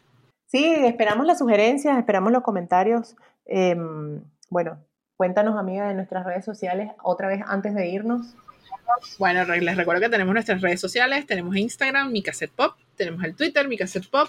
Sí, 0.48 0.64
esperamos 0.64 1.26
las 1.26 1.38
sugerencias, 1.38 1.98
esperamos 1.98 2.30
los 2.30 2.42
comentarios. 2.42 3.16
Em, 3.46 4.22
bueno, 4.48 4.78
cuéntanos, 5.16 5.58
amiga, 5.58 5.88
de 5.88 5.94
nuestras 5.94 6.24
redes 6.24 6.44
sociales 6.44 6.92
otra 7.02 7.28
vez 7.28 7.42
antes 7.46 7.74
de 7.74 7.88
irnos. 7.88 8.36
Bueno, 9.18 9.44
les 9.44 9.76
recuerdo 9.76 10.02
que 10.02 10.08
tenemos 10.08 10.32
nuestras 10.34 10.60
redes 10.60 10.80
sociales, 10.80 11.26
tenemos 11.26 11.56
Instagram, 11.56 12.12
mi 12.12 12.22
cassette 12.22 12.52
pop, 12.52 12.76
tenemos 12.96 13.22
el 13.24 13.34
Twitter, 13.34 13.68
mi 13.68 13.76
cassette 13.76 14.08
pop. 14.08 14.28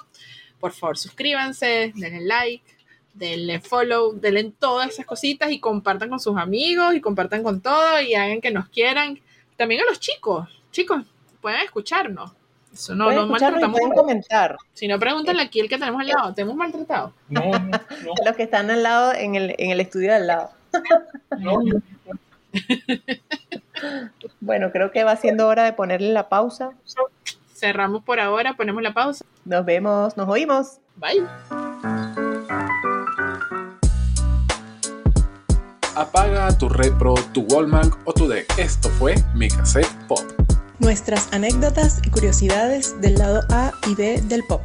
Por 0.59 0.71
favor, 0.71 0.97
suscríbanse, 0.97 1.93
denle 1.95 2.21
like, 2.21 2.63
denle 3.13 3.59
follow, 3.59 4.13
denle 4.13 4.51
todas 4.59 4.89
esas 4.89 5.05
cositas 5.05 5.51
y 5.51 5.59
compartan 5.59 6.09
con 6.09 6.19
sus 6.19 6.37
amigos 6.37 6.95
y 6.95 7.01
compartan 7.01 7.43
con 7.43 7.61
todo 7.61 8.01
y 8.01 8.15
hagan 8.15 8.41
que 8.41 8.51
nos 8.51 8.69
quieran. 8.69 9.19
También 9.55 9.81
a 9.81 9.85
los 9.85 9.99
chicos, 9.99 10.49
chicos, 10.71 11.03
pueden 11.41 11.61
escucharnos. 11.61 12.31
Eso 12.73 12.93
no, 12.93 13.05
pueden 13.05 13.21
no 13.21 13.27
maltratamos. 13.27 13.79
pueden 13.79 13.95
comentar. 13.95 14.57
Si 14.73 14.87
no, 14.87 14.99
pregúntenle 14.99 15.41
aquí 15.41 15.59
el 15.59 15.69
que 15.69 15.77
tenemos 15.79 16.01
al 16.01 16.07
lado. 16.07 16.33
¿Te 16.33 16.41
hemos 16.43 16.55
maltratado? 16.55 17.13
No, 17.27 17.41
no, 17.41 17.59
no, 17.59 17.79
Los 18.25 18.35
que 18.35 18.43
están 18.43 18.69
al 18.69 18.83
lado, 18.83 19.13
en 19.13 19.35
el, 19.35 19.55
en 19.57 19.71
el 19.71 19.79
estudio 19.79 20.09
de 20.09 20.15
al 20.15 20.27
lado. 20.27 20.51
no. 21.39 21.59
Bueno, 24.39 24.71
creo 24.71 24.91
que 24.91 25.03
va 25.03 25.15
siendo 25.15 25.47
hora 25.47 25.63
de 25.63 25.73
ponerle 25.73 26.11
la 26.11 26.29
pausa. 26.29 26.71
Cerramos 27.57 28.03
por 28.03 28.19
ahora, 28.19 28.55
ponemos 28.55 28.83
la 28.83 28.93
pausa. 28.93 29.25
Nos 29.43 29.65
vemos, 29.65 30.15
nos 30.15 30.29
oímos. 30.29 30.77
Bye. 30.95 31.25
Apaga 35.95 36.55
tu 36.55 36.69
repro, 36.69 37.15
tu 37.33 37.41
Wallman 37.49 37.89
o 38.05 38.13
tu 38.13 38.27
deck. 38.27 38.45
Esto 38.59 38.89
fue 38.89 39.15
mi 39.33 39.47
cassette 39.47 39.89
pop. 40.07 40.19
Nuestras 40.77 41.33
anécdotas 41.33 41.99
y 42.05 42.11
curiosidades 42.11 43.01
del 43.01 43.15
lado 43.15 43.41
A 43.49 43.71
y 43.87 43.95
B 43.95 44.21
del 44.25 44.43
pop. 44.47 44.61